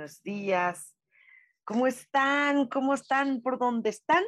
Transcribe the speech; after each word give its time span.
Buenos 0.00 0.22
días. 0.22 0.96
¿Cómo 1.62 1.86
están? 1.86 2.68
¿Cómo 2.68 2.94
están? 2.94 3.42
¿Por 3.42 3.58
dónde 3.58 3.90
están? 3.90 4.24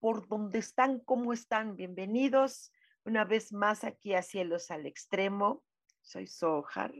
¿Por 0.00 0.26
dónde 0.26 0.58
están? 0.58 0.98
¿Cómo 0.98 1.32
están? 1.32 1.76
Bienvenidos 1.76 2.72
una 3.04 3.24
vez 3.24 3.52
más 3.52 3.84
aquí 3.84 4.14
a 4.14 4.22
Cielos 4.22 4.72
al 4.72 4.86
Extremo. 4.86 5.62
Soy 6.02 6.26
Sohar 6.26 6.92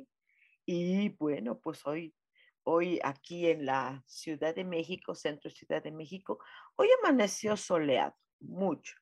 y 0.64 1.08
bueno, 1.18 1.58
pues 1.58 1.84
hoy, 1.84 2.14
hoy 2.62 3.00
aquí 3.02 3.48
en 3.48 3.66
la 3.66 4.04
Ciudad 4.06 4.54
de 4.54 4.62
México, 4.62 5.16
Centro 5.16 5.50
Ciudad 5.50 5.82
de 5.82 5.90
México, 5.90 6.38
hoy 6.76 6.86
amaneció 7.02 7.56
soleado, 7.56 8.14
mucho. 8.38 8.94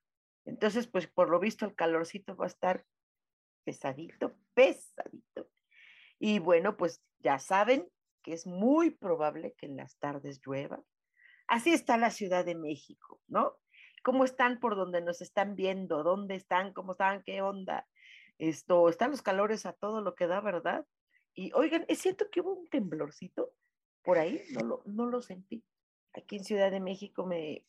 Entonces, 0.47 0.87
pues 0.87 1.09
por 1.09 1.29
lo 1.29 1.39
visto 1.39 1.67
el 1.67 1.75
calorcito 1.75 2.37
va 2.37 2.47
a 2.47 2.49
estar 2.49 2.87
pesadito, 3.65 4.35
pesadito. 4.55 5.51
Y 6.19 6.39
bueno, 6.39 6.79
pues 6.79 7.05
ya 7.19 7.39
saben 7.39 7.87
que 8.23 8.33
es 8.33 8.47
muy 8.47 8.91
probable 8.91 9.55
que 9.59 9.67
en 9.67 9.77
las 9.77 9.99
tardes 9.99 10.41
llueva. 10.45 10.83
Así 11.47 11.73
está 11.73 11.97
la 11.97 12.11
Ciudad 12.11 12.45
de 12.45 12.55
México, 12.55 13.21
¿no? 13.27 13.59
¿Cómo 14.03 14.25
están 14.25 14.59
por 14.61 14.77
donde 14.77 15.01
nos 15.01 15.21
están 15.21 15.55
viendo? 15.55 16.03
¿Dónde 16.03 16.35
están? 16.35 16.73
¿Cómo 16.73 16.93
están? 16.93 17.23
¿Qué 17.23 17.43
onda? 17.43 17.87
Esto, 18.39 18.89
están 18.89 19.11
los 19.11 19.23
calores 19.23 19.67
a 19.67 19.73
todo 19.73 20.01
lo 20.01 20.15
que 20.15 20.27
da, 20.27 20.41
¿verdad? 20.41 20.87
Y 21.35 21.53
oigan, 21.55 21.85
es 21.89 21.99
cierto 21.99 22.31
que 22.31 22.41
hubo 22.41 22.55
un 22.55 22.69
temblorcito 22.69 23.53
por 24.03 24.19
ahí, 24.19 24.41
no 24.53 24.61
lo, 24.67 24.83
no 24.87 25.07
lo 25.07 25.23
sentí. 25.23 25.65
Aquí 26.15 26.37
en 26.37 26.45
Ciudad 26.45 26.71
de 26.71 26.81
México 26.81 27.25
me, 27.25 27.65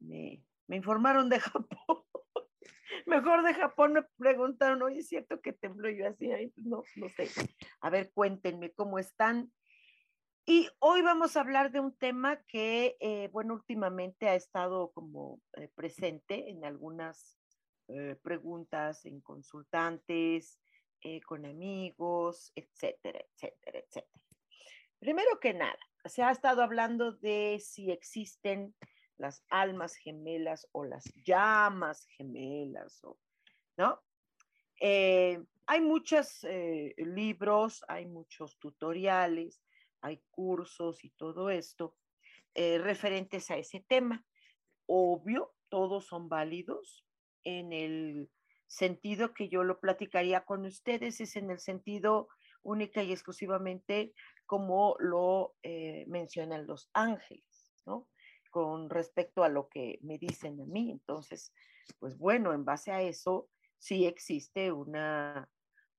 me, 0.00 0.44
me 0.66 0.76
informaron 0.76 1.28
de 1.28 1.40
Japón 1.40 1.66
mejor 3.06 3.42
de 3.42 3.54
Japón 3.54 3.92
me 3.92 4.02
preguntaron, 4.18 4.82
oye, 4.82 5.00
¿es 5.00 5.08
cierto 5.08 5.40
que 5.40 5.52
tembló? 5.52 5.88
yo 5.90 6.08
así, 6.08 6.30
no, 6.56 6.82
no 6.96 7.08
sé. 7.10 7.28
A 7.80 7.90
ver, 7.90 8.10
cuéntenme 8.12 8.72
cómo 8.72 8.98
están. 8.98 9.52
Y 10.44 10.68
hoy 10.80 11.02
vamos 11.02 11.36
a 11.36 11.40
hablar 11.40 11.70
de 11.70 11.78
un 11.78 11.96
tema 11.96 12.42
que, 12.46 12.96
eh, 12.98 13.28
bueno, 13.32 13.54
últimamente 13.54 14.28
ha 14.28 14.34
estado 14.34 14.90
como 14.90 15.40
eh, 15.52 15.68
presente 15.72 16.50
en 16.50 16.64
algunas 16.64 17.38
eh, 17.86 18.16
preguntas, 18.22 19.04
en 19.04 19.20
consultantes, 19.20 20.58
con 21.26 21.44
amigos, 21.46 22.52
etcétera, 22.54 23.18
etcétera, 23.18 23.80
etcétera. 23.80 24.22
Primero 25.00 25.40
que 25.40 25.52
nada, 25.52 25.78
se 26.04 26.22
ha 26.22 26.30
estado 26.30 26.62
hablando 26.62 27.10
de 27.10 27.58
si 27.60 27.90
existen 27.90 28.72
las 29.18 29.44
almas 29.48 29.96
gemelas 29.96 30.68
o 30.70 30.84
las 30.84 31.02
llamas 31.24 32.04
gemelas, 32.16 33.02
¿no? 33.76 34.00
Eh, 34.80 35.42
hay 35.66 35.80
muchos 35.80 36.46
libros, 36.96 37.84
hay 37.88 38.06
muchos 38.06 38.56
tutoriales, 38.60 39.60
hay 40.02 40.22
cursos 40.30 41.04
y 41.04 41.10
todo 41.10 41.50
esto 41.50 41.96
eh, 42.54 42.78
referentes 42.78 43.50
a 43.50 43.56
ese 43.56 43.80
tema. 43.80 44.24
Obvio, 44.86 45.54
todos 45.68 46.06
son 46.06 46.28
válidos 46.28 47.06
en 47.44 47.72
el 47.72 48.30
sentido 48.66 49.32
que 49.32 49.48
yo 49.48 49.64
lo 49.64 49.80
platicaría 49.80 50.44
con 50.44 50.64
ustedes, 50.66 51.20
es 51.20 51.36
en 51.36 51.50
el 51.50 51.58
sentido 51.58 52.28
única 52.62 53.02
y 53.02 53.12
exclusivamente 53.12 54.12
como 54.46 54.96
lo 54.98 55.54
mencionan 56.06 56.66
los 56.66 56.90
ángeles, 56.92 57.72
¿no? 57.86 58.08
con 58.52 58.90
respecto 58.90 59.42
a 59.42 59.48
lo 59.48 59.68
que 59.68 59.98
me 60.02 60.18
dicen 60.18 60.60
a 60.60 60.66
mí. 60.66 60.92
Entonces, 60.92 61.52
pues 61.98 62.16
bueno, 62.18 62.52
en 62.52 62.64
base 62.64 62.92
a 62.92 63.00
eso, 63.00 63.48
sí 63.78 64.06
existe 64.06 64.70
una, 64.70 65.48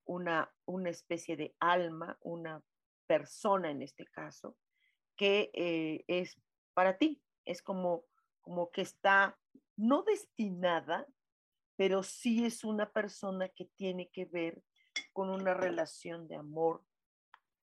una, 0.06 0.54
una 0.66 0.90
especie 0.90 1.36
de 1.36 1.56
alma, 1.60 2.18
una 2.22 2.64
persona 3.08 3.72
en 3.72 3.82
este 3.82 4.06
caso, 4.06 4.58
que 5.16 5.52
eh, 5.54 6.04
es 6.08 6.40
para 6.74 6.98
ti, 6.98 7.22
es 7.46 7.62
como, 7.62 8.06
como 8.42 8.72
que 8.72 8.82
está 8.82 9.38
no 9.76 10.04
destinada, 10.04 11.08
pero 11.76 12.04
sí 12.04 12.46
es 12.46 12.64
una 12.64 12.92
persona 12.92 13.50
que 13.50 13.66
tiene 13.66 14.10
que 14.10 14.26
ver 14.26 14.64
con 15.12 15.30
una 15.30 15.54
relación 15.54 16.28
de 16.28 16.36
amor 16.36 16.84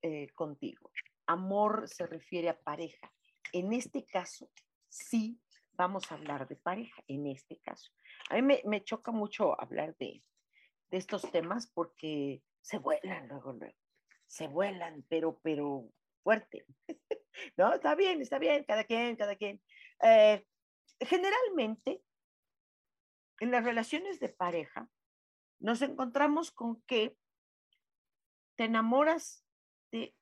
eh, 0.02 0.28
contigo. 0.34 0.90
Amor 1.26 1.88
se 1.88 2.06
refiere 2.06 2.48
a 2.48 2.58
pareja. 2.58 3.12
En 3.52 3.72
este 3.72 4.04
caso, 4.04 4.50
sí 4.88 5.40
vamos 5.72 6.10
a 6.10 6.16
hablar 6.16 6.48
de 6.48 6.56
pareja 6.56 7.02
en 7.06 7.26
este 7.26 7.58
caso. 7.58 7.92
A 8.28 8.40
mí 8.40 8.58
me, 8.64 8.84
choca 8.84 9.12
mucho 9.12 9.60
hablar 9.60 9.96
de, 9.98 10.22
estos 10.90 11.30
temas 11.30 11.68
porque 11.68 12.42
se 12.60 12.78
vuelan 12.78 13.28
luego, 13.28 13.52
luego, 13.52 13.76
se 14.30 14.46
vuelan, 14.46 15.04
pero, 15.08 15.41
pero 15.42 15.91
fuerte. 16.22 16.64
no, 17.56 17.74
está 17.74 17.96
bien, 17.96 18.22
está 18.22 18.38
bien, 18.38 18.62
cada 18.64 18.84
quien, 18.84 19.16
cada 19.16 19.34
quien. 19.34 19.60
Eh, 20.02 20.46
generalmente, 21.00 22.00
en 23.40 23.50
las 23.50 23.64
relaciones 23.64 24.20
de 24.20 24.28
pareja, 24.28 24.88
nos 25.58 25.82
encontramos 25.82 26.52
con 26.52 26.80
que 26.82 27.16
te 28.56 28.64
enamoras 28.66 29.44
de 29.90 30.14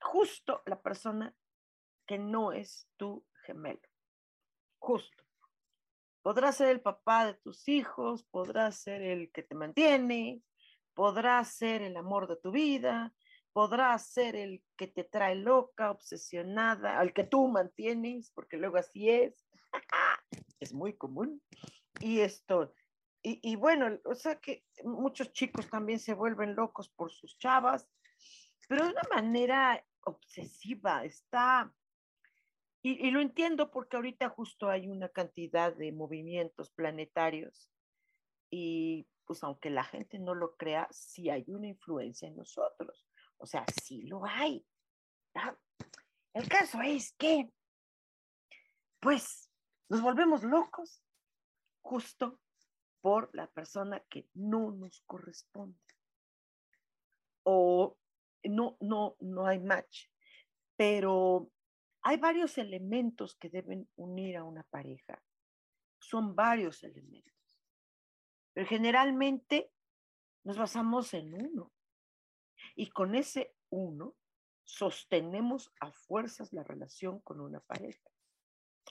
justo 0.00 0.62
la 0.66 0.80
persona 0.80 1.34
que 2.06 2.18
no 2.18 2.52
es 2.52 2.88
tu 2.96 3.26
gemelo. 3.46 3.82
Justo. 4.78 5.24
Podrá 6.22 6.52
ser 6.52 6.68
el 6.68 6.80
papá 6.80 7.26
de 7.26 7.34
tus 7.34 7.66
hijos, 7.68 8.22
podrá 8.30 8.70
ser 8.70 9.02
el 9.02 9.32
que 9.32 9.42
te 9.42 9.56
mantiene, 9.56 10.40
podrá 10.94 11.42
ser 11.44 11.82
el 11.82 11.96
amor 11.96 12.28
de 12.28 12.36
tu 12.36 12.50
vida, 12.50 13.12
podrá 13.52 13.98
ser 13.98 14.36
el 14.36 14.62
que 14.76 14.86
te 14.86 15.04
trae 15.04 15.34
loca, 15.34 15.90
obsesionada, 15.90 16.98
al 16.98 17.12
que 17.12 17.24
tú 17.24 17.48
mantienes, 17.48 18.30
porque 18.34 18.56
luego 18.56 18.78
así 18.78 19.10
es. 19.10 19.46
es 20.60 20.72
muy 20.72 20.96
común. 20.96 21.42
Y 22.00 22.20
esto, 22.20 22.72
y, 23.22 23.38
y, 23.42 23.56
bueno, 23.56 23.98
o 24.04 24.14
sea 24.14 24.40
que 24.40 24.64
muchos 24.82 25.32
chicos 25.32 25.68
también 25.70 25.98
se 25.98 26.14
vuelven 26.14 26.54
locos 26.54 26.88
por 26.90 27.12
sus 27.12 27.38
chavas, 27.38 27.88
pero 28.68 28.84
de 28.84 28.90
una 28.92 29.02
manera 29.14 29.84
obsesiva, 30.02 31.04
está 31.04 31.72
y, 32.86 33.10
lo 33.10 33.22
entiendo 33.22 33.70
porque 33.70 33.96
ahorita 33.96 34.28
justo 34.28 34.68
hay 34.68 34.88
una 34.88 35.08
cantidad 35.08 35.74
de 35.74 35.90
movimientos 35.90 36.70
planetarios 36.70 37.70
y 38.50 39.06
pues 39.26 39.42
aunque 39.42 39.70
la 39.70 39.84
gente 39.84 40.18
no 40.18 40.34
lo 40.34 40.56
crea, 40.56 40.88
sí 40.90 41.30
hay 41.30 41.44
una 41.48 41.68
influencia 41.68 42.28
en 42.28 42.36
nosotros. 42.36 43.06
O 43.38 43.46
sea, 43.46 43.64
sí 43.82 44.02
lo 44.02 44.24
hay. 44.24 44.64
El 46.32 46.48
caso 46.48 46.80
es 46.82 47.12
que, 47.12 47.50
pues, 49.00 49.50
nos 49.88 50.02
volvemos 50.02 50.42
locos 50.42 51.02
justo 51.82 52.40
por 53.00 53.30
la 53.34 53.46
persona 53.48 54.00
que 54.08 54.28
no 54.34 54.70
nos 54.72 55.02
corresponde. 55.02 55.78
O 57.42 57.98
no, 58.44 58.76
no, 58.80 59.16
no 59.20 59.46
hay 59.46 59.58
match. 59.58 60.08
Pero 60.76 61.50
hay 62.02 62.16
varios 62.16 62.58
elementos 62.58 63.36
que 63.36 63.50
deben 63.50 63.88
unir 63.96 64.36
a 64.36 64.44
una 64.44 64.62
pareja. 64.64 65.22
Son 65.98 66.34
varios 66.34 66.82
elementos. 66.82 67.33
Pero 68.54 68.66
generalmente 68.66 69.70
nos 70.44 70.56
basamos 70.56 71.12
en 71.14 71.34
uno. 71.34 71.72
Y 72.74 72.90
con 72.90 73.14
ese 73.14 73.54
uno 73.70 74.14
sostenemos 74.64 75.72
a 75.80 75.92
fuerzas 75.92 76.52
la 76.52 76.62
relación 76.62 77.20
con 77.20 77.40
una 77.40 77.60
pareja. 77.60 78.08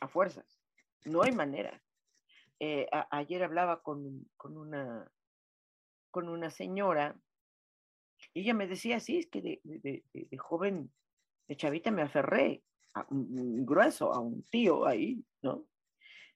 A 0.02 0.08
fuerzas. 0.08 0.62
No 1.06 1.24
hay 1.24 1.32
manera. 1.32 1.82
Eh, 2.60 2.88
ayer 3.10 3.44
hablaba 3.44 3.82
con, 3.82 4.30
una, 4.44 5.12
con 6.12 6.30
una 6.30 6.50
señora 6.50 7.18
y 8.34 8.42
ella 8.42 8.54
me 8.54 8.68
decía, 8.68 9.00
sí, 9.00 9.18
es 9.18 9.28
que 9.28 9.42
de, 9.42 10.38
joven, 10.38 10.94
de 11.48 11.58
chavita 11.58 11.92
me 11.92 12.04
aferré 12.04 12.64
a 12.94 13.06
un, 13.10 13.66
grueso, 13.66 14.14
a 14.14 14.20
un 14.20 14.44
tío 14.44 14.86
ahí, 14.86 15.26
¿no? 15.42 15.66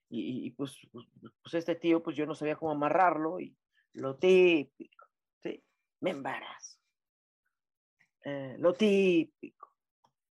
Y, 0.09 0.51
pues, 0.51 0.77
pues, 0.91 1.05
pues, 1.41 1.53
este 1.53 1.75
tío, 1.75 2.01
pues 2.01 2.15
yo 2.15 2.25
no 2.25 2.33
sabía 2.33 2.55
cómo 2.55 2.71
amarrarlo 2.71 3.39
y 3.39 3.57
lo 3.93 4.15
típico, 4.17 5.05
¿sí? 5.43 5.61
Me 5.99 6.11
embarazo. 6.11 6.79
Eh, 8.23 8.55
lo 8.59 8.73
típico, 8.73 9.73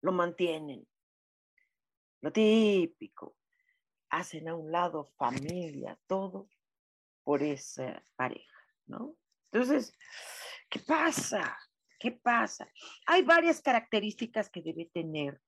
lo 0.02 0.12
mantienen. 0.12 0.88
Lo 2.22 2.32
típico, 2.32 3.38
hacen 4.10 4.48
a 4.48 4.56
un 4.56 4.72
lado 4.72 5.06
familia, 5.18 5.98
todo 6.08 6.50
por 7.24 7.44
esa 7.44 8.04
pareja, 8.16 8.60
¿no? 8.88 9.16
Entonces, 9.52 9.94
¿qué 10.70 10.80
pasa? 10.80 11.58
¿Qué 12.00 12.12
pasa? 12.12 12.68
Hay 13.06 13.24
varias 13.24 13.62
características 13.62 14.50
que 14.50 14.62
debe 14.62 14.86
tener, 14.86 15.42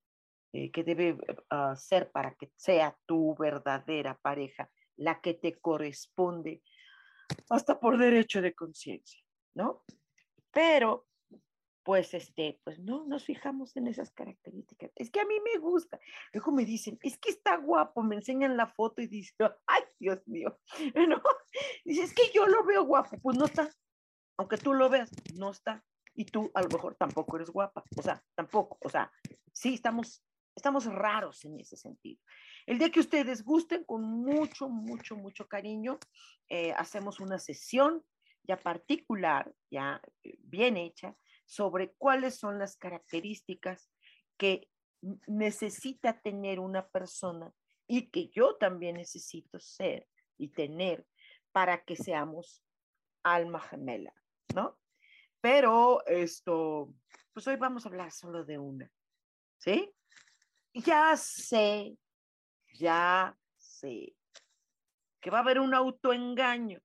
eh, 0.52 0.70
que 0.70 0.84
debe 0.84 1.12
uh, 1.12 1.76
ser 1.76 2.10
para 2.10 2.34
que 2.34 2.50
sea 2.56 2.96
tu 3.06 3.34
verdadera 3.38 4.18
pareja, 4.18 4.70
la 4.96 5.20
que 5.20 5.34
te 5.34 5.58
corresponde, 5.60 6.62
hasta 7.48 7.80
por 7.80 7.98
derecho 7.98 8.42
de 8.42 8.54
conciencia, 8.54 9.22
¿no? 9.54 9.82
Pero 10.50 11.06
pues 11.82 12.14
este, 12.14 12.60
pues 12.64 12.78
no 12.78 13.04
nos 13.06 13.24
fijamos 13.24 13.76
en 13.76 13.88
esas 13.88 14.12
características. 14.12 14.92
Es 14.94 15.10
que 15.10 15.20
a 15.20 15.24
mí 15.24 15.34
me 15.40 15.58
gusta. 15.58 15.98
Luego 16.32 16.52
me 16.52 16.64
dicen, 16.64 16.98
es 17.02 17.18
que 17.18 17.30
está 17.30 17.56
guapo, 17.56 18.02
me 18.02 18.16
enseñan 18.16 18.56
la 18.56 18.66
foto 18.66 19.02
y 19.02 19.06
dicen, 19.08 19.34
ay, 19.66 19.82
Dios 19.98 20.26
mío, 20.26 20.58
¿no? 21.08 21.22
Dice, 21.84 22.04
es 22.04 22.14
que 22.14 22.30
yo 22.32 22.46
lo 22.46 22.64
veo 22.64 22.84
guapo, 22.84 23.18
pues 23.20 23.36
no 23.36 23.46
está. 23.46 23.68
Aunque 24.38 24.56
tú 24.56 24.74
lo 24.74 24.88
veas, 24.88 25.10
no 25.34 25.50
está. 25.50 25.84
Y 26.14 26.26
tú 26.26 26.50
a 26.54 26.62
lo 26.62 26.68
mejor 26.68 26.94
tampoco 26.94 27.36
eres 27.36 27.50
guapa, 27.50 27.82
o 27.96 28.02
sea, 28.02 28.22
tampoco, 28.34 28.76
o 28.82 28.88
sea, 28.90 29.10
sí 29.50 29.74
estamos, 29.74 30.22
estamos 30.54 30.86
raros 30.86 31.44
en 31.44 31.60
ese 31.60 31.76
sentido. 31.76 32.20
El 32.66 32.78
día 32.78 32.90
que 32.90 33.00
ustedes 33.00 33.42
gusten, 33.42 33.84
con 33.84 34.02
mucho, 34.02 34.68
mucho, 34.68 35.16
mucho 35.16 35.48
cariño, 35.48 35.98
eh, 36.48 36.72
hacemos 36.72 37.20
una 37.20 37.38
sesión 37.38 38.04
ya 38.44 38.56
particular, 38.56 39.52
ya 39.70 40.00
eh, 40.22 40.36
bien 40.40 40.76
hecha, 40.76 41.16
sobre 41.44 41.92
cuáles 41.98 42.38
son 42.38 42.58
las 42.58 42.76
características 42.76 43.90
que 44.36 44.68
necesita 45.26 46.20
tener 46.20 46.60
una 46.60 46.88
persona 46.88 47.52
y 47.86 48.10
que 48.10 48.28
yo 48.28 48.56
también 48.56 48.96
necesito 48.96 49.58
ser 49.58 50.08
y 50.38 50.48
tener 50.48 51.06
para 51.52 51.84
que 51.84 51.96
seamos 51.96 52.64
alma 53.22 53.60
gemela, 53.60 54.14
¿no? 54.54 54.78
Pero 55.40 56.04
esto, 56.06 56.94
pues 57.32 57.46
hoy 57.48 57.56
vamos 57.56 57.84
a 57.84 57.88
hablar 57.88 58.12
solo 58.12 58.44
de 58.44 58.58
una, 58.58 58.90
¿sí? 59.58 59.92
Ya 60.74 61.16
sé, 61.16 61.96
ya 62.74 63.36
sé 63.56 64.16
que 65.22 65.30
va 65.30 65.38
a 65.38 65.40
haber 65.42 65.60
un 65.60 65.74
autoengaño. 65.74 66.80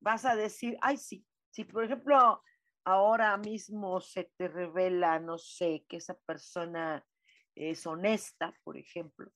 Vas 0.00 0.24
a 0.24 0.34
decir, 0.34 0.76
ay, 0.80 0.96
sí, 0.96 1.24
si 1.50 1.64
por 1.64 1.84
ejemplo 1.84 2.42
ahora 2.84 3.36
mismo 3.36 4.00
se 4.00 4.32
te 4.36 4.48
revela, 4.48 5.20
no 5.20 5.38
sé, 5.38 5.84
que 5.88 5.98
esa 5.98 6.14
persona 6.14 7.06
es 7.54 7.86
honesta, 7.86 8.54
por 8.64 8.76
ejemplo, 8.76 9.30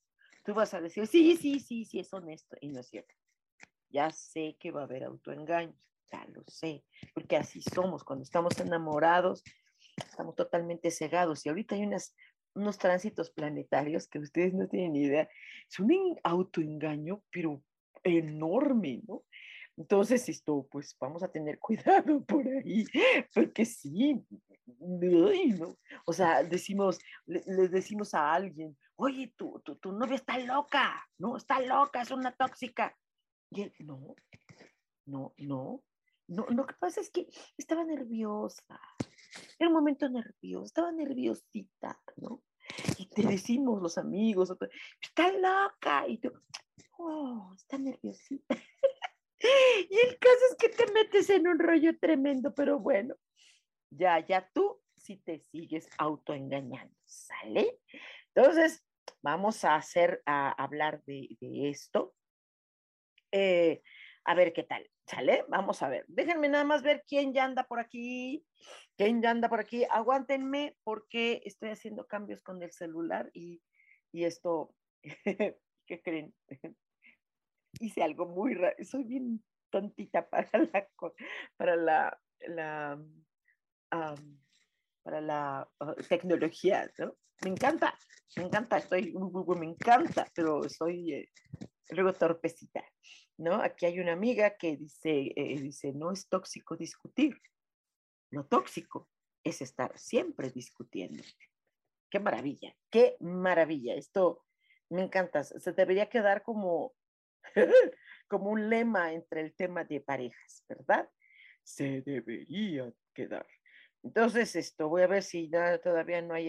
tú 0.44 0.54
vas 0.54 0.74
a 0.74 0.80
decir, 0.80 1.06
sí, 1.06 1.36
sí, 1.36 1.60
sí, 1.60 1.84
sí, 1.84 2.00
es 2.00 2.12
honesto, 2.12 2.56
y 2.60 2.68
no 2.68 2.80
es 2.80 2.88
cierto. 2.88 3.14
Ya 3.90 4.10
sé 4.10 4.56
que 4.58 4.70
va 4.70 4.80
a 4.80 4.84
haber 4.84 5.04
autoengaños, 5.04 5.92
ya 6.10 6.24
lo 6.28 6.42
sé, 6.46 6.84
porque 7.12 7.36
así 7.36 7.60
somos, 7.60 8.04
cuando 8.04 8.22
estamos 8.22 8.58
enamorados, 8.58 9.44
estamos 9.96 10.34
totalmente 10.34 10.90
cegados, 10.90 11.44
y 11.44 11.50
ahorita 11.50 11.74
hay 11.74 11.82
unas, 11.82 12.14
unos 12.54 12.78
tránsitos 12.78 13.30
planetarios 13.30 14.08
que 14.08 14.18
ustedes 14.18 14.54
no 14.54 14.68
tienen 14.68 14.96
idea, 14.96 15.28
es 15.68 15.78
un 15.80 16.18
autoengaño, 16.22 17.22
pero 17.30 17.62
enorme, 18.02 19.02
¿no? 19.06 19.24
Entonces, 19.76 20.28
esto, 20.28 20.68
pues 20.70 20.96
vamos 21.00 21.22
a 21.22 21.30
tener 21.30 21.58
cuidado 21.58 22.24
por 22.24 22.46
ahí, 22.46 22.84
porque 23.34 23.64
sí, 23.64 24.24
no. 24.78 25.78
o 26.04 26.12
sea, 26.12 26.42
decimos, 26.42 26.98
le, 27.26 27.40
decimos 27.68 28.14
a 28.14 28.32
alguien, 28.32 28.76
oye, 28.96 29.32
tu, 29.36 29.60
tu, 29.64 29.76
tu 29.76 29.92
novia 29.92 30.16
está 30.16 30.38
loca, 30.38 31.08
no, 31.18 31.36
está 31.36 31.60
loca, 31.60 32.02
es 32.02 32.10
una 32.10 32.32
tóxica. 32.32 32.96
Y 33.50 33.62
él, 33.62 33.74
no, 33.80 34.14
no, 35.06 35.34
no, 35.38 35.82
no, 36.28 36.46
lo 36.48 36.66
que 36.66 36.74
pasa 36.74 37.00
es 37.00 37.10
que 37.10 37.28
estaba 37.56 37.84
nerviosa, 37.84 38.80
era 39.58 39.68
un 39.68 39.74
momento 39.74 40.08
nervioso, 40.08 40.64
estaba 40.64 40.92
nerviosita, 40.92 42.00
¿no? 42.16 42.42
Y 42.98 43.06
te 43.06 43.22
decimos 43.22 43.82
los 43.82 43.98
amigos, 43.98 44.54
está 45.00 45.32
loca, 45.32 46.06
y 46.08 46.18
tú, 46.18 46.32
oh, 46.98 47.52
está 47.56 47.78
nerviosita. 47.78 48.56
Y 49.90 49.98
el 49.98 50.20
caso 50.20 50.38
es 50.50 50.56
que 50.56 50.68
te 50.68 50.92
metes 50.92 51.28
en 51.28 51.48
un 51.48 51.58
rollo 51.58 51.98
tremendo, 51.98 52.54
pero 52.54 52.78
bueno, 52.78 53.16
ya, 53.90 54.24
ya 54.24 54.48
tú 54.54 54.80
si 54.96 55.16
te 55.16 55.40
sigues 55.40 55.88
autoengañando, 55.98 56.94
¿sale? 57.04 57.80
Entonces, 58.34 58.84
vamos 59.20 59.64
a 59.64 59.74
hacer, 59.74 60.22
a 60.26 60.50
hablar 60.52 61.02
de, 61.04 61.36
esto. 61.40 62.14
Eh, 63.32 63.82
a 64.24 64.34
ver 64.34 64.52
qué 64.52 64.62
tal, 64.62 64.88
¿sale? 65.06 65.44
Vamos 65.48 65.82
a 65.82 65.88
ver. 65.88 66.04
Déjenme 66.08 66.48
nada 66.48 66.64
más 66.64 66.82
ver 66.82 67.04
quién 67.06 67.32
ya 67.32 67.44
anda 67.44 67.64
por 67.64 67.80
aquí, 67.80 68.44
quién 68.96 69.22
ya 69.22 69.30
anda 69.30 69.48
por 69.48 69.60
aquí. 69.60 69.84
Aguántenme 69.90 70.76
porque 70.84 71.42
estoy 71.44 71.70
haciendo 71.70 72.06
cambios 72.06 72.42
con 72.42 72.62
el 72.62 72.72
celular 72.72 73.30
y, 73.32 73.62
y 74.12 74.24
esto, 74.24 74.74
¿qué 75.86 76.02
creen? 76.02 76.34
hice 77.80 78.02
algo 78.02 78.26
muy 78.26 78.54
raro, 78.54 78.76
soy 78.84 79.04
bien 79.04 79.42
tontita 79.70 80.28
para 80.30 80.48
la, 80.58 80.88
para 81.56 81.76
la, 81.76 82.20
la 82.46 82.98
para 85.02 85.20
la 85.20 85.68
ah, 85.80 85.94
tecnología, 86.08 86.90
¿no? 86.98 87.16
Me 87.42 87.50
encanta, 87.50 87.98
me 88.36 88.44
encanta, 88.44 88.76
estoy, 88.76 89.12
me 89.58 89.66
encanta, 89.66 90.26
pero 90.34 90.68
soy 90.68 91.12
eh, 91.12 91.28
luego 91.90 92.12
torpecita, 92.12 92.84
¿no? 93.42 93.60
Aquí 93.62 93.86
hay 93.86 94.00
una 94.00 94.12
amiga 94.12 94.56
que 94.56 94.76
dice, 94.76 95.32
eh, 95.36 95.60
dice, 95.60 95.92
no 95.92 96.12
es 96.12 96.28
tóxico 96.28 96.76
discutir, 96.76 97.40
lo 98.30 98.46
tóxico 98.46 99.10
es 99.44 99.60
estar 99.60 99.98
siempre 99.98 100.50
discutiendo. 100.50 101.22
Qué 102.08 102.20
maravilla, 102.20 102.74
qué 102.90 103.16
maravilla. 103.20 103.94
Esto 103.94 104.44
me 104.90 105.02
encanta. 105.02 105.42
Se 105.42 105.72
debería 105.72 106.08
quedar 106.08 106.42
como 106.42 106.94
como 108.28 108.50
un 108.50 108.70
lema 108.70 109.12
entre 109.12 109.40
el 109.42 109.54
tema 109.54 109.84
de 109.84 110.00
parejas, 110.00 110.64
¿verdad? 110.68 111.08
Se 111.62 112.02
debería 112.02 112.92
quedar. 113.14 113.46
Entonces, 114.02 114.56
esto, 114.56 114.88
voy 114.88 115.02
a 115.02 115.06
ver 115.06 115.22
si 115.22 115.50
todavía 115.82 116.22
no 116.22 116.34
hay 116.34 116.48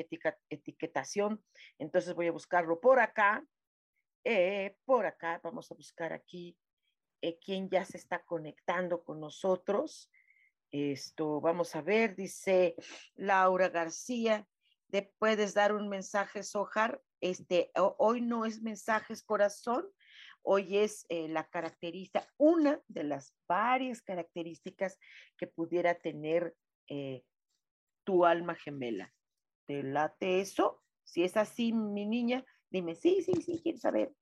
etiquetación. 0.49 1.43
Entonces 1.77 2.15
voy 2.15 2.27
a 2.27 2.31
buscarlo 2.31 2.79
por 2.79 2.99
acá. 2.99 3.45
Eh, 4.23 4.77
por 4.85 5.05
acá, 5.05 5.39
vamos 5.43 5.71
a 5.71 5.75
buscar 5.75 6.13
aquí 6.13 6.57
eh, 7.23 7.39
ya 7.71 7.85
se 7.85 7.97
está 7.97 8.23
conectando 8.23 9.03
con 9.03 9.19
nosotros. 9.19 10.11
Esto, 10.71 11.39
vamos 11.39 11.75
a 11.75 11.81
ver, 11.81 12.15
dice 12.15 12.75
Laura 13.15 13.69
García, 13.69 14.47
¿te 14.89 15.13
puedes 15.17 15.53
dar 15.53 15.73
un 15.73 15.87
mensaje, 15.87 16.43
Sojar? 16.43 17.01
Este, 17.21 17.71
hoy 17.75 18.21
no 18.21 18.45
es 18.45 18.61
mensajes 18.61 19.23
corazón, 19.23 19.89
Hoy 20.45 20.77
es 20.77 21.05
eh, 21.07 21.29
la 21.29 21.47
característica, 21.47 22.27
una 22.37 22.81
de 22.89 23.05
las 23.05 23.33
varias 23.47 24.01
características 24.01 24.99
que 25.37 25.47
pudiera 25.47 25.95
tener 25.95 26.53
eh, 26.89 27.23
tu 28.03 28.25
alma 28.25 28.53
gemela. 28.53 29.13
¿Te 29.65 29.83
late 29.83 30.41
eso? 30.41 30.83
Si 31.05 31.23
es 31.23 31.37
así, 31.37 31.71
mi 31.71 32.05
niña, 32.05 32.45
dime, 32.69 32.95
sí, 32.95 33.21
sí, 33.21 33.41
sí, 33.41 33.61
quiero 33.63 33.77
saber. 33.77 34.13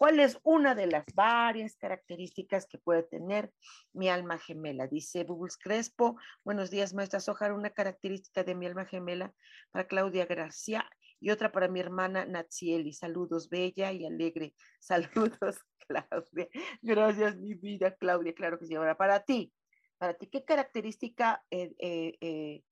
¿Cuál 0.00 0.18
es 0.18 0.40
una 0.44 0.74
de 0.74 0.86
las 0.86 1.04
varias 1.14 1.76
características 1.76 2.66
que 2.66 2.78
puede 2.78 3.02
tener 3.02 3.52
mi 3.92 4.08
alma 4.08 4.38
gemela? 4.38 4.86
Dice 4.86 5.24
Bubbles 5.24 5.58
Crespo. 5.58 6.16
Buenos 6.42 6.70
días, 6.70 6.94
maestra 6.94 7.20
Sojar. 7.20 7.52
Una 7.52 7.68
característica 7.68 8.42
de 8.42 8.54
mi 8.54 8.64
alma 8.64 8.86
gemela 8.86 9.34
para 9.70 9.86
Claudia 9.86 10.24
Gracia 10.24 10.88
y 11.20 11.28
otra 11.28 11.52
para 11.52 11.68
mi 11.68 11.80
hermana 11.80 12.24
Natsieli. 12.24 12.94
Saludos, 12.94 13.50
bella 13.50 13.92
y 13.92 14.06
alegre. 14.06 14.54
Saludos, 14.80 15.58
Claudia. 15.86 16.48
Gracias, 16.80 17.36
mi 17.36 17.52
vida, 17.52 17.94
Claudia. 17.96 18.32
Claro 18.32 18.58
que 18.58 18.64
sí. 18.64 18.74
Ahora 18.76 18.96
para 18.96 19.22
ti, 19.22 19.52
para 19.98 20.14
ti, 20.14 20.28
¿qué 20.28 20.46
característica 20.46 21.44
eh, 21.50 21.74
eh, 21.78 22.16
eh, 22.22 22.62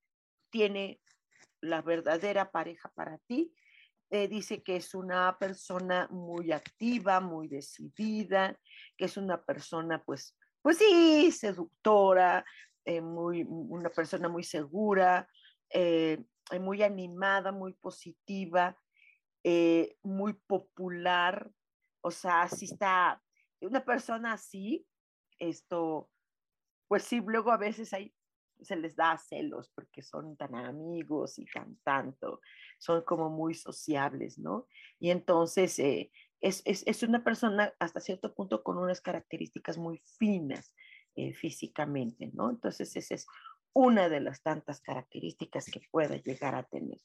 tiene 0.48 1.02
la 1.60 1.82
verdadera 1.82 2.50
pareja 2.50 2.90
para 2.94 3.18
ti? 3.18 3.52
Dice 4.10 4.62
que 4.62 4.76
es 4.76 4.94
una 4.94 5.36
persona 5.38 6.08
muy 6.10 6.52
activa, 6.52 7.20
muy 7.20 7.48
decidida, 7.48 8.58
que 8.96 9.04
es 9.04 9.16
una 9.16 9.42
persona, 9.42 10.02
pues, 10.04 10.36
pues 10.62 10.78
sí, 10.78 11.30
seductora, 11.32 12.44
muy, 13.02 13.44
una 13.48 13.90
persona 13.90 14.28
muy 14.28 14.44
segura, 14.44 15.28
muy 16.60 16.82
animada, 16.82 17.52
muy 17.52 17.74
positiva, 17.74 18.76
muy 20.02 20.32
popular. 20.46 21.50
O 22.00 22.10
sea, 22.10 22.48
si 22.48 22.64
está 22.64 23.22
una 23.60 23.84
persona 23.84 24.32
así, 24.32 24.86
esto 25.38 26.10
pues 26.88 27.02
sí, 27.02 27.20
luego 27.24 27.52
a 27.52 27.58
veces 27.58 27.92
hay, 27.92 28.14
se 28.60 28.76
les 28.76 28.96
da 28.96 29.16
celos 29.18 29.70
porque 29.74 30.02
son 30.02 30.36
tan 30.36 30.54
amigos 30.54 31.38
y 31.38 31.46
tan 31.46 31.76
tanto, 31.84 32.40
son 32.78 33.02
como 33.02 33.30
muy 33.30 33.54
sociables, 33.54 34.38
¿no? 34.38 34.66
Y 34.98 35.10
entonces 35.10 35.78
eh, 35.78 36.10
es, 36.40 36.62
es, 36.64 36.86
es, 36.86 37.02
una 37.02 37.24
persona 37.24 37.72
hasta 37.78 38.00
cierto 38.00 38.34
punto 38.34 38.62
con 38.62 38.78
unas 38.78 39.00
características 39.00 39.78
muy 39.78 39.98
finas 40.18 40.74
eh, 41.16 41.32
físicamente, 41.32 42.30
¿no? 42.32 42.50
Entonces 42.50 42.94
esa 42.96 43.14
es 43.14 43.26
una 43.72 44.08
de 44.08 44.20
las 44.20 44.42
tantas 44.42 44.80
características 44.80 45.66
que 45.66 45.80
pueda 45.90 46.16
llegar 46.16 46.54
a 46.54 46.64
tener. 46.64 47.00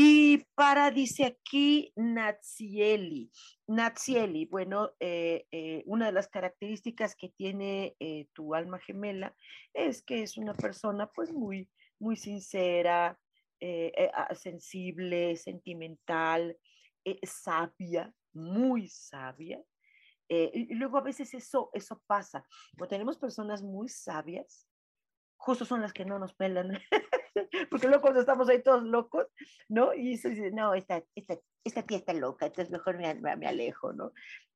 Y 0.00 0.46
para, 0.54 0.92
dice 0.92 1.24
aquí, 1.24 1.92
Natsieli. 1.96 3.32
Natsieli, 3.66 4.46
bueno, 4.46 4.92
eh, 5.00 5.48
eh, 5.50 5.82
una 5.86 6.06
de 6.06 6.12
las 6.12 6.28
características 6.28 7.16
que 7.16 7.30
tiene 7.30 7.96
eh, 7.98 8.28
tu 8.32 8.54
alma 8.54 8.78
gemela 8.78 9.34
es 9.74 10.04
que 10.04 10.22
es 10.22 10.38
una 10.38 10.54
persona 10.54 11.10
pues 11.10 11.32
muy, 11.32 11.68
muy 11.98 12.14
sincera, 12.14 13.18
sensible, 14.36 15.34
sentimental, 15.34 16.56
sabia, 17.24 18.14
muy 18.32 18.86
sabia. 18.86 19.60
y 20.28 20.74
luego 20.74 20.98
a 20.98 21.02
veces 21.02 21.34
eso, 21.34 21.70
eso 21.72 22.00
pasa. 22.06 22.46
Cuando 22.76 22.90
tenemos 22.90 23.18
personas 23.18 23.64
muy 23.64 23.88
sabias, 23.88 24.68
justo 25.36 25.64
son 25.64 25.80
las 25.80 25.92
que 25.92 26.04
no 26.04 26.20
nos 26.20 26.34
pelan. 26.34 26.78
porque 27.70 27.86
luego 27.86 28.02
cuando 28.02 28.20
estamos 28.20 28.48
ahí 28.48 28.62
todos 28.62 28.82
locos, 28.82 29.26
¿no? 29.68 29.94
Y 29.94 30.16
se 30.16 30.30
dice, 30.30 30.50
no, 30.50 30.74
esta, 30.74 31.02
esta, 31.14 31.38
esta 31.64 31.82
tía 31.82 31.98
está 31.98 32.12
loca, 32.12 32.46
entonces 32.46 32.72
mejor 32.72 32.98
me, 32.98 33.14
me 33.14 33.46
alejo, 33.46 33.92
¿no? 33.92 34.12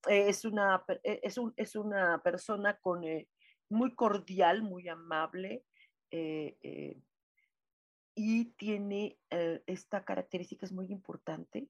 es, 0.08 0.44
una, 0.44 0.84
e, 1.02 1.20
es, 1.22 1.38
un, 1.38 1.52
es 1.56 1.76
una 1.76 2.22
persona 2.22 2.76
con, 2.78 3.04
eh, 3.04 3.28
muy 3.68 3.94
cordial, 3.94 4.62
muy 4.62 4.88
amable, 4.88 5.64
eh, 6.10 6.56
eh, 6.62 7.00
y 8.14 8.52
tiene 8.56 9.18
esta 9.66 10.04
característica 10.04 10.66
es 10.66 10.72
muy 10.72 10.92
importante, 10.92 11.68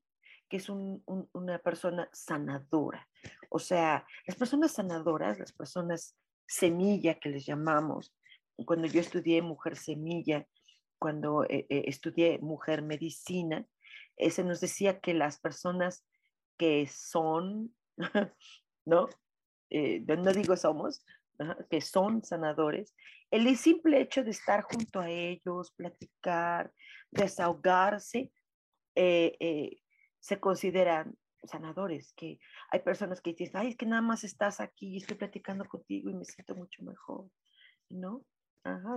que 0.49 0.57
es 0.57 0.69
un, 0.69 1.05
una 1.33 1.61
persona 1.61 2.09
sanadora. 2.13 3.09
O 3.49 3.61
sea, 3.61 4.05
las 4.27 4.37
personas 4.37 4.73
sanadoras, 4.73 5.39
las 5.39 5.53
personas 5.53 6.17
semilla 6.45 7.21
que 7.21 7.29
les 7.29 7.47
llamamos, 7.47 8.13
cuando 8.67 8.89
yo 8.89 9.01
estudié 9.01 9.41
mujer 9.41 9.77
semilla, 9.77 10.45
cuando 11.03 11.43
eh, 11.43 11.67
eh, 11.69 11.83
estudié 11.87 12.39
mujer 12.39 12.81
medicina, 12.81 13.67
eh, 14.17 14.31
se 14.31 14.45
nos 14.45 14.61
decía 14.61 15.01
que 15.01 15.15
las 15.15 15.41
personas 15.41 16.07
que 16.57 16.87
son, 16.87 17.75
¿no? 18.87 19.09
no 19.69 20.33
digo 20.33 20.57
somos, 20.57 21.05
que 21.69 21.81
son 21.81 22.23
sanadores, 22.23 22.95
el 23.33 23.57
simple 23.57 24.01
hecho 24.01 24.23
de 24.23 24.31
estar 24.31 24.63
junto 24.63 25.01
a 25.01 25.11
ellos, 25.11 25.73
platicar, 25.73 26.73
desahogarse, 27.11 28.31
se 28.95 30.39
consideran 30.39 31.17
sanadores, 31.43 32.13
que 32.13 32.39
hay 32.71 32.81
personas 32.81 33.21
que 33.21 33.33
dicen, 33.33 33.57
ay, 33.57 33.69
es 33.71 33.77
que 33.77 33.87
nada 33.87 34.03
más 34.03 34.23
estás 34.23 34.61
aquí 34.61 34.95
y 34.95 34.97
estoy 34.99 35.17
platicando 35.17 35.65
contigo 35.65 36.11
y 36.11 36.15
me 36.15 36.25
siento 36.25 36.55
mucho 36.55 36.85
mejor, 36.85 37.29
¿no? 37.89 38.25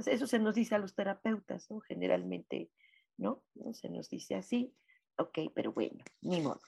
Eso 0.05 0.27
se 0.27 0.39
nos 0.39 0.55
dice 0.55 0.75
a 0.75 0.79
los 0.79 0.95
terapeutas, 0.95 1.69
¿no? 1.69 1.79
Generalmente, 1.81 2.69
¿no? 3.17 3.43
Se 3.73 3.89
nos 3.89 4.09
dice 4.09 4.35
así. 4.35 4.73
Ok, 5.17 5.39
pero 5.53 5.71
bueno, 5.71 6.03
ni 6.21 6.41
modo. 6.41 6.61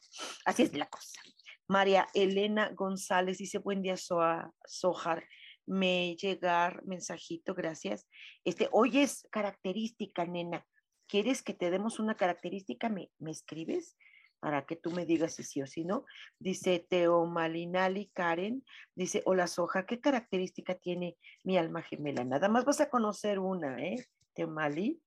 Así 0.45 0.63
es 0.63 0.73
la 0.73 0.87
cosa. 0.87 1.21
María 1.67 2.07
Elena 2.13 2.71
González 2.73 3.37
dice, 3.37 3.57
buen 3.57 3.81
día, 3.81 3.97
Soa, 3.97 4.53
Sojar. 4.65 5.27
Me 5.65 6.15
llegar 6.15 6.85
mensajito, 6.85 7.53
gracias. 7.53 8.07
Este, 8.45 8.69
hoy 8.71 8.99
es 8.99 9.27
característica, 9.31 10.25
nena. 10.25 10.65
¿Quieres 11.07 11.43
que 11.43 11.53
te 11.53 11.69
demos 11.69 11.99
una 11.99 12.15
característica? 12.15 12.87
¿Me, 12.87 13.11
me 13.19 13.31
escribes? 13.31 13.97
Para 14.39 14.65
que 14.65 14.75
tú 14.75 14.91
me 14.91 15.05
digas 15.05 15.35
si 15.35 15.43
sí 15.43 15.61
o 15.61 15.67
si 15.67 15.83
no. 15.83 16.05
Dice 16.39 16.85
Teomalinali 16.89 18.09
Karen, 18.13 18.63
dice, 18.95 19.21
hola 19.25 19.47
Soja, 19.47 19.85
¿qué 19.85 19.99
característica 19.99 20.75
tiene 20.75 21.17
mi 21.43 21.57
alma 21.57 21.81
gemela? 21.81 22.23
Nada 22.23 22.49
más 22.49 22.65
vas 22.65 22.81
a 22.81 22.89
conocer 22.89 23.39
una, 23.39 23.81
¿eh? 23.83 24.05
Teomali, 24.33 25.01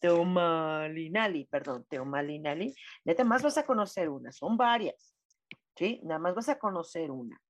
Teomalinali, 0.00 1.46
perdón, 1.46 1.86
Teomalinali, 1.88 2.74
nada 3.04 3.24
más 3.24 3.42
vas 3.42 3.56
a 3.56 3.64
conocer 3.64 4.08
una, 4.08 4.32
son 4.32 4.56
varias, 4.56 5.14
¿sí? 5.76 6.00
Nada 6.02 6.18
más 6.18 6.34
vas 6.34 6.48
a 6.48 6.58
conocer 6.58 7.10
una. 7.10 7.40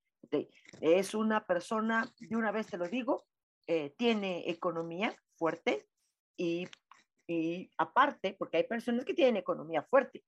Es 0.80 1.14
una 1.14 1.44
persona, 1.46 2.10
de 2.18 2.36
una 2.36 2.50
vez 2.50 2.66
te 2.66 2.76
lo 2.76 2.88
digo, 2.88 3.24
eh, 3.66 3.94
tiene 3.96 4.50
economía 4.50 5.14
fuerte 5.36 5.88
y, 6.36 6.68
y 7.26 7.70
aparte, 7.78 8.34
porque 8.38 8.58
hay 8.58 8.64
personas 8.64 9.04
que 9.04 9.14
tienen 9.14 9.36
economía 9.36 9.82
fuerte, 9.82 10.22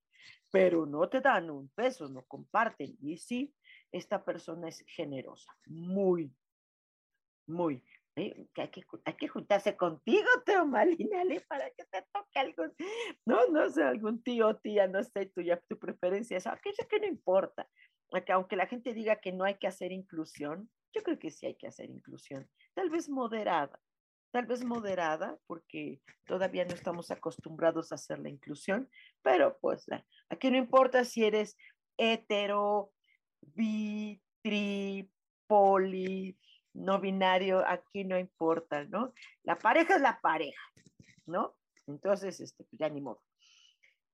pero 0.51 0.85
no 0.85 1.09
te 1.09 1.21
dan 1.21 1.49
un 1.49 1.69
peso, 1.69 2.07
no 2.09 2.23
comparten. 2.23 2.95
Y 3.01 3.17
sí, 3.17 3.53
esta 3.91 4.23
persona 4.23 4.69
es 4.69 4.83
generosa, 4.87 5.55
muy, 5.65 6.33
muy. 7.47 7.83
¿eh? 8.17 8.47
hay, 8.55 8.69
que, 8.69 8.83
hay 9.05 9.13
que 9.13 9.27
juntarse 9.27 9.75
contigo, 9.75 10.27
Teo 10.45 10.65
Malinale, 10.65 11.41
para 11.41 11.69
que 11.71 11.85
te 11.85 12.03
toque 12.11 12.39
algún, 12.39 12.73
no, 13.25 13.47
no 13.47 13.69
sé, 13.69 13.83
algún 13.83 14.21
tío, 14.23 14.55
tía, 14.57 14.87
no 14.87 15.03
sé, 15.03 15.27
tuya, 15.27 15.61
tu 15.67 15.77
preferencia, 15.77 16.37
eso, 16.37 16.49
aquello 16.49 16.87
que 16.89 16.99
no 16.99 17.07
importa. 17.07 17.67
Aunque 18.29 18.55
la 18.55 18.67
gente 18.67 18.93
diga 18.93 19.17
que 19.17 19.33
no 19.33 19.43
hay 19.43 19.55
que 19.55 19.67
hacer 19.67 19.91
inclusión, 19.91 20.69
yo 20.93 21.03
creo 21.03 21.19
que 21.19 21.29
sí 21.29 21.45
hay 21.45 21.55
que 21.55 21.67
hacer 21.67 21.89
inclusión, 21.89 22.49
tal 22.73 22.89
vez 22.89 23.09
moderada, 23.09 23.79
tal 24.31 24.45
vez 24.45 24.63
moderada, 24.63 25.37
porque 25.47 26.01
todavía 26.25 26.65
no 26.65 26.73
estamos 26.73 27.11
acostumbrados 27.11 27.91
a 27.91 27.95
hacer 27.95 28.19
la 28.19 28.29
inclusión, 28.29 28.89
pero 29.21 29.57
pues 29.59 29.85
aquí 30.29 30.51
no 30.51 30.57
importa 30.57 31.05
si 31.05 31.25
eres 31.25 31.57
hetero, 31.97 32.91
bi, 33.41 34.21
tri, 34.41 35.09
poli, 35.47 36.37
no 36.73 36.99
binario, 36.99 37.63
aquí 37.67 38.03
no 38.03 38.19
importa, 38.19 38.85
¿no? 38.85 39.13
La 39.43 39.57
pareja 39.57 39.95
es 39.95 40.01
la 40.01 40.19
pareja, 40.21 40.61
¿no? 41.25 41.57
Entonces, 41.87 42.39
este, 42.39 42.63
pues 42.65 42.79
ya 42.79 42.89
ni 42.89 43.01
modo. 43.01 43.23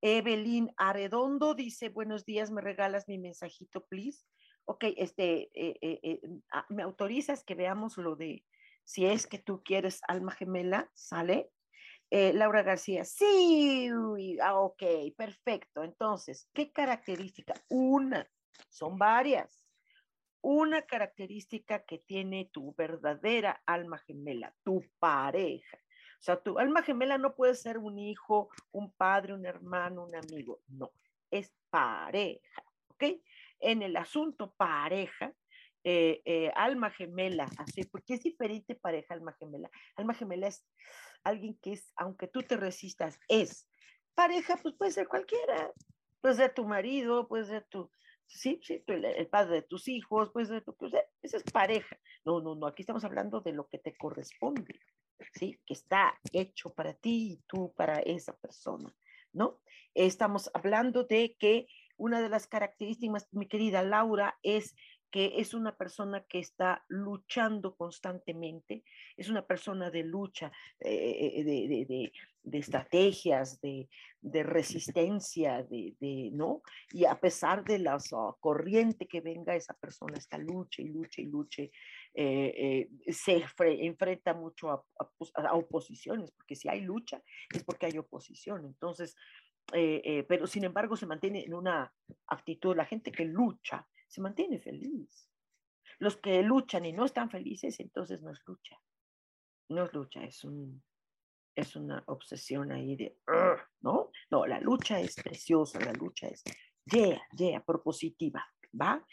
Evelyn 0.00 0.70
Arredondo 0.76 1.54
dice, 1.54 1.88
buenos 1.88 2.24
días, 2.24 2.50
¿me 2.50 2.60
regalas 2.60 3.08
mi 3.08 3.18
mensajito, 3.18 3.86
please? 3.86 4.24
Ok, 4.66 4.84
este, 4.96 5.50
eh, 5.54 5.78
eh, 5.80 6.00
eh, 6.02 6.20
ah, 6.52 6.66
¿me 6.68 6.82
autorizas 6.82 7.44
que 7.44 7.54
veamos 7.54 7.96
lo 7.98 8.16
de 8.16 8.44
si 8.84 9.06
es 9.06 9.26
que 9.26 9.38
tú 9.38 9.62
quieres 9.62 10.00
alma 10.06 10.32
gemela, 10.32 10.90
¿sale? 10.94 11.50
Eh, 12.10 12.32
Laura 12.32 12.62
García, 12.62 13.04
sí, 13.04 13.88
ah, 14.40 14.60
ok, 14.60 14.82
perfecto. 15.16 15.82
Entonces, 15.82 16.48
¿qué 16.52 16.70
característica? 16.70 17.54
Una, 17.68 18.28
son 18.68 18.98
varias. 18.98 19.60
Una 20.40 20.82
característica 20.82 21.84
que 21.84 21.98
tiene 21.98 22.50
tu 22.52 22.74
verdadera 22.76 23.62
alma 23.66 23.98
gemela, 23.98 24.54
tu 24.62 24.84
pareja. 24.98 25.78
O 25.78 26.22
sea, 26.24 26.40
tu 26.40 26.58
alma 26.58 26.82
gemela 26.82 27.18
no 27.18 27.34
puede 27.34 27.54
ser 27.54 27.78
un 27.78 27.98
hijo, 27.98 28.48
un 28.70 28.92
padre, 28.92 29.34
un 29.34 29.44
hermano, 29.46 30.04
un 30.04 30.14
amigo. 30.14 30.60
No, 30.68 30.92
es 31.30 31.52
pareja, 31.70 32.62
¿ok? 32.88 33.04
En 33.60 33.82
el 33.82 33.96
asunto 33.96 34.54
pareja, 34.54 35.32
eh, 35.84 36.22
eh, 36.24 36.50
alma 36.56 36.90
gemela, 36.90 37.48
así, 37.58 37.84
porque 37.84 38.14
es 38.14 38.22
diferente 38.22 38.74
pareja 38.74 39.14
alma 39.14 39.34
gemela. 39.38 39.70
Alma 39.96 40.14
gemela 40.14 40.48
es 40.48 40.66
alguien 41.22 41.58
que 41.60 41.72
es, 41.72 41.92
aunque 41.96 42.26
tú 42.26 42.42
te 42.42 42.56
resistas, 42.56 43.18
es. 43.28 43.68
Pareja, 44.14 44.56
pues 44.62 44.74
puede 44.76 44.92
ser 44.92 45.08
cualquiera. 45.08 45.72
Puede 46.20 46.36
ser 46.36 46.54
tu 46.54 46.64
marido, 46.64 47.28
puede 47.28 47.44
ser 47.44 47.66
tu, 47.68 47.90
sí, 48.26 48.60
sí, 48.62 48.82
el 48.86 49.28
padre 49.28 49.56
de 49.56 49.62
tus 49.62 49.88
hijos, 49.88 50.30
puede 50.32 50.46
ser 50.46 50.64
tu, 50.64 50.74
pues, 50.74 50.92
esa 51.22 51.36
es 51.36 51.42
pareja. 51.44 51.98
No, 52.24 52.40
no, 52.40 52.54
no, 52.54 52.66
aquí 52.66 52.82
estamos 52.82 53.04
hablando 53.04 53.40
de 53.40 53.52
lo 53.52 53.68
que 53.68 53.78
te 53.78 53.94
corresponde, 53.96 54.80
¿sí? 55.34 55.60
Que 55.66 55.74
está 55.74 56.18
hecho 56.32 56.72
para 56.72 56.94
ti 56.94 57.32
y 57.32 57.36
tú 57.46 57.72
para 57.74 57.98
esa 58.00 58.34
persona, 58.36 58.94
¿no? 59.32 59.60
Estamos 59.94 60.50
hablando 60.54 61.04
de 61.04 61.36
que 61.38 61.66
una 61.96 62.20
de 62.20 62.28
las 62.28 62.46
características, 62.46 63.28
mi 63.32 63.46
querida 63.46 63.82
Laura, 63.82 64.38
es 64.42 64.74
que 65.14 65.34
es 65.36 65.54
una 65.54 65.76
persona 65.76 66.24
que 66.28 66.40
está 66.40 66.84
luchando 66.88 67.76
constantemente, 67.76 68.82
es 69.16 69.28
una 69.28 69.46
persona 69.46 69.88
de 69.88 70.02
lucha, 70.02 70.50
eh, 70.80 71.44
de, 71.44 72.58
estrategias, 72.58 73.60
de, 73.60 73.88
resistencia, 74.42 75.62
de, 75.62 76.30
¿no? 76.32 76.62
Y 76.90 77.04
a 77.04 77.20
pesar 77.20 77.62
de 77.62 77.78
la 77.78 77.96
corriente 78.40 79.06
que 79.06 79.20
venga, 79.20 79.54
esa 79.54 79.74
persona 79.74 80.18
está 80.18 80.36
lucha 80.36 80.82
y 80.82 80.88
lucha 80.88 81.22
y 81.22 81.26
lucha, 81.26 81.62
eh, 81.62 81.70
eh, 82.16 83.12
se 83.12 83.44
enfrenta 83.58 84.34
mucho 84.34 84.72
a, 84.72 84.84
a, 85.36 85.54
oposiciones, 85.54 86.32
porque 86.32 86.56
si 86.56 86.68
hay 86.68 86.80
lucha 86.80 87.22
es 87.54 87.62
porque 87.62 87.86
hay 87.86 87.98
oposición. 87.98 88.66
Entonces, 88.66 89.14
pero 90.28 90.48
sin 90.48 90.64
embargo 90.64 90.96
se 90.96 91.06
mantiene 91.06 91.44
en 91.44 91.54
una 91.54 91.94
actitud, 92.26 92.76
la 92.76 92.84
gente 92.84 93.12
que 93.12 93.24
lucha, 93.26 93.86
se 94.14 94.20
mantiene 94.20 94.60
feliz. 94.60 95.28
Los 95.98 96.16
que 96.16 96.40
luchan 96.42 96.84
y 96.84 96.92
no 96.92 97.04
están 97.04 97.30
felices, 97.30 97.80
entonces 97.80 98.22
no 98.22 98.30
es 98.30 98.40
lucha. 98.46 98.80
No 99.68 99.84
es 99.84 99.92
lucha, 99.92 100.22
es, 100.22 100.44
un, 100.44 100.84
es 101.56 101.74
una 101.74 102.04
obsesión 102.06 102.70
ahí 102.70 102.94
de, 102.94 103.18
¿no? 103.80 104.12
No, 104.30 104.46
la 104.46 104.60
lucha 104.60 105.00
es 105.00 105.16
preciosa, 105.16 105.80
la 105.80 105.92
lucha 105.92 106.28
es, 106.28 106.44
yeah, 106.84 107.20
yeah, 107.36 107.64
propositiva, 107.64 108.46
¿va? 108.80 109.04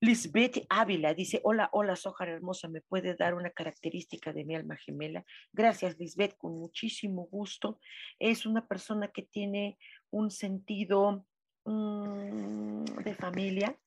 Lisbeth 0.00 0.64
Ávila 0.70 1.12
dice, 1.12 1.40
hola, 1.44 1.68
hola, 1.72 1.94
Sojar 1.94 2.30
hermosa, 2.30 2.68
¿me 2.68 2.80
puede 2.80 3.14
dar 3.14 3.34
una 3.34 3.50
característica 3.50 4.32
de 4.32 4.44
mi 4.44 4.54
alma 4.54 4.76
gemela? 4.76 5.24
Gracias, 5.52 5.98
Lisbeth, 5.98 6.38
con 6.38 6.58
muchísimo 6.58 7.26
gusto. 7.26 7.78
Es 8.18 8.46
una 8.46 8.66
persona 8.66 9.08
que 9.08 9.22
tiene 9.22 9.78
un 10.10 10.30
sentido 10.30 11.26
mm, 11.66 12.84
de 13.04 13.14
familia, 13.14 13.78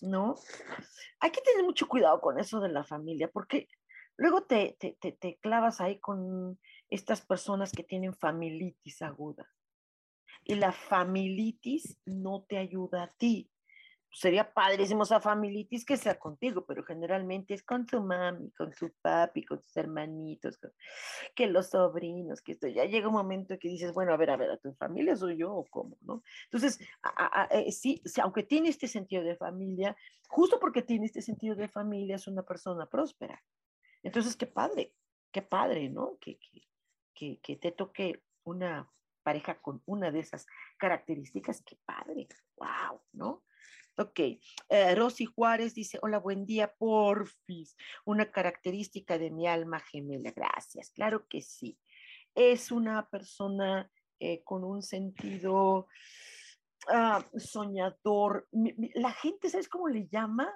¿no? 0.00 0.36
Hay 1.20 1.30
que 1.30 1.40
tener 1.40 1.64
mucho 1.64 1.88
cuidado 1.88 2.20
con 2.20 2.38
eso 2.38 2.60
de 2.60 2.68
la 2.68 2.84
familia, 2.84 3.30
porque 3.32 3.68
luego 4.16 4.44
te, 4.44 4.76
te, 4.78 4.96
te, 5.00 5.38
clavas 5.40 5.80
ahí 5.80 5.98
con 6.00 6.58
estas 6.90 7.20
personas 7.22 7.72
que 7.72 7.84
tienen 7.84 8.14
familitis 8.14 9.02
aguda. 9.02 9.48
Y 10.44 10.56
la 10.56 10.72
familitis 10.72 11.98
no 12.04 12.44
te 12.46 12.58
ayuda 12.58 13.04
a 13.04 13.08
ti 13.08 13.50
sería 14.14 14.54
padrísimo 14.54 15.02
esa 15.02 15.20
familitis 15.20 15.84
que 15.84 15.96
sea 15.96 16.18
contigo, 16.18 16.64
pero 16.64 16.84
generalmente 16.84 17.52
es 17.52 17.64
con 17.64 17.84
tu 17.84 18.00
mami, 18.00 18.50
con 18.52 18.72
tu 18.72 18.90
papi, 19.02 19.44
con 19.44 19.60
tus 19.60 19.76
hermanitos, 19.76 20.58
que 21.34 21.48
los 21.48 21.70
sobrinos, 21.70 22.40
que 22.40 22.52
esto. 22.52 22.68
Ya 22.68 22.84
llega 22.84 23.08
un 23.08 23.14
momento 23.14 23.58
que 23.58 23.68
dices, 23.68 23.92
bueno, 23.92 24.12
a 24.12 24.16
ver, 24.16 24.30
a 24.30 24.36
ver, 24.36 24.52
¿a 24.52 24.56
tu 24.56 24.72
familia 24.74 25.16
soy 25.16 25.36
yo 25.36 25.52
o 25.52 25.64
cómo? 25.64 25.98
¿no? 26.02 26.22
Entonces, 26.44 26.78
eh, 27.50 27.72
sí, 27.72 28.00
aunque 28.22 28.44
tiene 28.44 28.68
este 28.68 28.86
sentido 28.86 29.24
de 29.24 29.36
familia, 29.36 29.96
justo 30.28 30.60
porque 30.60 30.82
tiene 30.82 31.06
este 31.06 31.20
sentido 31.20 31.56
de 31.56 31.68
familia, 31.68 32.14
es 32.14 32.28
una 32.28 32.44
persona 32.44 32.86
próspera. 32.86 33.42
Entonces, 34.04 34.36
qué 34.36 34.46
padre, 34.46 34.94
qué 35.32 35.42
padre, 35.42 35.88
¿no? 35.88 36.18
Que, 36.20 36.38
que, 37.14 37.40
que 37.40 37.56
te 37.56 37.72
toque 37.72 38.22
una 38.44 38.88
pareja 39.24 39.60
con 39.60 39.82
una 39.86 40.12
de 40.12 40.20
esas 40.20 40.46
características, 40.78 41.62
qué 41.62 41.76
padre, 41.84 42.28
wow, 42.56 43.00
¿no? 43.12 43.42
Ok, 43.96 44.18
eh, 44.18 44.94
Rosy 44.96 45.24
Juárez 45.24 45.72
dice, 45.72 46.00
hola, 46.02 46.18
buen 46.18 46.44
día, 46.46 46.74
porfis, 46.76 47.76
una 48.04 48.28
característica 48.32 49.18
de 49.18 49.30
mi 49.30 49.46
alma 49.46 49.78
gemela. 49.78 50.32
Gracias, 50.32 50.90
claro 50.90 51.28
que 51.28 51.40
sí. 51.40 51.78
Es 52.34 52.72
una 52.72 53.08
persona 53.08 53.88
eh, 54.18 54.42
con 54.42 54.64
un 54.64 54.82
sentido 54.82 55.86
ah, 56.88 57.24
soñador. 57.36 58.48
La 58.94 59.12
gente, 59.12 59.48
¿sabes 59.48 59.68
cómo 59.68 59.86
le 59.86 60.08
llama? 60.08 60.52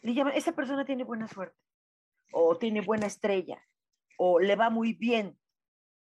Le 0.00 0.14
llama, 0.14 0.30
esa 0.30 0.52
persona 0.52 0.86
tiene 0.86 1.04
buena 1.04 1.28
suerte, 1.28 1.58
o 2.32 2.56
tiene 2.56 2.80
buena 2.80 3.08
estrella, 3.08 3.62
o 4.16 4.40
le 4.40 4.56
va 4.56 4.70
muy 4.70 4.94
bien, 4.94 5.38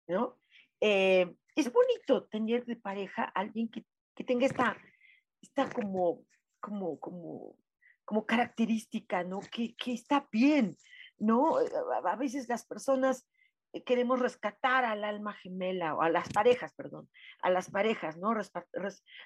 ¿no? 0.08 0.40
Eh, 0.82 1.36
es 1.56 1.72
bonito 1.72 2.26
tener 2.26 2.66
de 2.66 2.78
pareja 2.78 3.26
a 3.26 3.42
alguien 3.42 3.70
que, 3.70 3.86
que 4.16 4.24
tenga 4.24 4.48
esta 4.48 4.76
está 5.46 5.70
como, 5.70 6.26
como, 6.60 7.00
como, 7.00 7.56
como 8.04 8.26
característica, 8.26 9.24
¿no? 9.24 9.40
Que, 9.40 9.76
que 9.76 9.94
está 9.94 10.28
bien, 10.32 10.78
¿no? 11.18 11.62
Eh, 11.62 11.70
a 12.04 12.16
veces 12.16 12.50
las 12.50 12.66
personas 12.66 13.28
eh, 13.74 13.84
queremos 13.84 14.20
rescatar 14.20 14.86
al 14.86 15.04
alma 15.04 15.34
gemela 15.34 15.96
o 15.96 16.02
a 16.02 16.10
las 16.10 16.30
parejas, 16.30 16.74
perdón, 16.74 17.10
a 17.42 17.50
las 17.50 17.70
parejas, 17.70 18.18
¿no? 18.18 18.34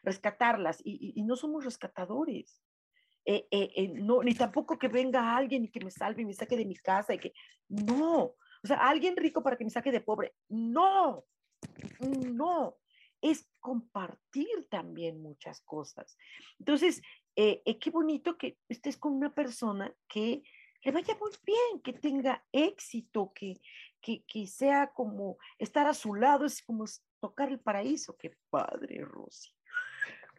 rescatarlas 0.03 0.82
y, 0.84 1.13
y, 1.15 1.23
no 1.23 1.36
somos 1.36 1.65
rescatadores. 1.65 2.62
Eh, 3.25 3.91
no, 3.93 4.23
ni 4.23 4.34
tampoco 4.34 4.79
que 4.79 4.88
venga 4.88 5.36
alguien 5.38 5.65
y 5.65 5.69
que 5.69 5.86
me 5.86 5.91
salve 5.91 6.23
y 6.23 6.25
me 6.25 6.34
saque 6.34 6.58
de 6.58 6.65
mi 6.65 6.75
casa 6.75 7.13
y 7.13 7.19
que, 7.19 7.34
no, 7.67 8.34
o 8.63 8.67
sea, 8.67 8.77
alguien 8.77 9.15
rico 9.15 9.43
para 9.43 9.55
que 9.55 9.65
me 9.65 9.69
saque 9.69 9.91
de 9.91 10.01
pobre, 10.01 10.34
no, 10.47 11.25
no, 11.99 12.77
es 13.21 13.49
compartir 13.60 14.67
también 14.69 15.21
muchas 15.21 15.62
cosas. 15.62 16.17
Entonces, 16.60 17.01
eh, 17.36 17.62
eh, 17.65 17.79
qué 17.79 17.89
bonito 17.89 18.38
que 18.38 18.58
estés 18.69 18.97
con 18.97 19.13
una 19.13 19.34
persona 19.34 19.93
que 20.08 20.43
le 20.84 20.91
vaya 20.91 21.17
muy 21.19 21.32
bien, 21.45 21.82
que 21.84 21.93
tenga 21.93 22.43
éxito, 22.51 23.32
que, 23.34 23.60
que, 24.01 24.23
que 24.25 24.47
sea 24.47 24.91
como 24.93 25.38
estar 25.58 25.88
a 25.88 25.93
su 25.93 26.15
lado, 26.15 26.45
es 26.45 26.62
como 26.62 26.86
tocar 27.19 27.49
el 27.49 27.60
paraíso. 27.60 28.15
Qué 28.17 28.36
padre, 28.49 29.03
Rosy. 29.03 29.51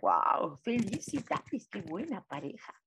Wow, 0.01 0.57
felicidades, 0.62 1.69
qué 1.69 1.83
buena 1.83 2.25
pareja. 2.25 2.80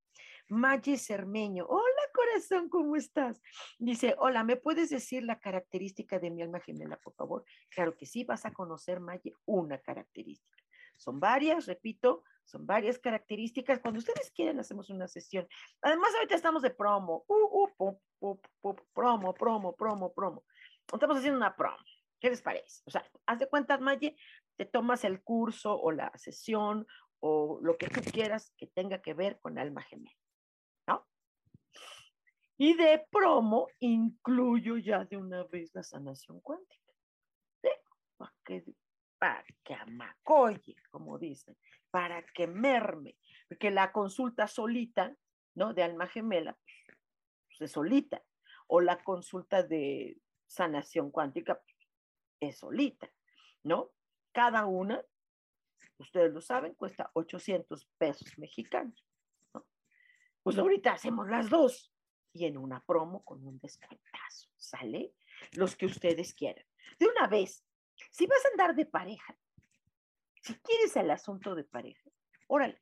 Maye 0.49 0.97
Cermeño, 0.97 1.65
hola 1.67 2.01
corazón, 2.13 2.69
¿cómo 2.69 2.95
estás? 2.95 3.41
Dice, 3.79 4.15
hola, 4.19 4.43
¿me 4.43 4.55
puedes 4.55 4.89
decir 4.89 5.23
la 5.23 5.39
característica 5.39 6.19
de 6.19 6.29
mi 6.31 6.41
alma 6.41 6.59
gemela, 6.59 6.97
por 6.97 7.13
favor? 7.13 7.45
Claro 7.69 7.95
que 7.95 8.05
sí, 8.05 8.23
vas 8.23 8.45
a 8.45 8.53
conocer, 8.53 8.99
Maye, 8.99 9.33
una 9.45 9.79
característica. 9.79 10.63
Son 10.97 11.19
varias, 11.19 11.65
repito, 11.65 12.23
son 12.45 12.65
varias 12.65 12.99
características. 12.99 13.79
Cuando 13.79 13.99
ustedes 13.99 14.31
quieran, 14.31 14.59
hacemos 14.59 14.89
una 14.89 15.07
sesión. 15.07 15.47
Además, 15.81 16.13
ahorita 16.15 16.35
estamos 16.35 16.61
de 16.61 16.69
promo. 16.71 17.25
Uh, 17.27 17.69
uh, 17.77 18.37
promo, 18.93 19.33
promo, 19.33 19.75
promo, 19.75 20.13
promo. 20.13 20.43
Estamos 20.91 21.17
haciendo 21.17 21.37
una 21.37 21.55
promo. 21.55 21.77
¿Qué 22.19 22.29
les 22.29 22.41
parece? 22.41 22.83
O 22.85 22.91
sea, 22.91 23.05
haz 23.25 23.39
de 23.39 23.49
cuentas, 23.49 23.81
Maye, 23.81 24.15
te 24.55 24.65
tomas 24.65 25.03
el 25.03 25.23
curso 25.23 25.75
o 25.77 25.91
la 25.91 26.11
sesión 26.15 26.85
o 27.19 27.59
lo 27.61 27.77
que 27.77 27.87
tú 27.87 28.01
quieras 28.11 28.53
que 28.57 28.67
tenga 28.67 29.01
que 29.01 29.13
ver 29.13 29.39
con 29.39 29.57
alma 29.57 29.81
gemela. 29.81 30.22
Y 32.57 32.75
de 32.75 33.05
promo 33.11 33.67
incluyo 33.79 34.77
ya 34.77 35.05
de 35.05 35.17
una 35.17 35.43
vez 35.43 35.73
la 35.73 35.83
sanación 35.83 36.39
cuántica. 36.41 36.81
Para 38.17 38.33
que, 38.45 38.63
para 39.17 39.45
que 39.63 39.73
amacoye, 39.73 40.75
como 40.91 41.17
dicen, 41.17 41.57
para 41.89 42.23
que 42.23 42.47
merme. 42.47 43.17
Porque 43.47 43.71
la 43.71 43.91
consulta 43.91 44.47
solita, 44.47 45.15
¿no? 45.55 45.73
De 45.73 45.83
alma 45.83 46.07
gemela, 46.07 46.57
pues, 47.47 47.61
es 47.61 47.71
solita. 47.71 48.23
O 48.67 48.81
la 48.81 49.03
consulta 49.03 49.63
de 49.63 50.17
sanación 50.47 51.11
cuántica 51.11 51.59
pues, 51.59 51.77
es 52.39 52.57
solita, 52.59 53.11
¿no? 53.63 53.91
Cada 54.31 54.65
una, 54.65 55.03
ustedes 55.97 56.33
lo 56.33 56.41
saben, 56.41 56.73
cuesta 56.75 57.09
800 57.13 57.85
pesos 57.97 58.37
mexicanos. 58.37 59.05
¿no? 59.53 59.65
Pues 60.41 60.57
ahorita 60.57 60.93
hacemos 60.93 61.27
las 61.29 61.49
dos 61.49 61.92
y 62.33 62.45
en 62.45 62.57
una 62.57 62.83
promo 62.83 63.23
con 63.23 63.45
un 63.45 63.59
descuentazo, 63.59 64.49
¿sale? 64.57 65.13
Los 65.51 65.75
que 65.75 65.85
ustedes 65.85 66.33
quieran. 66.33 66.65
De 66.99 67.07
una 67.07 67.27
vez, 67.27 67.63
si 68.11 68.25
vas 68.25 68.43
a 68.45 68.49
andar 68.49 68.75
de 68.75 68.85
pareja, 68.85 69.37
si 70.41 70.55
quieres 70.55 70.95
el 70.95 71.11
asunto 71.11 71.55
de 71.55 71.63
pareja, 71.63 72.09
órale, 72.47 72.81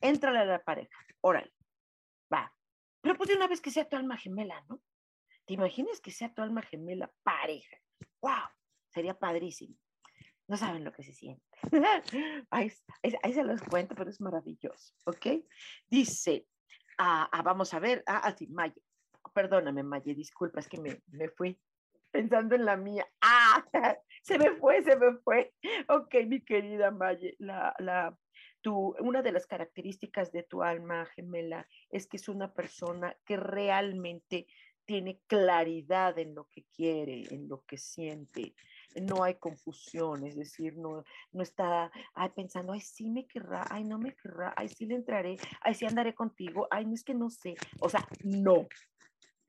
éntrale 0.00 0.40
a 0.40 0.44
la 0.44 0.62
pareja, 0.62 0.98
órale, 1.20 1.52
va. 2.32 2.52
Pero 3.00 3.16
pues 3.16 3.28
de 3.28 3.36
una 3.36 3.48
vez 3.48 3.60
que 3.60 3.70
sea 3.70 3.88
tu 3.88 3.96
alma 3.96 4.18
gemela, 4.18 4.62
¿no? 4.68 4.82
¿Te 5.46 5.54
imaginas 5.54 6.00
que 6.00 6.10
sea 6.10 6.34
tu 6.34 6.42
alma 6.42 6.62
gemela 6.62 7.10
pareja? 7.22 7.76
¡Wow! 8.20 8.48
Sería 8.88 9.18
padrísimo. 9.18 9.76
No 10.46 10.56
saben 10.56 10.84
lo 10.84 10.92
que 10.92 11.04
se 11.04 11.12
siente. 11.12 11.44
ahí, 12.50 12.72
ahí, 13.22 13.32
se 13.32 13.44
los 13.44 13.62
cuento, 13.62 13.94
pero 13.94 14.10
es 14.10 14.20
maravilloso, 14.20 14.94
¿ok? 15.04 15.26
Dice, 15.88 16.46
vamos 17.44 17.72
a 17.74 17.78
ver, 17.78 18.02
ah, 18.06 18.34
sí, 18.36 18.46
Maye. 18.48 18.80
Perdóname, 19.34 19.82
Maye, 19.82 20.14
disculpa, 20.14 20.60
es 20.60 20.68
que 20.68 20.80
me, 20.80 21.02
me 21.08 21.28
fui 21.28 21.58
pensando 22.10 22.54
en 22.54 22.64
la 22.64 22.76
mía. 22.76 23.06
Ah, 23.20 23.64
se 24.22 24.38
me 24.38 24.52
fue, 24.52 24.82
se 24.82 24.96
me 24.96 25.16
fue. 25.18 25.52
Ok, 25.88 26.14
mi 26.26 26.40
querida 26.42 26.90
Maye, 26.90 27.36
la, 27.38 27.74
la, 27.78 28.16
tu, 28.60 28.94
una 28.98 29.22
de 29.22 29.32
las 29.32 29.46
características 29.46 30.32
de 30.32 30.42
tu 30.42 30.62
alma 30.62 31.06
gemela 31.06 31.66
es 31.90 32.06
que 32.06 32.16
es 32.16 32.28
una 32.28 32.52
persona 32.52 33.16
que 33.24 33.36
realmente 33.36 34.46
tiene 34.84 35.20
claridad 35.26 36.18
en 36.18 36.34
lo 36.34 36.48
que 36.48 36.64
quiere, 36.74 37.22
en 37.30 37.48
lo 37.48 37.64
que 37.64 37.78
siente, 37.78 38.54
no 38.96 39.22
hay 39.22 39.34
confusión, 39.34 40.24
es 40.26 40.36
decir, 40.36 40.76
no, 40.76 41.04
no 41.32 41.42
está 41.42 41.90
ay, 42.14 42.30
pensando, 42.30 42.72
ay, 42.72 42.80
sí 42.80 43.10
me 43.10 43.26
querrá, 43.26 43.64
ay, 43.70 43.84
no 43.84 43.98
me 43.98 44.14
querrá, 44.14 44.52
ay, 44.56 44.68
sí 44.68 44.86
le 44.86 44.96
entraré, 44.96 45.36
ay, 45.60 45.74
sí 45.74 45.86
andaré 45.86 46.14
contigo, 46.14 46.66
ay, 46.70 46.86
no 46.86 46.94
es 46.94 47.04
que 47.04 47.14
no 47.14 47.30
sé, 47.30 47.54
o 47.80 47.88
sea, 47.88 48.06
no. 48.22 48.68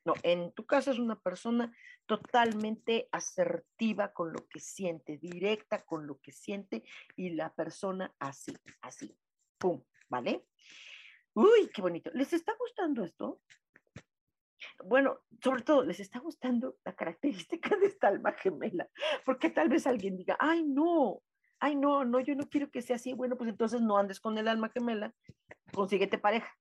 No, 0.03 0.13
en 0.23 0.51
tu 0.53 0.65
caso 0.65 0.89
es 0.89 0.97
una 0.97 1.19
persona 1.19 1.71
totalmente 2.07 3.07
asertiva 3.11 4.11
con 4.13 4.33
lo 4.33 4.47
que 4.47 4.59
siente, 4.59 5.17
directa 5.17 5.85
con 5.85 6.07
lo 6.07 6.19
que 6.19 6.31
siente 6.31 6.83
y 7.15 7.29
la 7.29 7.53
persona 7.53 8.11
así, 8.17 8.57
así, 8.81 9.15
pum, 9.59 9.83
¿vale? 10.09 10.47
Uy, 11.33 11.69
qué 11.73 11.81
bonito. 11.81 12.09
¿Les 12.13 12.33
está 12.33 12.55
gustando 12.57 13.03
esto? 13.03 13.41
Bueno, 14.85 15.19
sobre 15.43 15.63
todo, 15.63 15.83
les 15.83 15.99
está 15.99 16.19
gustando 16.19 16.77
la 16.83 16.95
característica 16.95 17.75
de 17.77 17.87
esta 17.87 18.07
alma 18.07 18.33
gemela, 18.33 18.89
porque 19.25 19.49
tal 19.49 19.69
vez 19.69 19.87
alguien 19.87 20.17
diga, 20.17 20.37
ay, 20.39 20.63
no, 20.63 21.21
ay, 21.59 21.75
no, 21.75 22.05
no, 22.05 22.19
yo 22.19 22.35
no 22.35 22.49
quiero 22.49 22.69
que 22.69 22.81
sea 22.81 22.95
así, 22.95 23.13
bueno, 23.13 23.37
pues 23.37 23.49
entonces 23.49 23.81
no 23.81 23.97
andes 23.97 24.19
con 24.19 24.37
el 24.37 24.47
alma 24.47 24.69
gemela, 24.69 25.13
consíguete 25.73 26.17
pareja, 26.17 26.51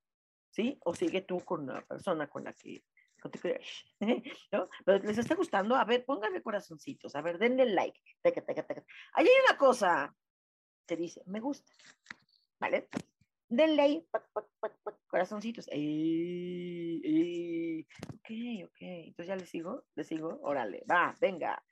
¿sí? 0.50 0.78
O 0.84 0.94
sigue 0.94 1.22
tú 1.22 1.40
con 1.40 1.66
la 1.66 1.82
persona 1.82 2.28
con 2.28 2.44
la 2.44 2.52
que 2.52 2.84
¿no? 4.52 4.68
Pero 4.84 5.04
les 5.04 5.18
está 5.18 5.34
gustando, 5.34 5.74
a 5.76 5.84
ver, 5.84 6.04
pónganme 6.04 6.42
corazoncitos, 6.42 7.14
a 7.14 7.22
ver, 7.22 7.38
denle 7.38 7.66
like. 7.66 8.00
Ahí 8.24 9.26
hay 9.26 9.42
una 9.46 9.58
cosa 9.58 10.14
que 10.86 10.96
dice, 10.96 11.22
me 11.26 11.40
gusta, 11.40 11.72
¿vale? 12.58 12.88
Denle 13.50 13.82
ahí, 13.82 14.08
corazoncitos. 15.08 15.66
ok, 15.66 15.74
ok. 18.64 18.78
Entonces 18.80 19.26
ya 19.26 19.36
le 19.36 19.46
sigo, 19.46 19.84
le 19.94 20.04
sigo. 20.04 20.40
Órale, 20.42 20.82
va, 20.90 21.14
venga. 21.20 21.62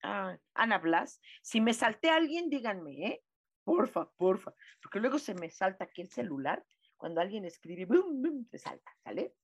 Ah, 0.03 0.37
Ana 0.55 0.79
Blas, 0.79 1.21
si 1.43 1.63
me 1.63 1.73
salté 1.73 2.11
a 2.11 2.17
alguien, 2.17 2.51
díganme, 2.51 3.07
¿eh? 3.07 3.23
Porfa, 3.65 4.11
porfa, 4.19 4.53
porque 4.83 5.01
luego 5.01 5.19
se 5.19 5.33
me 5.35 5.49
salta 5.49 5.85
aquí 5.85 6.03
el 6.03 6.11
celular, 6.11 6.63
cuando 6.99 7.23
alguien 7.23 7.47
escribe, 7.47 7.87
boom, 7.87 8.21
boom, 8.21 8.47
se 8.51 8.59
salta, 8.59 8.95
¿sale? 9.03 9.35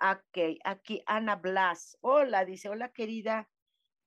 Ok, 0.00 0.58
aquí 0.64 1.02
Ana 1.04 1.36
Blas, 1.36 1.98
hola, 2.00 2.46
dice, 2.46 2.70
hola 2.70 2.92
querida, 2.92 3.50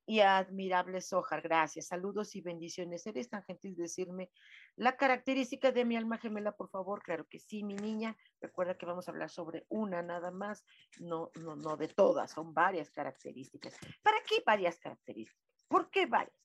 y 0.10 0.22
admirable 0.22 1.02
Sojar. 1.02 1.44
Gracias. 1.44 1.86
Saludos 1.86 2.36
y 2.36 2.42
bendiciones. 2.42 3.06
Eres 3.06 3.30
tan 3.30 3.44
gentil 3.44 3.76
de 3.76 3.84
decirme 3.84 4.32
la 4.76 4.98
característica 4.98 5.72
de 5.72 5.86
mi 5.86 5.98
alma 5.98 6.18
gemela, 6.18 6.52
por 6.52 6.68
favor. 6.68 7.04
Claro 7.04 7.28
que 7.28 7.38
sí, 7.38 7.64
mi 7.64 7.76
niña. 7.76 8.18
Recuerda 8.42 8.76
que 8.76 8.88
vamos 8.88 9.08
a 9.08 9.12
hablar 9.12 9.30
sobre 9.30 9.68
una 9.70 10.02
nada 10.02 10.32
más, 10.32 10.66
no, 11.00 11.30
no, 11.36 11.56
no 11.56 11.78
de 11.78 11.90
todas, 11.90 12.32
son 12.32 12.56
varias 12.56 12.90
características. 12.90 13.78
¿Para 14.02 14.18
qué 14.28 14.42
varias 14.44 14.80
características? 14.80 15.64
¿Por 15.68 15.92
qué 15.92 16.08
varias? 16.08 16.36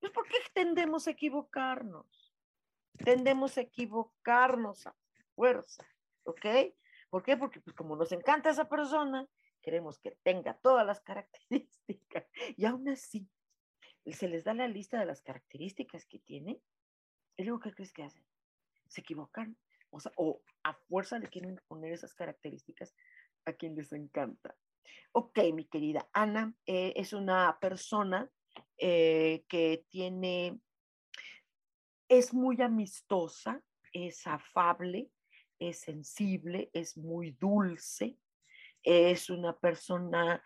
Pues 0.00 0.12
porque 0.12 0.36
tendemos 0.54 1.06
a 1.06 1.10
equivocarnos. 1.10 2.32
Tendemos 3.04 3.58
a 3.58 3.60
equivocarnos 3.60 4.86
a 4.86 4.96
fuerza, 5.34 5.86
¿ok? 6.24 6.46
¿Por 7.10 7.22
qué? 7.22 7.36
Porque 7.36 7.60
pues 7.60 7.76
como 7.76 7.96
nos 7.96 8.12
encanta 8.12 8.48
esa 8.48 8.66
persona, 8.66 9.26
queremos 9.60 9.98
que 9.98 10.18
tenga 10.22 10.54
todas 10.58 10.86
las 10.86 11.00
características 11.00 12.26
y 12.56 12.64
aún 12.64 12.88
así 12.88 13.28
se 14.06 14.28
les 14.28 14.44
da 14.44 14.54
la 14.54 14.68
lista 14.68 14.98
de 14.98 15.06
las 15.06 15.22
características 15.22 16.06
que 16.06 16.18
tiene 16.18 16.60
y 17.36 17.44
luego 17.44 17.60
¿qué 17.60 17.72
crees 17.72 17.92
que 17.92 18.02
hacen? 18.02 18.24
Se 18.88 19.00
equivocan 19.00 19.56
o, 20.16 20.42
a 20.62 20.74
fuerza 20.74 21.18
le 21.18 21.28
quieren 21.28 21.60
poner 21.68 21.92
esas 21.92 22.14
características 22.14 22.94
a 23.44 23.52
quien 23.52 23.74
les 23.74 23.92
encanta. 23.92 24.56
Ok, 25.12 25.38
mi 25.54 25.64
querida 25.64 26.08
Ana, 26.12 26.54
eh, 26.66 26.92
es 26.96 27.12
una 27.12 27.58
persona 27.60 28.30
eh, 28.78 29.44
que 29.48 29.84
tiene, 29.88 30.60
es 32.08 32.32
muy 32.32 32.60
amistosa, 32.60 33.62
es 33.92 34.26
afable, 34.26 35.10
es 35.58 35.80
sensible, 35.80 36.70
es 36.72 36.96
muy 36.96 37.32
dulce, 37.32 38.16
es 38.82 39.30
una 39.30 39.56
persona 39.56 40.42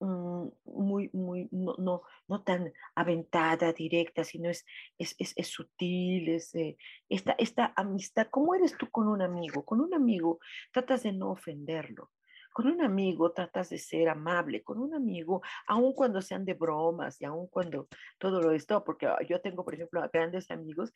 mm, 0.00 0.46
muy, 0.64 1.10
muy, 1.12 1.48
no, 1.52 1.74
no, 1.78 2.02
no, 2.28 2.42
tan 2.42 2.72
aventada, 2.94 3.72
directa, 3.72 4.24
sino 4.24 4.50
es, 4.50 4.64
es, 4.98 5.16
es, 5.18 5.48
sutil, 5.48 6.28
es 6.28 6.54
eh, 6.54 6.76
esta, 7.08 7.32
esta 7.38 7.72
amistad. 7.76 8.28
¿Cómo 8.30 8.54
eres 8.54 8.76
tú 8.76 8.90
con 8.90 9.08
un 9.08 9.22
amigo? 9.22 9.64
Con 9.64 9.80
un 9.80 9.94
amigo 9.94 10.38
tratas 10.72 11.02
de 11.02 11.12
no 11.12 11.30
ofenderlo. 11.30 12.10
Con 12.54 12.68
un 12.68 12.82
amigo 12.82 13.32
tratas 13.32 13.70
de 13.70 13.78
ser 13.78 14.08
amable, 14.08 14.62
con 14.62 14.78
un 14.78 14.94
amigo, 14.94 15.42
aun 15.66 15.92
cuando 15.92 16.22
sean 16.22 16.44
de 16.44 16.54
bromas 16.54 17.20
y 17.20 17.24
aun 17.24 17.48
cuando 17.48 17.88
todo 18.16 18.40
lo 18.40 18.52
esto, 18.52 18.84
porque 18.84 19.06
ah, 19.06 19.18
yo 19.28 19.40
tengo, 19.40 19.64
por 19.64 19.74
ejemplo, 19.74 20.08
grandes 20.12 20.48
amigos 20.52 20.92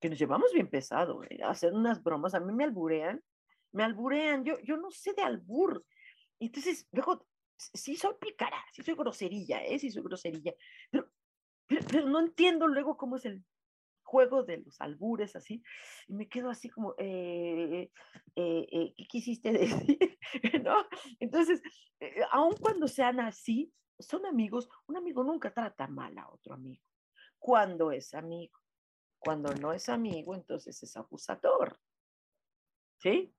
que 0.00 0.08
nos 0.08 0.18
llevamos 0.18 0.54
bien 0.54 0.68
pesado, 0.68 1.22
eh, 1.24 1.38
hacer 1.44 1.74
unas 1.74 2.02
bromas, 2.02 2.34
a 2.34 2.40
mí 2.40 2.54
me 2.54 2.64
alburean, 2.64 3.22
me 3.72 3.82
alburean, 3.82 4.42
yo, 4.42 4.58
yo 4.60 4.78
no 4.78 4.90
sé 4.90 5.12
de 5.12 5.22
albur, 5.22 5.84
entonces, 6.46 6.88
luego, 6.92 7.26
sí 7.56 7.96
soy 7.96 8.14
pícara, 8.20 8.56
sí 8.72 8.82
soy 8.82 8.94
groserilla, 8.94 9.64
¿eh? 9.64 9.78
sí 9.78 9.90
soy 9.90 10.02
groserilla, 10.02 10.54
pero, 10.90 11.10
pero, 11.68 12.08
no 12.08 12.20
entiendo 12.20 12.66
luego 12.66 12.96
cómo 12.96 13.16
es 13.16 13.24
el 13.24 13.44
juego 14.02 14.42
de 14.42 14.58
los 14.58 14.80
albures 14.80 15.36
así, 15.36 15.62
y 16.08 16.14
me 16.14 16.28
quedo 16.28 16.50
así 16.50 16.68
como, 16.68 16.94
eh, 16.98 17.90
eh, 18.36 18.66
eh 18.70 18.94
¿qué 18.96 19.06
quisiste 19.08 19.52
decir? 19.52 20.18
¿No? 20.62 20.86
Entonces, 21.20 21.62
eh, 22.00 22.22
aun 22.30 22.54
cuando 22.56 22.88
sean 22.88 23.20
así, 23.20 23.72
son 23.98 24.26
amigos, 24.26 24.68
un 24.86 24.96
amigo 24.96 25.22
nunca 25.22 25.52
trata 25.52 25.86
mal 25.86 26.16
a 26.18 26.28
otro 26.28 26.54
amigo, 26.54 26.82
cuando 27.38 27.92
es 27.92 28.14
amigo. 28.14 28.62
Cuando 29.24 29.54
no 29.54 29.72
es 29.72 29.88
amigo, 29.88 30.34
entonces 30.34 30.82
es 30.82 30.96
abusador. 30.96 31.78
¿Sí? 32.98 33.32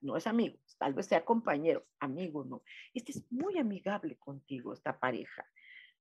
No 0.00 0.16
es 0.16 0.26
amigo 0.26 0.58
tal 0.80 0.94
vez 0.94 1.06
sea 1.06 1.24
compañero, 1.26 1.86
amigo, 2.00 2.42
no. 2.44 2.62
Este 2.94 3.12
es 3.12 3.30
muy 3.30 3.58
amigable 3.58 4.16
contigo, 4.16 4.72
esta 4.72 4.98
pareja. 4.98 5.46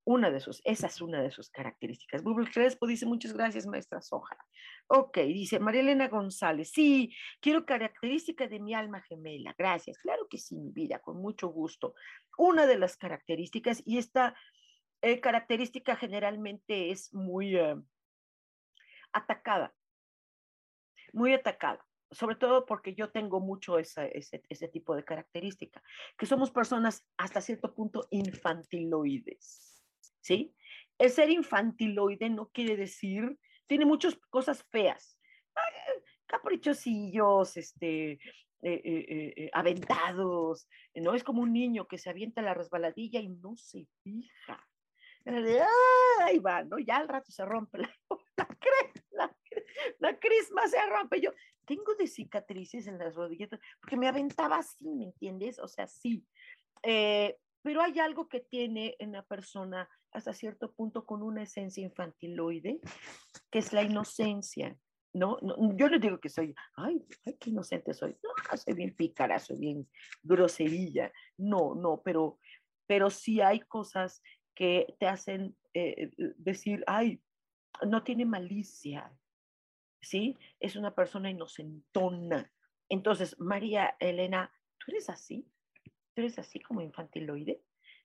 Una 0.05 0.31
de 0.31 0.39
sus, 0.39 0.61
esa 0.63 0.87
es 0.87 1.01
una 1.01 1.21
de 1.21 1.31
sus 1.31 1.49
características. 1.49 2.23
Google 2.23 2.49
Crespo 2.49 2.87
dice, 2.87 3.05
muchas 3.05 3.33
gracias, 3.33 3.67
maestra 3.67 4.01
Soja. 4.01 4.37
Ok, 4.87 5.17
dice 5.17 5.59
María 5.59 5.81
Elena 5.81 6.07
González, 6.07 6.71
sí, 6.71 7.13
quiero 7.41 7.65
característica 7.65 8.47
de 8.47 8.61
mi 8.61 8.73
alma 8.73 9.01
gemela. 9.01 9.53
Gracias. 9.57 9.97
Claro 9.97 10.27
que 10.29 10.37
sí, 10.37 10.55
mi 10.55 10.71
vida, 10.71 10.99
con 10.99 11.17
mucho 11.21 11.49
gusto. 11.49 11.93
Una 12.37 12.65
de 12.65 12.79
las 12.79 12.95
características, 12.95 13.83
y 13.85 13.97
esta 13.97 14.33
eh, 15.01 15.19
característica 15.19 15.97
generalmente 15.97 16.89
es 16.89 17.13
muy 17.13 17.57
eh, 17.57 17.75
atacada, 19.11 19.75
muy 21.11 21.33
atacada 21.33 21.85
sobre 22.11 22.35
todo 22.35 22.65
porque 22.65 22.95
yo 22.95 23.11
tengo 23.11 23.39
mucho 23.39 23.77
ese, 23.77 24.11
ese, 24.13 24.67
tipo 24.67 24.95
de 24.95 25.03
característica, 25.03 25.81
que 26.17 26.25
somos 26.25 26.51
personas 26.51 27.05
hasta 27.17 27.41
cierto 27.41 27.73
punto 27.73 28.07
infantiloides, 28.09 29.83
¿sí? 30.21 30.55
El 30.97 31.09
ser 31.11 31.29
infantiloide 31.29 32.29
no 32.29 32.49
quiere 32.49 32.75
decir, 32.75 33.37
tiene 33.67 33.85
muchas 33.85 34.15
cosas 34.29 34.63
feas, 34.71 35.17
caprichosillos, 36.25 37.57
este, 37.57 38.11
eh, 38.11 38.81
eh, 38.83 39.33
eh, 39.37 39.49
aventados, 39.53 40.67
¿no? 40.95 41.13
Es 41.13 41.23
como 41.23 41.41
un 41.41 41.53
niño 41.53 41.87
que 41.87 41.97
se 41.97 42.09
avienta 42.09 42.41
la 42.41 42.53
resbaladilla 42.53 43.19
y 43.19 43.29
no 43.29 43.55
se 43.55 43.87
fija. 44.03 44.67
Ahí 46.21 46.39
va, 46.39 46.63
¿no? 46.63 46.79
Ya 46.79 46.97
al 46.97 47.07
rato 47.07 47.31
se 47.31 47.45
rompe 47.45 47.77
la, 47.77 47.89
la, 48.37 48.47
la 49.99 50.17
crisma 50.19 50.67
se 50.67 50.83
rompe. 50.87 51.21
Yo 51.21 51.31
tengo 51.65 51.95
de 51.95 52.07
cicatrices 52.07 52.87
en 52.87 52.97
las 52.97 53.15
rodillas 53.15 53.49
porque 53.79 53.97
me 53.97 54.07
aventaba 54.07 54.57
así, 54.57 54.89
¿me 54.89 55.05
entiendes? 55.05 55.59
O 55.59 55.67
sea, 55.67 55.87
sí. 55.87 56.25
Eh, 56.83 57.37
pero 57.61 57.81
hay 57.81 57.99
algo 57.99 58.27
que 58.27 58.39
tiene 58.39 58.95
en 58.99 59.11
la 59.11 59.23
persona 59.23 59.89
hasta 60.11 60.33
cierto 60.33 60.71
punto 60.71 61.05
con 61.05 61.21
una 61.21 61.43
esencia 61.43 61.83
infantiloide, 61.83 62.79
que 63.51 63.59
es 63.59 63.73
la 63.73 63.83
inocencia. 63.83 64.77
No, 65.11 65.39
yo 65.75 65.89
no 65.89 65.97
digo 65.97 66.19
que 66.19 66.29
soy, 66.29 66.53
ay, 66.75 67.03
ay, 67.25 67.35
qué 67.39 67.49
inocente 67.49 67.93
soy. 67.93 68.15
No, 68.23 68.57
soy 68.57 68.73
bien 68.73 68.95
pícara, 68.95 69.39
soy 69.39 69.59
bien 69.59 69.89
groserilla. 70.21 71.11
No, 71.37 71.75
no, 71.75 72.01
pero, 72.03 72.39
pero 72.85 73.09
sí 73.09 73.41
hay 73.41 73.59
cosas 73.61 74.21
que 74.55 74.95
te 74.99 75.07
hacen 75.07 75.55
eh, 75.73 76.11
decir, 76.37 76.83
ay, 76.85 77.21
no 77.87 78.03
tiene 78.03 78.25
malicia, 78.25 79.11
¿sí? 80.01 80.37
Es 80.59 80.75
una 80.75 80.93
persona 80.93 81.29
inocentona. 81.29 82.51
Entonces, 82.89 83.39
María 83.39 83.95
Elena, 83.99 84.51
¿tú 84.77 84.91
eres 84.91 85.09
así? 85.09 85.47
¿Tú 86.13 86.21
eres 86.21 86.39
así 86.39 86.59
como 86.59 86.81
infantiloide? 86.81 87.61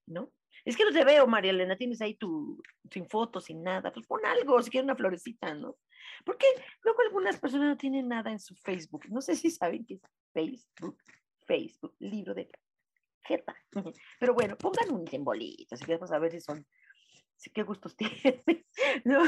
¿No? 0.07 0.33
Es 0.65 0.77
que 0.77 0.85
no 0.85 0.93
te 0.93 1.05
veo, 1.05 1.27
María 1.27 1.51
Elena, 1.51 1.77
tienes 1.77 2.01
ahí 2.01 2.15
tu, 2.15 2.63
sin 2.91 3.09
fotos, 3.09 3.45
sin 3.45 3.63
nada, 3.63 3.93
pues 3.93 4.07
pon 4.07 4.25
algo, 4.25 4.63
si 4.63 4.71
quieres 4.71 4.85
una 4.85 4.97
florecita, 4.97 5.55
¿no? 5.55 5.77
Porque 6.25 6.47
luego 6.83 7.01
algunas 7.03 7.39
personas 7.39 7.69
no 7.69 7.77
tienen 7.77 8.09
nada 8.09 8.31
en 8.31 8.39
su 8.39 8.55
Facebook. 8.55 9.07
No 9.09 9.21
sé 9.21 9.37
si 9.37 9.51
saben 9.51 9.85
qué 9.85 9.95
es 9.95 10.03
Facebook, 10.33 10.99
Facebook, 11.47 11.95
libro 11.99 12.35
de 12.35 12.51
jeta. 13.23 13.55
Pero 14.21 14.35
bueno, 14.35 14.57
pongan 14.57 14.93
un 14.93 15.07
simbolito, 15.07 15.75
así 15.75 15.85
que 15.85 15.95
vamos 15.95 16.13
a 16.13 16.19
ver 16.19 16.33
si 16.33 16.41
son, 16.41 16.67
qué 17.51 17.63
gustos 17.63 17.97
tienen. 17.97 18.43
¿no? 19.05 19.23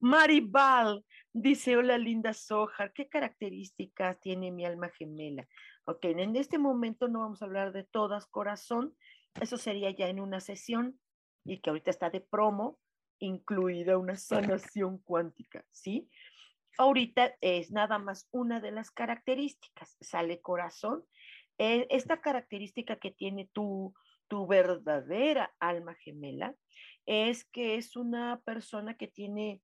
Maribal 0.00 1.04
dice, 1.32 1.76
hola 1.76 1.98
linda 1.98 2.32
Sojar, 2.32 2.92
¿qué 2.92 3.08
características 3.08 4.20
tiene 4.20 4.50
mi 4.50 4.64
alma 4.64 4.90
gemela? 4.90 5.46
Ok, 5.84 6.04
en 6.06 6.36
este 6.36 6.58
momento 6.58 7.08
no 7.08 7.20
vamos 7.20 7.42
a 7.42 7.46
hablar 7.46 7.72
de 7.72 7.84
todas, 7.84 8.26
corazón, 8.26 8.94
eso 9.40 9.56
sería 9.56 9.90
ya 9.90 10.08
en 10.08 10.20
una 10.20 10.40
sesión 10.40 10.98
y 11.44 11.60
que 11.60 11.70
ahorita 11.70 11.90
está 11.90 12.10
de 12.10 12.20
promo, 12.20 12.78
incluida 13.18 13.98
una 13.98 14.16
sanación 14.76 14.98
cuántica, 14.98 15.64
¿sí? 15.70 16.08
Ahorita 16.78 17.34
es 17.40 17.70
nada 17.70 17.98
más 17.98 18.28
una 18.30 18.60
de 18.60 18.70
las 18.70 18.90
características, 18.90 19.96
sale 20.00 20.40
corazón. 20.40 21.04
Eh, 21.58 21.86
esta 21.90 22.22
característica 22.22 22.96
que 22.96 23.10
tiene 23.10 23.50
tu, 23.52 23.92
tu 24.28 24.46
verdadera 24.46 25.52
alma 25.58 25.94
gemela 25.96 26.54
es 27.10 27.44
que 27.44 27.76
es 27.76 27.96
una 27.96 28.40
persona 28.44 28.94
que 28.94 29.08
tiene 29.08 29.60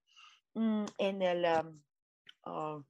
mm, 0.54 0.84
en 0.98 1.22
el... 1.22 1.44
Ah, 2.44 2.80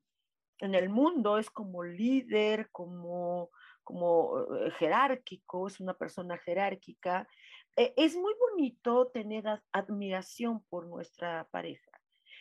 en 0.58 0.74
el 0.74 0.88
mundo 0.88 1.38
es 1.38 1.50
como 1.50 1.84
líder, 1.84 2.70
como, 2.70 3.50
como 3.84 4.40
eh, 4.40 4.70
jerárquico, 4.78 5.66
es 5.66 5.80
una 5.80 5.94
persona 5.94 6.38
jerárquica. 6.38 7.28
Eh, 7.76 7.92
es 7.96 8.16
muy 8.16 8.34
bonito 8.34 9.08
tener 9.08 9.44
admiración 9.72 10.64
por 10.64 10.86
nuestra 10.86 11.46
pareja. 11.50 11.90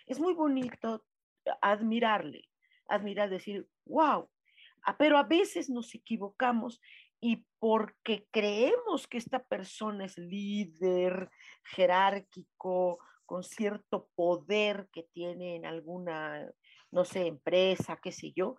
Es 0.06 0.20
muy 0.20 0.34
bonito 0.34 1.04
admirarle, 1.62 2.48
admirar, 2.88 3.30
decir, 3.30 3.68
wow, 3.86 4.30
ah, 4.84 4.98
pero 4.98 5.18
a 5.18 5.24
veces 5.24 5.70
nos 5.70 5.94
equivocamos 5.94 6.80
y 7.20 7.46
porque 7.60 8.28
creemos 8.32 9.08
que 9.08 9.18
esta 9.18 9.44
persona 9.44 10.06
es 10.06 10.18
líder, 10.18 11.30
jerárquico, 11.64 13.00
con 13.26 13.44
cierto 13.44 14.10
poder 14.16 14.88
que 14.92 15.04
tiene 15.14 15.56
en 15.56 15.66
alguna, 15.66 16.50
no 16.92 17.06
sé, 17.06 17.28
empresa, 17.28 18.00
qué 18.02 18.12
sé 18.12 18.34
yo, 18.36 18.58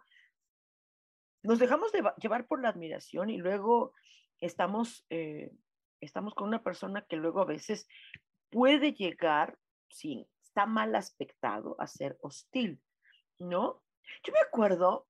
nos 1.43 1.59
dejamos 1.59 1.93
de 1.93 2.03
llevar 2.19 2.47
por 2.49 2.61
la 2.61 2.71
admiración 2.71 3.31
y 3.31 3.39
luego 3.39 3.95
estamos, 4.41 5.07
eh, 5.11 5.53
estamos 6.01 6.35
con 6.35 6.49
una 6.49 6.65
persona 6.65 7.07
que 7.09 7.17
luego 7.17 7.41
a 7.41 7.47
veces 7.47 7.87
puede 8.51 8.93
llegar, 8.93 9.57
sí, 9.89 10.29
está 10.43 10.67
mal 10.67 10.95
aspectado, 10.97 11.77
a 11.79 11.87
ser 11.87 12.19
hostil, 12.21 12.83
¿no? 13.39 13.83
Yo 14.25 14.33
me 14.33 14.41
acuerdo, 14.41 15.07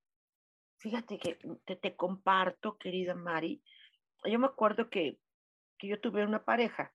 fíjate 0.77 1.19
que 1.19 1.37
te, 1.65 1.95
comparto, 1.95 2.77
querida 2.77 3.15
Mari, 3.15 3.61
yo 4.23 4.39
me 4.39 4.47
acuerdo 4.47 4.89
que, 4.89 5.19
que 5.77 5.87
yo 5.87 5.99
tuve 5.99 6.25
una 6.25 6.43
pareja 6.43 6.93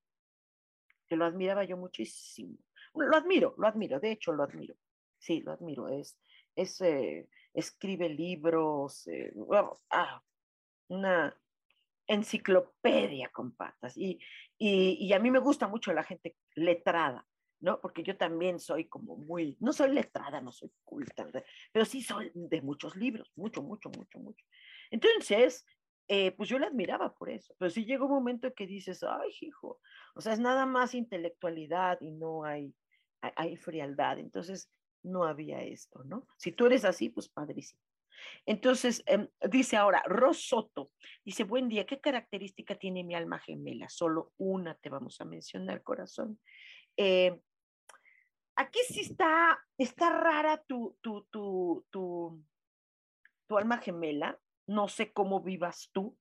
que 1.08 1.16
lo 1.16 1.24
admiraba 1.24 1.64
yo 1.64 1.76
muchísimo. 1.76 2.56
Lo 2.94 3.16
admiro, 3.16 3.54
lo 3.58 3.66
admiro, 3.66 4.00
de 4.00 4.12
hecho 4.12 4.32
lo 4.32 4.42
admiro. 4.42 4.74
Sí, 5.18 5.40
lo 5.40 5.52
admiro. 5.52 5.88
Es, 5.88 6.18
es 6.56 6.80
eh, 6.80 7.28
escribe 7.54 8.08
libros, 8.08 9.06
eh, 9.06 9.32
ah, 9.90 10.22
una 10.88 11.36
enciclopedia 12.06 13.30
con. 13.30 13.54
Y, 13.96 14.18
y, 14.58 15.06
y, 15.06 15.12
a 15.12 15.18
mí 15.18 15.30
me 15.30 15.38
gusta 15.38 15.68
mucho 15.68 15.92
la 15.92 16.02
gente 16.02 16.36
letrada, 16.54 17.26
¿no? 17.62 17.80
Porque 17.80 18.02
yo 18.02 18.16
también 18.16 18.58
soy 18.58 18.86
como 18.86 19.16
muy, 19.16 19.56
no 19.60 19.72
soy 19.72 19.92
letrada, 19.92 20.40
no 20.40 20.50
soy 20.50 20.70
culta, 20.84 21.26
pero 21.70 21.84
sí 21.84 22.02
soy 22.02 22.30
de 22.34 22.60
muchos 22.60 22.96
libros, 22.96 23.32
mucho, 23.36 23.62
mucho, 23.62 23.88
mucho, 23.88 24.18
mucho. 24.18 24.44
Entonces, 24.90 25.64
eh, 26.08 26.32
pues 26.32 26.48
yo 26.48 26.58
la 26.58 26.66
admiraba 26.66 27.14
por 27.14 27.30
eso, 27.30 27.54
pero 27.58 27.70
sí 27.70 27.84
llegó 27.84 28.06
un 28.06 28.12
momento 28.12 28.52
que 28.52 28.66
dices, 28.66 29.04
ay, 29.04 29.30
hijo, 29.40 29.80
o 30.14 30.20
sea, 30.20 30.32
es 30.32 30.40
nada 30.40 30.66
más 30.66 30.94
intelectualidad 30.94 31.98
y 32.00 32.10
no 32.10 32.44
hay, 32.44 32.74
hay, 33.20 33.56
frialdad, 33.56 34.18
entonces 34.18 34.68
no 35.04 35.24
había 35.24 35.62
esto, 35.62 36.02
¿no? 36.04 36.26
Si 36.36 36.50
tú 36.50 36.66
eres 36.66 36.84
así, 36.84 37.10
pues 37.10 37.28
padrísimo. 37.28 37.80
Entonces, 38.44 39.04
em, 39.06 39.28
dice 39.48 39.76
ahora, 39.76 40.02
Rosoto, 40.06 40.90
dice, 41.24 41.44
buen 41.44 41.68
día, 41.68 41.86
¿qué 41.86 42.00
característica 42.00 42.74
tiene 42.74 43.04
mi 43.04 43.14
alma 43.14 43.38
gemela? 43.38 43.88
Solo 43.88 44.32
una 44.36 44.74
te 44.74 44.90
vamos 44.90 45.20
a 45.20 45.24
mencionar, 45.24 45.82
corazón. 45.82 46.38
Eh, 46.96 47.40
aquí 48.62 48.80
sí 48.88 49.00
está, 49.00 49.58
está 49.76 50.10
rara 50.10 50.62
tu, 50.62 50.96
tu, 51.00 51.24
tu, 51.30 51.84
tu, 51.90 52.44
tu 53.46 53.58
alma 53.58 53.78
gemela, 53.78 54.38
no 54.66 54.88
sé 54.88 55.12
cómo 55.12 55.40
vivas 55.40 55.90
tú, 55.92 56.16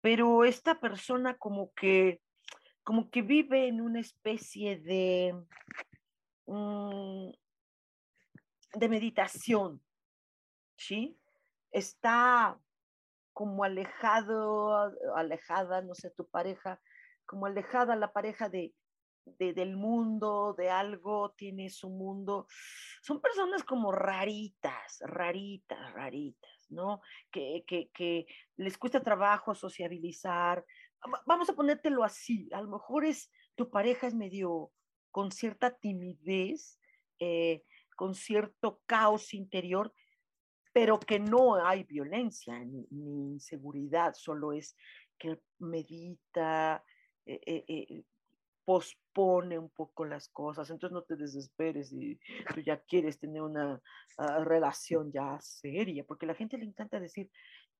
pero 0.00 0.44
esta 0.44 0.80
persona 0.80 1.38
como 1.38 1.72
que, 1.74 2.20
como 2.82 3.10
que 3.10 3.22
vive 3.22 3.68
en 3.68 3.80
una 3.80 4.00
especie 4.00 4.78
de, 4.78 5.34
mm, 6.46 7.30
de 8.74 8.88
meditación, 8.88 9.82
¿sí? 10.76 11.18
Está 11.70 12.58
como 13.32 13.62
alejado, 13.62 14.92
alejada, 15.14 15.82
no 15.82 15.94
sé, 15.94 16.10
tu 16.10 16.26
pareja, 16.28 16.80
como 17.24 17.46
alejada 17.46 17.94
la 17.94 18.12
pareja 18.12 18.48
de, 18.48 18.74
del 19.38 19.76
mundo, 19.76 20.54
de 20.56 20.70
algo, 20.70 21.34
tiene 21.36 21.70
su 21.70 21.88
mundo. 21.90 22.46
Son 23.02 23.20
personas 23.20 23.62
como 23.64 23.92
raritas, 23.92 24.98
raritas, 25.00 25.92
raritas. 25.92 26.58
¿no? 26.70 27.00
Que, 27.30 27.64
que, 27.66 28.26
les 28.56 28.76
cuesta 28.78 29.02
trabajo 29.02 29.54
sociabilizar. 29.54 30.64
Vamos 31.26 31.48
a 31.48 31.54
ponértelo 31.54 32.04
así, 32.04 32.48
a 32.52 32.60
lo 32.60 32.68
mejor 32.68 33.04
es 33.04 33.30
tu 33.54 33.70
pareja 33.70 34.06
es 34.06 34.14
medio 34.14 34.72
con 35.10 35.32
cierta 35.32 35.76
timidez, 35.76 36.78
eh, 37.18 37.64
con 37.96 38.14
cierto 38.14 38.80
caos 38.86 39.34
interior, 39.34 39.92
pero 40.72 41.00
que 41.00 41.18
no 41.18 41.54
hay 41.56 41.84
violencia 41.84 42.58
ni, 42.64 42.86
inseguridad, 42.90 44.14
solo 44.14 44.52
es 44.52 44.76
que 45.18 45.40
medita, 45.58 46.84
eh, 47.26 47.40
eh, 47.46 48.04
pospone 48.68 49.58
un 49.58 49.70
poco 49.70 50.04
las 50.04 50.28
cosas, 50.28 50.68
entonces 50.68 50.92
no 50.92 51.00
te 51.00 51.16
desesperes 51.16 51.90
y 51.90 52.20
tú 52.52 52.60
ya 52.60 52.78
quieres 52.82 53.18
tener 53.18 53.40
una 53.40 53.80
ah, 54.18 54.44
relación 54.44 55.10
ya 55.10 55.38
seria, 55.40 56.04
porque 56.04 56.26
a 56.26 56.28
la 56.28 56.34
gente 56.34 56.58
le 56.58 56.66
encanta 56.66 57.00
decir, 57.00 57.30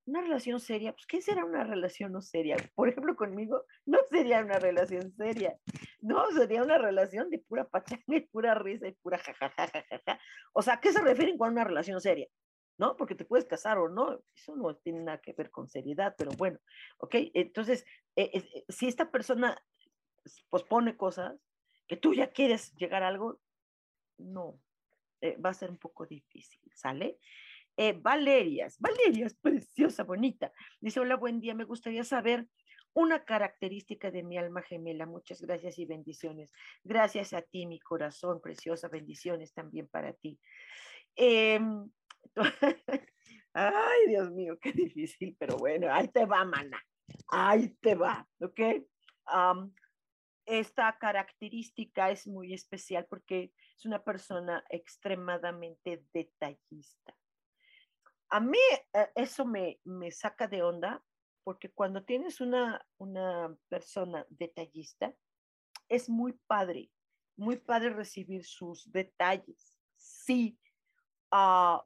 una 0.06 0.22
relación 0.22 0.60
seria, 0.60 0.94
pues 0.94 1.04
¿qué 1.06 1.20
será 1.20 1.44
una 1.44 1.62
relación 1.62 2.12
no 2.12 2.22
seria? 2.22 2.56
Por 2.74 2.88
ejemplo, 2.88 3.16
conmigo 3.16 3.66
no 3.84 3.98
sería 4.08 4.40
una 4.40 4.58
relación 4.58 5.12
seria, 5.12 5.58
no, 6.00 6.30
sería 6.30 6.62
una 6.62 6.78
relación 6.78 7.28
de 7.28 7.40
pura 7.40 7.68
pachanga 7.68 8.16
y 8.16 8.20
pura 8.20 8.54
risa 8.54 8.88
y 8.88 8.92
pura 8.92 9.18
jajajajaja. 9.18 9.84
O 10.54 10.62
sea, 10.62 10.80
¿qué 10.80 10.90
se 10.90 11.02
refieren 11.02 11.36
con 11.36 11.50
una 11.50 11.64
relación 11.64 12.00
seria? 12.00 12.28
¿no? 12.78 12.96
Porque 12.96 13.14
te 13.14 13.26
puedes 13.26 13.44
casar 13.44 13.76
o 13.76 13.90
no, 13.90 14.22
eso 14.34 14.56
no 14.56 14.74
tiene 14.76 15.00
nada 15.00 15.18
que 15.18 15.34
ver 15.34 15.50
con 15.50 15.68
seriedad, 15.68 16.14
pero 16.16 16.30
bueno, 16.38 16.58
¿ok? 16.98 17.14
Entonces, 17.34 17.84
eh, 18.16 18.30
eh, 18.32 18.64
si 18.68 18.86
esta 18.86 19.10
persona 19.10 19.60
pospone 20.50 20.96
cosas, 20.96 21.38
que 21.86 21.96
tú 21.96 22.14
ya 22.14 22.30
quieres 22.30 22.74
llegar 22.76 23.02
a 23.02 23.08
algo, 23.08 23.40
no, 24.18 24.60
eh, 25.20 25.36
va 25.36 25.50
a 25.50 25.54
ser 25.54 25.70
un 25.70 25.78
poco 25.78 26.06
difícil, 26.06 26.60
¿sale? 26.74 27.18
Eh, 27.76 27.92
Valerias, 27.92 28.76
Valerias, 28.78 29.34
preciosa, 29.34 30.04
bonita. 30.04 30.52
Dice, 30.80 31.00
hola, 31.00 31.16
buen 31.16 31.40
día, 31.40 31.54
me 31.54 31.64
gustaría 31.64 32.04
saber 32.04 32.48
una 32.92 33.24
característica 33.24 34.10
de 34.10 34.24
mi 34.24 34.36
alma 34.36 34.62
gemela. 34.62 35.06
Muchas 35.06 35.40
gracias 35.40 35.78
y 35.78 35.86
bendiciones. 35.86 36.52
Gracias 36.82 37.32
a 37.32 37.42
ti, 37.42 37.66
mi 37.66 37.78
corazón, 37.78 38.40
preciosa, 38.40 38.88
bendiciones 38.88 39.52
también 39.54 39.86
para 39.86 40.12
ti. 40.12 40.38
Em, 41.14 41.88
ay, 43.52 44.06
Dios 44.08 44.30
mío, 44.32 44.58
qué 44.60 44.72
difícil, 44.72 45.36
pero 45.38 45.56
bueno, 45.56 45.92
ahí 45.92 46.08
te 46.08 46.26
va, 46.26 46.44
mana. 46.44 46.82
Ahí 47.28 47.68
te 47.80 47.94
va, 47.94 48.26
¿ok? 48.40 48.60
Esta 50.48 50.96
característica 50.98 52.10
es 52.10 52.26
muy 52.26 52.54
especial 52.54 53.06
porque 53.06 53.52
es 53.76 53.84
una 53.84 54.02
persona 54.02 54.64
extremadamente 54.70 56.02
detallista. 56.12 57.14
A 58.30 58.40
mí 58.40 58.58
eh, 58.94 59.08
eso 59.14 59.44
me, 59.44 59.78
me 59.84 60.10
saca 60.10 60.48
de 60.48 60.62
onda 60.62 61.04
porque 61.44 61.70
cuando 61.70 62.02
tienes 62.04 62.40
una, 62.40 62.84
una 62.96 63.54
persona 63.68 64.26
detallista, 64.30 65.14
es 65.88 66.08
muy 66.08 66.32
padre, 66.46 66.90
muy 67.36 67.56
padre 67.56 67.90
recibir 67.90 68.44
sus 68.44 68.90
detalles, 68.90 69.78
sí, 69.96 70.58
uh, 71.32 71.78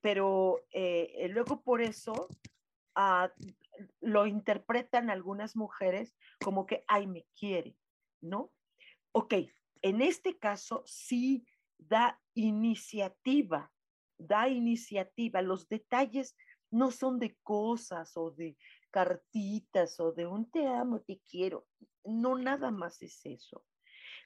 pero 0.00 0.60
eh, 0.70 1.28
luego 1.30 1.62
por 1.62 1.80
eso 1.80 2.28
uh, 2.96 3.28
lo 4.00 4.26
interpretan 4.26 5.10
algunas 5.10 5.56
mujeres 5.56 6.16
como 6.42 6.66
que, 6.66 6.84
ay, 6.86 7.06
me 7.06 7.26
quiere. 7.36 7.76
¿No? 8.24 8.52
Ok, 9.12 9.34
en 9.82 10.02
este 10.02 10.38
caso 10.38 10.82
sí 10.86 11.46
da 11.78 12.20
iniciativa, 12.34 13.72
da 14.18 14.48
iniciativa. 14.48 15.42
Los 15.42 15.68
detalles 15.68 16.36
no 16.70 16.90
son 16.90 17.18
de 17.18 17.36
cosas 17.42 18.16
o 18.16 18.30
de 18.30 18.56
cartitas 18.90 20.00
o 20.00 20.12
de 20.12 20.26
un 20.26 20.50
te 20.50 20.66
amo, 20.66 21.00
te 21.00 21.20
quiero. 21.30 21.66
No 22.04 22.36
nada 22.38 22.70
más 22.70 23.02
es 23.02 23.24
eso. 23.24 23.64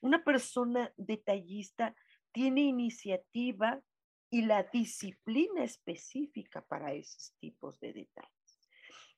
Una 0.01 0.23
persona 0.25 0.93
detallista 0.97 1.95
tiene 2.33 2.63
iniciativa 2.63 3.83
y 4.31 4.43
la 4.43 4.63
disciplina 4.63 5.65
específica 5.65 6.63
para 6.63 6.93
esos 6.93 7.35
tipos 7.41 7.81
de 7.81 7.93
detalles. 7.93 8.61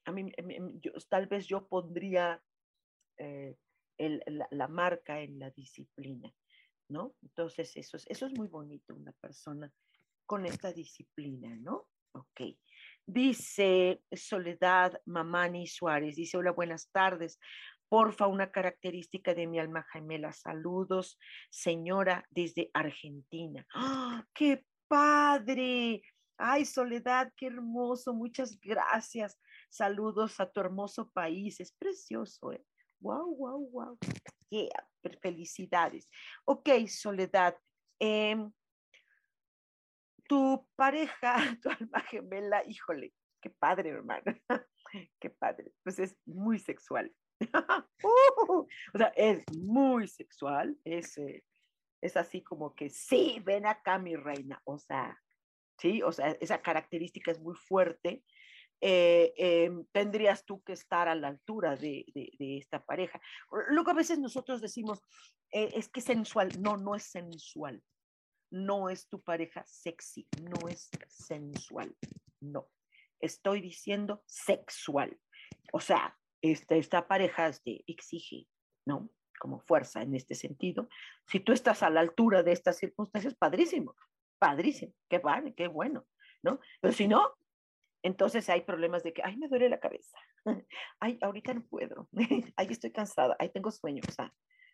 A 0.05 0.13
mí, 0.13 0.33
tal 1.09 1.27
vez 1.27 1.47
yo 1.47 1.69
pondría 1.69 2.43
eh, 3.19 3.57
la, 4.09 4.69
marca 4.69 5.21
en 5.21 5.39
la 5.39 5.51
disciplina, 5.51 6.33
¿no? 6.89 7.15
Entonces, 7.23 7.77
eso 7.77 7.97
es, 7.97 8.07
eso 8.09 8.27
es 8.27 8.33
muy 8.33 8.49
bonito, 8.49 8.95
una 8.95 9.13
persona 9.13 9.73
con 10.27 10.47
esta 10.47 10.73
disciplina, 10.73 11.57
¿no? 11.57 11.89
Ok. 12.13 12.41
Dice 13.07 14.03
Soledad 14.13 15.01
Mamani 15.05 15.67
Suárez, 15.67 16.17
dice, 16.17 16.37
hola, 16.37 16.53
buenas 16.53 16.89
tardes. 16.91 17.39
Porfa, 17.89 18.29
una 18.29 18.53
característica 18.53 19.35
de 19.35 19.49
mi 19.49 19.59
alma 19.59 19.85
gemela. 19.93 20.33
Saludos, 20.33 21.19
señora, 21.51 22.25
desde 22.31 22.71
Argentina. 22.73 23.67
¡Ah, 23.75 24.25
¡Qué 24.33 24.65
padre! 24.87 26.03
Ay, 26.37 26.65
Soledad, 26.65 27.33
qué 27.37 27.49
hermoso. 27.49 28.15
Muchas 28.15 28.59
gracias. 28.61 29.39
Saludos 29.69 30.39
a 30.41 30.51
tu 30.51 30.61
hermoso 30.61 31.11
país. 31.11 31.61
Es 31.61 31.73
precioso, 31.73 32.53
¿eh? 32.53 32.65
Wow, 33.01 33.35
wow, 33.37 33.69
wow. 33.73 33.99
Yeah, 34.51 34.85
felicidades. 35.23 36.09
Ok, 36.45 36.69
Soledad. 36.89 37.57
Em, 37.99 38.53
tu 40.29 40.67
pareja, 40.77 41.35
tu 41.63 41.71
alma 41.71 42.01
gemela, 42.01 42.63
híjole, 42.65 43.13
qué 43.41 43.51
padre, 43.51 43.91
hermano. 43.91 44.23
qué 45.21 45.31
padre. 45.31 45.73
Pues 45.83 45.99
es 45.99 46.17
muy 46.27 46.59
sexual. 46.59 47.13
Uh, 48.03 48.67
o 48.95 48.99
sea, 48.99 49.09
es 49.17 49.45
muy 49.57 50.09
sexual. 50.09 50.77
Es, 50.85 51.19
eh, 51.19 51.45
es 52.01 52.17
así 52.17 52.43
como 52.43 52.75
que, 52.75 52.89
sí, 52.91 53.41
ven 53.45 53.67
acá, 53.67 53.99
mi 53.99 54.17
reina. 54.17 54.61
O 54.65 54.79
sea, 54.79 55.19
sí, 55.79 56.03
o 56.03 56.13
sea, 56.13 56.31
esa 56.41 56.61
característica 56.63 57.31
es 57.31 57.41
muy 57.41 57.55
fuerte. 57.55 58.25
Eh, 58.83 59.35
em, 59.37 59.85
tendrías 59.93 60.45
tú 60.47 60.63
que 60.63 60.73
estar 60.73 61.07
a 61.09 61.15
la 61.15 61.29
altura 61.29 61.77
de, 61.77 62.05
esta 62.39 62.83
pareja. 62.85 63.21
Luego 63.69 63.91
a 63.91 63.95
veces 63.95 64.19
nosotros 64.19 64.61
decimos, 64.61 65.03
eh, 65.51 65.71
es 65.75 65.89
que 65.89 66.01
sensual. 66.01 66.51
No, 66.61 66.77
no 66.77 66.95
es 66.95 67.05
sensual. 67.05 67.83
No 68.51 68.89
es 68.89 69.09
tu 69.09 69.23
pareja 69.23 69.65
sexy, 69.67 70.27
no 70.43 70.69
es 70.69 70.91
sensual. 71.09 71.95
No, 72.41 72.69
estoy 73.21 73.61
diciendo 73.61 74.25
sexual. 74.27 75.17
O 75.73 75.81
sea, 75.81 76.19
esta, 76.43 76.75
esta 76.75 77.07
pareja 77.07 77.53
te 77.53 77.85
exige, 77.87 78.49
¿no? 78.87 79.09
Como 79.39 79.61
fuerza 79.61 80.03
en 80.03 80.15
este 80.15 80.35
sentido. 80.35 80.89
Si 81.27 81.39
tú 81.39 81.53
estás 81.53 81.83
a 81.83 81.91
la 81.91 82.01
altura 82.01 82.43
de 82.43 82.53
estas 82.53 82.79
circunstancias, 82.79 83.35
padrísimo, 83.35 83.95
padrísimo, 84.39 84.95
qué 85.09 85.19
vale, 85.19 85.55
qué 85.55 85.69
bueno, 85.69 86.07
¿no? 86.43 86.59
Pero 86.81 86.93
si 86.93 87.07
no, 87.07 87.37
entonces 88.03 88.49
hay 88.49 88.63
problemas 88.63 89.03
de 89.03 89.13
que, 89.13 89.23
ay, 89.25 89.37
me 89.37 89.49
duele 89.49 89.69
la 89.69 89.81
cabeza, 89.81 90.19
ay, 91.01 91.19
ahorita 91.21 91.55
no 91.55 91.65
puedo, 91.67 92.09
ay, 92.57 92.67
estoy 92.71 92.93
cansada, 92.93 93.37
ay, 93.39 93.51
tengo 93.51 93.71
sueño, 93.71 94.03
o 94.09 94.13
sea, 94.13 94.33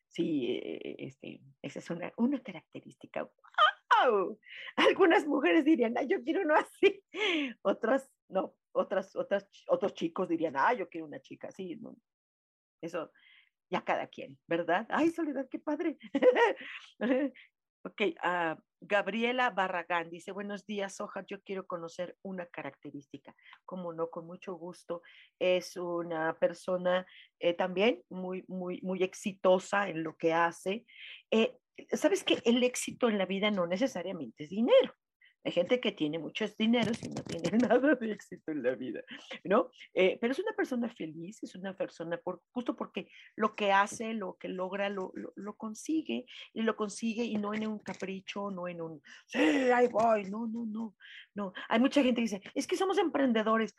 sí, 0.08 0.52
eh, 0.52 0.96
este, 0.98 1.40
esa 1.62 1.78
es 1.78 1.90
una, 1.90 2.12
una 2.16 2.42
característica. 2.42 3.22
¡Wow! 3.22 4.38
Algunas 4.76 5.26
mujeres 5.26 5.64
dirían, 5.64 5.94
ay, 5.96 6.08
yo 6.08 6.22
quiero 6.22 6.42
uno 6.42 6.54
así, 6.54 7.02
otras, 7.62 8.10
no, 8.28 8.54
otras, 8.72 9.14
otras, 9.16 9.48
otros 9.68 9.94
chicos 9.94 10.28
dirían, 10.28 10.54
ay, 10.56 10.78
yo 10.78 10.88
quiero 10.88 11.06
una 11.06 11.20
chica 11.20 11.48
así, 11.48 11.76
¿no? 11.76 11.96
Eso, 12.80 13.10
ya 13.70 13.82
cada 13.84 14.06
quien, 14.06 14.38
¿verdad? 14.46 14.86
Ay, 14.90 15.10
Soledad, 15.10 15.48
qué 15.50 15.58
padre. 15.58 15.98
ok, 17.82 18.00
uh, 18.24 18.60
Gabriela 18.80 19.50
Barragán 19.50 20.10
dice, 20.10 20.32
buenos 20.32 20.66
días, 20.66 21.00
Ojar, 21.00 21.24
yo 21.26 21.42
quiero 21.42 21.66
conocer 21.66 22.16
una 22.22 22.46
característica. 22.46 23.34
Como 23.64 23.92
no, 23.92 24.10
con 24.10 24.26
mucho 24.26 24.54
gusto. 24.54 25.02
Es 25.38 25.76
una 25.76 26.34
persona 26.38 27.06
eh, 27.38 27.54
también 27.54 28.02
muy, 28.08 28.44
muy, 28.48 28.80
muy 28.82 29.02
exitosa 29.02 29.88
en 29.88 30.02
lo 30.02 30.16
que 30.16 30.32
hace. 30.32 30.84
Eh, 31.30 31.56
Sabes 31.92 32.24
que 32.24 32.40
el 32.44 32.62
éxito 32.62 33.08
en 33.08 33.18
la 33.18 33.26
vida 33.26 33.50
no 33.50 33.66
necesariamente 33.66 34.44
es 34.44 34.50
dinero. 34.50 34.94
Hay 35.46 35.52
gente 35.52 35.78
que 35.78 35.92
tiene 35.92 36.18
muchos 36.18 36.56
dineros 36.56 37.00
y 37.04 37.08
no 37.08 37.22
tiene 37.22 37.50
nada 37.78 37.94
de 37.94 38.10
éxito 38.10 38.50
en 38.50 38.64
la 38.64 38.74
vida, 38.74 39.00
¿no? 39.44 39.70
Eh, 39.94 40.18
pero 40.20 40.32
es 40.32 40.40
una 40.40 40.52
persona 40.54 40.88
feliz, 40.88 41.40
es 41.40 41.54
una 41.54 41.72
persona 41.76 42.16
por, 42.18 42.42
justo 42.50 42.74
porque 42.74 43.08
lo 43.36 43.54
que 43.54 43.70
hace, 43.70 44.12
lo 44.12 44.36
que 44.38 44.48
logra, 44.48 44.88
lo, 44.88 45.12
lo, 45.14 45.56
consigue 45.56 46.26
y 46.52 46.62
lo 46.62 46.74
consigue 46.74 47.22
y 47.22 47.36
no 47.36 47.54
en 47.54 47.68
un 47.68 47.78
capricho, 47.78 48.50
no 48.50 48.66
en 48.66 48.80
un, 48.80 49.00
sí, 49.26 49.38
ahí 49.38 49.86
voy, 49.86 50.24
no, 50.24 50.48
no, 50.48 50.66
no, 50.66 50.96
no. 51.36 51.52
Hay 51.68 51.78
mucha 51.78 52.02
gente 52.02 52.16
que 52.16 52.28
dice, 52.28 52.42
es 52.56 52.66
que 52.66 52.76
somos 52.76 52.98
emprendedores. 52.98 53.76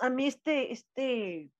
A 0.00 0.10
mí 0.10 0.28
este, 0.28 0.70
este 0.70 1.50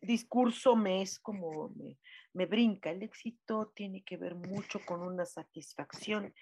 discurso 0.00 0.76
me 0.76 1.02
es 1.02 1.18
como, 1.18 1.74
me, 1.76 1.98
me 2.32 2.46
brinca. 2.46 2.90
El 2.90 3.02
éxito 3.02 3.70
tiene 3.74 4.02
que 4.02 4.16
ver 4.16 4.34
mucho 4.34 4.80
con 4.86 5.02
una 5.02 5.26
satisfacción 5.26 6.32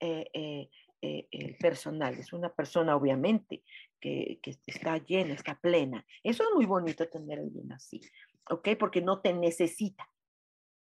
eh, 0.00 0.28
eh, 0.34 0.68
eh, 1.04 1.26
eh, 1.32 1.56
personal, 1.58 2.14
es 2.14 2.32
una 2.32 2.48
persona 2.54 2.94
obviamente 2.94 3.64
que, 3.98 4.38
que, 4.40 4.56
está 4.66 4.98
llena, 4.98 5.34
está 5.34 5.58
plena. 5.58 6.06
Eso 6.22 6.44
es 6.44 6.50
muy 6.54 6.64
bonito 6.64 7.08
tener 7.08 7.40
a 7.40 7.42
alguien 7.42 7.72
así, 7.72 8.00
¿ok? 8.48 8.68
Porque 8.78 9.02
no 9.02 9.20
te 9.20 9.32
necesita, 9.32 10.08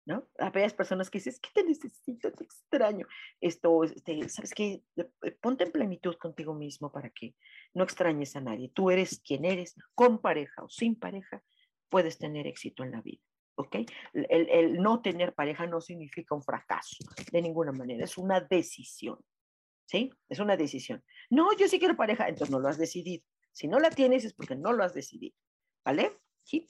¿no? 0.06 0.28
Hay 0.38 0.52
varias 0.52 0.76
personas 0.76 1.10
que 1.10 1.18
dices, 1.18 1.40
que 1.40 1.50
te 1.56 1.64
necesito, 1.64 2.32
te 2.32 2.44
extraño. 2.44 3.08
Esto, 3.42 3.84
este, 3.84 4.30
¿sabes 4.30 4.54
qué? 4.54 4.84
Ponte 5.42 5.64
en 5.64 5.72
plenitud 5.72 6.16
contigo 6.18 6.54
mismo 6.54 6.92
para 6.92 7.10
que 7.10 7.34
no 7.74 7.84
extrañes 7.84 8.36
a 8.36 8.42
nadie. 8.42 8.70
Tú 8.70 8.92
eres 8.92 9.20
quien 9.26 9.44
eres, 9.44 9.74
con 9.96 10.20
pareja 10.20 10.64
o 10.64 10.70
sin 10.70 11.00
pareja, 11.00 11.42
puedes 11.90 12.20
tener 12.20 12.46
éxito 12.46 12.84
en 12.84 12.92
la 12.92 13.02
vida. 13.02 13.24
¿ok? 13.56 13.78
El, 14.14 14.50
el, 14.52 14.74
no 14.84 15.02
tener 15.02 15.34
pareja 15.34 15.66
no 15.66 15.82
significa 15.82 16.36
un 16.36 16.44
fracaso, 16.44 16.98
de 17.32 17.42
ninguna 17.42 17.72
manera, 17.72 18.04
es 18.04 18.20
una 18.20 18.40
decisión. 18.40 19.18
¿Sí? 19.86 20.12
Es 20.30 20.40
una 20.40 20.58
decisión. 20.58 21.04
No, 21.30 21.56
yo 21.58 21.68
sí 21.68 21.80
quiero 21.80 21.96
pareja, 21.96 22.28
entonces 22.28 22.52
no 22.52 22.60
lo 22.60 22.68
has 22.68 22.78
decidido. 22.78 23.24
Si 23.52 23.68
no 23.68 23.80
la 23.80 23.90
tienes 23.90 24.26
es 24.26 24.34
porque 24.34 24.56
no 24.56 24.74
lo 24.74 24.84
has 24.84 24.94
decidido, 24.94 25.36
¿vale? 25.84 26.20
Sí. 26.44 26.70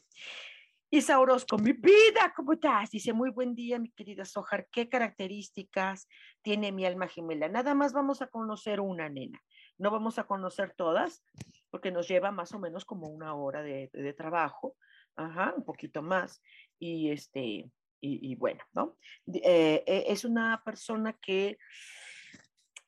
Isa 0.91 1.19
Orozco, 1.19 1.57
mi 1.57 1.73
vida, 1.73 2.31
¿cómo 2.35 2.53
estás? 2.53 2.91
Dice, 2.91 3.11
muy 3.11 3.31
buen 3.31 3.55
día, 3.55 3.79
mi 3.79 3.91
querida 3.91 4.23
Sojar, 4.23 4.67
¿qué 4.71 4.87
características 4.87 6.07
tiene 6.41 6.71
mi 6.71 6.85
alma 6.85 7.07
gemela? 7.07 7.49
Nada 7.49 7.73
más 7.73 7.91
vamos 7.91 8.21
a 8.21 8.27
conocer 8.27 8.79
una 8.79 9.09
nena, 9.09 9.41
no 9.77 9.89
vamos 9.89 10.19
a 10.19 10.25
conocer 10.25 10.73
todas, 10.77 11.23
porque 11.71 11.91
nos 11.91 12.07
lleva 12.07 12.31
más 12.31 12.53
o 12.53 12.59
menos 12.59 12.85
como 12.85 13.07
una 13.07 13.33
hora 13.33 13.63
de, 13.63 14.15
trabajo, 14.15 14.77
ajá, 15.15 15.53
un 15.57 15.65
poquito 15.65 16.01
más, 16.01 16.41
y 16.79 17.09
este, 17.09 17.69
y, 17.99 18.35
bueno, 18.35 18.63
¿no? 18.73 18.95
Eh, 19.33 19.83
eh, 19.87 20.05
es 20.07 20.23
una 20.23 20.61
persona 20.63 21.13
que 21.13 21.57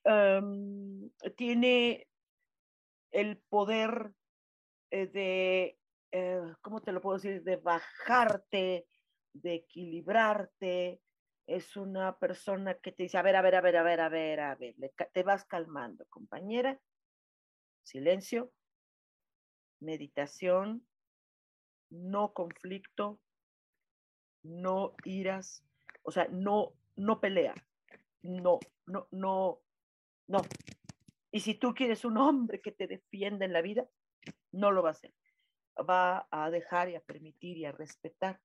Em, 0.09 1.09
tiene 1.35 2.07
el 3.11 3.37
poder 3.49 4.13
eh, 4.89 5.07
de, 5.07 5.79
eh, 6.13 6.53
¿cómo 6.61 6.81
te 6.81 6.93
lo 6.93 7.01
puedo 7.01 7.17
decir? 7.17 7.43
De 7.43 7.57
bajarte, 7.57 8.87
de 9.33 9.53
equilibrarte. 9.53 11.01
Es 11.45 11.75
una 11.75 12.17
persona 12.17 12.75
que 12.75 12.93
te 12.93 13.03
dice, 13.03 13.17
a 13.17 13.21
ver, 13.21 13.35
a 13.35 13.41
ver, 13.41 13.55
a 13.55 13.61
ver, 13.61 13.75
a 13.75 13.83
ver, 13.83 13.99
a 13.99 14.09
ver, 14.09 14.39
a 14.39 14.55
ver, 14.55 14.75
te 15.13 15.23
vas 15.23 15.43
calmando, 15.43 16.05
compañera. 16.09 16.79
Silencio, 17.83 18.53
meditación, 19.81 20.87
no 21.89 22.33
conflicto, 22.33 23.19
no 24.43 24.95
iras, 25.03 25.63
o 26.03 26.11
sea, 26.11 26.27
no, 26.29 26.73
no 26.95 27.19
pelea, 27.19 27.53
no, 28.21 28.59
no, 28.85 29.07
no, 29.11 29.61
no. 30.27 30.41
Y 31.31 31.39
si 31.41 31.55
tú 31.55 31.73
quieres 31.73 32.05
un 32.05 32.17
hombre 32.17 32.61
que 32.61 32.71
te 32.71 32.87
defienda 32.87 33.45
en 33.45 33.53
la 33.53 33.61
vida, 33.61 33.87
no 34.51 34.71
lo 34.71 34.83
va 34.83 34.89
a 34.89 34.91
hacer. 34.91 35.13
Va 35.77 36.27
a 36.31 36.49
dejar 36.49 36.89
y 36.89 36.95
a 36.95 37.01
permitir 37.01 37.57
y 37.57 37.65
a 37.65 37.71
respetar 37.71 38.39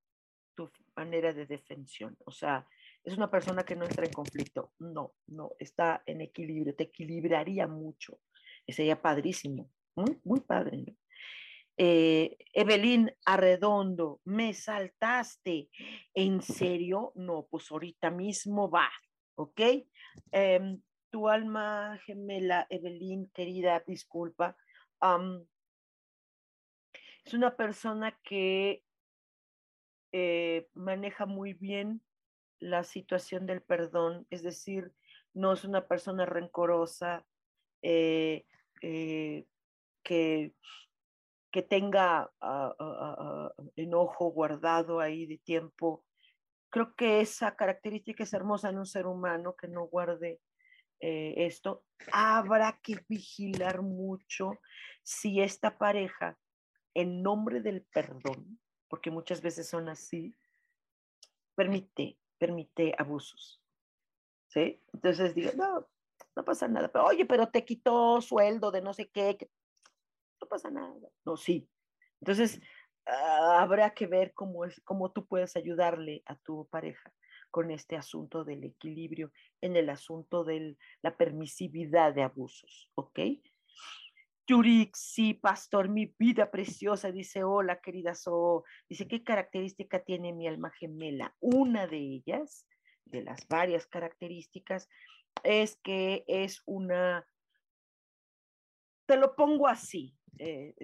tu 0.55 0.71
manera 0.97 1.33
de 1.33 1.47
defensión. 1.47 2.17
O 2.27 2.31
sea, 2.31 2.67
es 3.05 3.17
una 3.17 3.31
persona 3.31 3.65
que 3.65 3.77
no 3.77 3.85
entra 3.85 4.05
en 4.05 4.13
conflicto. 4.13 4.73
No, 4.79 5.15
no, 5.27 5.53
está 5.59 6.03
en 6.07 6.21
equilibrio. 6.21 6.75
Te 6.75 6.85
equilibraría 6.85 7.67
mucho. 7.67 8.21
Sería 8.69 9.01
padrísimo. 9.01 9.71
Muy, 9.95 10.21
muy 10.25 10.41
padre. 10.41 10.97
Eh, 11.77 12.37
Evelyn 12.53 13.11
Arredondo, 13.25 14.21
me 14.25 14.53
saltaste. 14.53 15.71
¿En 16.15 16.43
serio? 16.43 17.13
No, 17.15 17.47
pues 17.51 17.71
ahorita 17.71 18.11
mismo 18.11 18.71
va. 18.71 18.91
¿Ok? 19.37 19.61
Em, 20.31 20.81
tu 21.13 21.29
alma 21.29 22.01
gemela, 22.07 22.67
Evelyn, 22.71 23.31
querida, 23.35 23.85
disculpa. 23.87 24.57
Es 27.25 27.35
una 27.35 27.55
persona 27.55 28.19
que 28.25 28.83
eh, 30.11 30.69
maneja 30.75 31.27
muy 31.27 31.53
bien 31.53 32.03
la 32.59 32.83
situación 32.83 33.47
del 33.47 33.61
perdón, 33.61 34.27
es 34.31 34.43
decir, 34.43 34.93
no 35.35 35.53
es 35.53 35.65
una 35.65 35.87
persona 35.87 36.25
rencorosa, 36.25 37.25
eh, 37.83 38.47
eh, 38.81 39.45
que, 40.03 40.55
que 41.51 41.63
tenga 41.63 42.31
ah, 42.41 42.75
ah, 42.79 43.17
ah, 43.19 43.53
enojo 43.77 44.31
guardado 44.31 45.01
ahí 45.01 45.27
de 45.27 45.39
tiempo. 45.39 46.05
Creo 46.71 46.95
que 46.95 47.21
esa 47.21 47.55
característica 47.55 48.23
es 48.23 48.33
hermosa 48.33 48.71
en 48.71 48.79
un 48.79 48.87
ser 48.87 49.07
humano 49.07 49.55
que 49.57 49.69
no 49.69 49.85
guarde 49.87 50.41
esto. 51.03 51.85
Habrá 52.13 52.79
que 52.83 53.05
vigilar 53.09 53.83
mucho 53.83 54.61
si 55.03 55.41
esta 55.41 55.77
pareja, 55.77 56.39
en 56.95 57.23
nombre 57.23 57.61
del 57.61 57.83
perdón, 57.83 58.61
porque 58.89 59.11
muchas 59.11 59.43
veces 59.43 59.69
son 59.69 59.89
así, 59.89 60.37
permite, 61.55 62.19
permite 62.39 62.95
abusos. 62.97 63.61
¿Sí? 64.49 64.81
Entonces 64.93 65.35
digo, 65.35 65.51
no, 65.57 65.89
no 66.37 66.45
pasa 66.45 66.69
nada. 66.69 66.89
Pero, 66.89 67.07
oye, 67.07 67.25
pero 67.25 67.49
te 67.49 67.65
quitó 67.65 68.21
sueldo 68.21 68.71
de 68.71 68.83
no 68.83 68.93
sé 68.93 69.09
qué. 69.09 69.51
No 70.41 70.47
pasa 70.47 70.71
nada. 70.71 70.95
No, 71.25 71.37
sí. 71.37 71.69
Entonces, 72.21 72.61
ah, 73.07 73.63
habrá 73.63 73.95
que 73.95 74.07
ver 74.07 74.35
cómo, 74.35 74.65
es, 74.65 74.81
cómo 74.85 75.11
tú 75.11 75.27
puedes 75.27 75.57
ayudarle 75.57 76.23
a 76.27 76.37
tu 76.37 76.69
pareja 76.69 77.13
con 77.53 77.71
este 77.71 77.97
asunto 77.97 78.45
del 78.45 78.65
equilibrio 78.65 79.31
en 79.61 79.77
el 79.77 79.91
asunto 79.91 80.43
de 80.43 80.77
la 81.03 81.17
permisividad 81.17 82.15
de 82.15 82.23
abusos, 82.23 82.91
¿ok? 82.97 83.21
Yurik, 84.49 84.97
sí, 84.97 85.35
pastor, 85.35 85.89
mi 85.89 86.15
vida 86.19 86.51
preciosa, 86.51 87.13
dice, 87.13 87.45
hola, 87.45 87.81
querida 87.81 88.15
So. 88.15 88.65
Dice, 88.89 89.07
¿qué 89.07 89.23
característica 89.23 90.03
tiene 90.03 90.33
mi 90.33 90.49
alma 90.49 90.71
gemela? 90.71 91.37
Una 91.41 91.87
de 91.87 91.99
ellas, 91.99 92.67
de 93.05 93.23
las 93.23 93.47
varias 93.47 93.87
características, 93.87 94.89
es 95.45 95.77
que 95.77 96.25
es 96.27 96.63
una, 96.67 97.25
te 99.07 99.17
lo 99.17 99.37
pongo 99.37 99.69
así, 99.69 100.17
eh, 100.39 100.75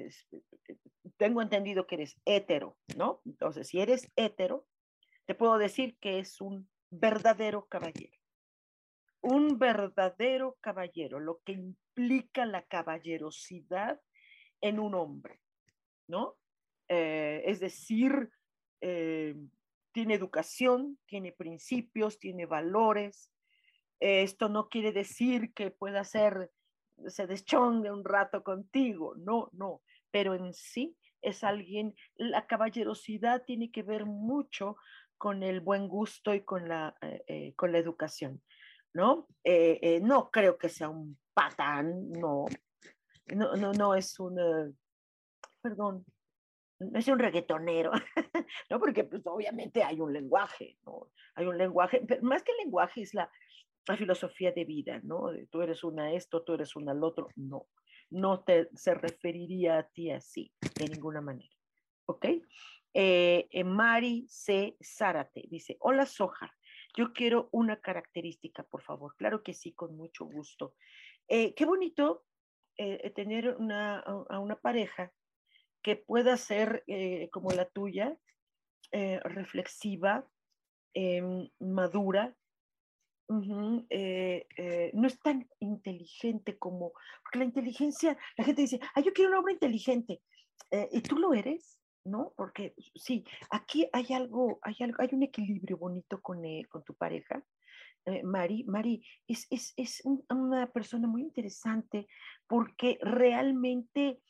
tengo 1.16 1.42
entendido 1.42 1.86
que 1.86 1.96
eres 1.96 2.20
hetero, 2.26 2.76
¿no? 2.96 3.22
Entonces, 3.24 3.68
si 3.68 3.80
eres 3.80 4.12
hetero, 4.16 4.66
te 5.28 5.34
puedo 5.34 5.58
decir 5.58 5.96
que 6.00 6.18
es 6.18 6.40
un 6.40 6.68
verdadero 6.90 7.66
caballero 7.66 8.18
un 9.20 9.58
verdadero 9.58 10.56
caballero, 10.60 11.20
lo 11.20 11.40
que 11.44 11.52
implica 11.52 12.46
la 12.46 12.62
caballerosidad 12.62 14.00
en 14.60 14.78
un 14.78 14.94
hombre, 14.94 15.40
¿no? 16.06 16.36
Eh, 16.88 17.42
es 17.46 17.60
decir, 17.60 18.30
eh, 18.80 19.34
tiene 19.92 20.14
educación, 20.14 20.98
tiene 21.06 21.32
principios, 21.32 22.18
tiene 22.18 22.46
valores. 22.46 23.30
esto 24.00 24.48
no 24.48 24.68
quiere 24.68 24.92
decir 24.92 25.52
que 25.54 25.72
pueda 25.72 26.04
ser, 26.04 26.52
se 27.08 27.26
deschongue 27.26 27.90
un 27.90 28.04
rato 28.04 28.44
contigo, 28.44 29.16
no, 29.16 29.50
no, 29.52 29.82
pero 30.12 30.34
en 30.34 30.54
sí 30.54 30.96
es 31.20 31.42
alguien, 31.42 31.96
la 32.16 32.46
caballerosidad 32.46 33.44
tiene 33.44 33.72
que 33.72 33.82
ver 33.82 34.06
mucho 34.06 34.76
con 35.18 35.42
el 35.42 35.60
buen 35.60 35.88
gusto 35.88 36.34
y 36.34 36.40
con 36.42 36.68
la, 36.68 36.94
eh, 37.02 37.52
con 37.56 37.72
la 37.72 37.78
educación. 37.78 38.42
¿no? 38.94 39.28
Eh, 39.44 39.78
eh, 39.82 40.00
no 40.00 40.30
creo 40.30 40.58
que 40.58 40.68
sea 40.68 40.88
un 40.88 41.18
patán, 41.34 42.10
no. 42.10 42.46
No, 43.34 43.54
no, 43.56 43.72
no 43.72 43.94
es 43.94 44.18
un, 44.18 44.38
eh, 44.38 44.72
perdón, 45.60 46.04
no 46.80 46.98
es 46.98 47.06
un 47.08 47.18
reggaetonero, 47.18 47.92
¿no? 48.70 48.80
Porque 48.80 49.04
pues 49.04 49.22
obviamente 49.26 49.82
hay 49.82 50.00
un 50.00 50.12
lenguaje, 50.12 50.78
¿no? 50.86 51.10
Hay 51.34 51.46
un 51.46 51.58
lenguaje, 51.58 52.02
pero 52.08 52.22
más 52.22 52.42
que 52.42 52.52
el 52.52 52.58
lenguaje 52.58 53.02
es 53.02 53.12
la, 53.12 53.30
la 53.86 53.96
filosofía 53.96 54.52
de 54.52 54.64
vida, 54.64 55.00
¿no? 55.02 55.30
Tú 55.50 55.60
eres 55.60 55.84
una 55.84 56.12
esto, 56.12 56.42
tú 56.42 56.54
eres 56.54 56.74
una 56.74 56.92
al 56.92 57.04
otro, 57.04 57.28
no. 57.36 57.66
No 58.10 58.42
te, 58.42 58.70
se 58.74 58.94
referiría 58.94 59.78
a 59.78 59.82
ti 59.82 60.10
así, 60.10 60.50
de 60.76 60.88
ninguna 60.88 61.20
manera, 61.20 61.54
¿ok? 62.06 62.26
Mari 63.64 64.26
C. 64.28 64.76
Zárate 64.82 65.44
dice, 65.48 65.76
hola 65.80 66.04
Soja, 66.04 66.52
yo 66.96 67.12
quiero 67.12 67.48
una 67.52 67.80
característica, 67.80 68.64
por 68.64 68.82
favor. 68.82 69.14
Claro 69.16 69.42
que 69.42 69.54
sí, 69.54 69.72
con 69.72 69.96
mucho 69.96 70.24
gusto. 70.24 70.74
Eh, 71.28 71.54
qué 71.54 71.66
bonito 71.66 72.24
eh, 72.76 73.00
eh, 73.04 73.10
tener 73.10 73.54
una, 73.56 74.00
a 74.00 74.38
una 74.38 74.56
pareja 74.56 75.12
que 75.82 75.96
pueda 75.96 76.36
ser 76.36 76.84
como 77.30 77.50
la 77.52 77.68
tuya, 77.68 78.18
reflexiva, 78.90 80.26
em, 80.92 81.48
madura, 81.60 82.34
no 83.28 83.86
es 85.06 85.20
tan 85.20 85.48
inteligente 85.60 86.58
como, 86.58 86.92
porque 87.22 87.38
la 87.38 87.44
inteligencia, 87.44 88.18
la 88.36 88.44
gente 88.44 88.62
dice, 88.62 88.80
ay, 88.94 89.04
yo 89.04 89.12
quiero 89.12 89.30
un 89.30 89.36
hombre 89.36 89.52
inteligente, 89.52 90.20
¿y 90.90 91.00
tú 91.02 91.16
lo 91.16 91.32
eres? 91.32 91.77
¿No? 92.08 92.32
Porque 92.36 92.74
sí, 92.94 93.24
aquí 93.50 93.88
hay 93.92 94.12
algo, 94.12 94.58
hay 94.62 94.76
algo, 94.80 94.96
hay 95.00 95.10
un 95.12 95.22
equilibrio 95.22 95.76
bonito 95.76 96.20
con, 96.20 96.44
eh, 96.44 96.64
con 96.68 96.82
tu 96.84 96.94
pareja. 96.94 97.44
Eh, 98.06 98.22
Mari, 98.22 98.64
Mari 98.64 99.04
es, 99.26 99.46
es, 99.50 99.74
es 99.76 100.02
una 100.30 100.70
persona 100.72 101.06
muy 101.06 101.22
interesante 101.22 102.06
porque 102.46 102.98
realmente 103.02 104.20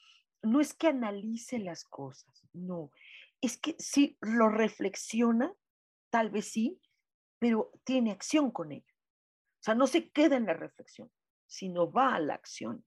no 0.43 0.61
es 0.61 0.75
que 0.75 0.89
analice 0.89 1.59
las 1.59 1.85
cosas, 1.85 2.45
no, 2.53 2.91
es 3.41 3.59
que 3.59 3.75
sí 3.79 4.17
lo 4.21 4.49
reflexiona, 4.49 5.53
tal 6.11 6.31
vez 6.31 6.51
sí, 6.51 6.81
pero 7.39 7.71
tiene 7.85 8.11
acción 8.11 8.51
con 8.51 8.73
ello. 8.73 8.95
O 9.61 9.63
sea, 9.63 9.75
no 9.75 9.87
se 9.87 10.11
queda 10.11 10.37
en 10.37 10.47
la 10.47 10.55
reflexión, 10.55 11.11
sino 11.47 11.91
va 11.91 12.15
a 12.15 12.21
la 12.21 12.35
acción. 12.35 12.85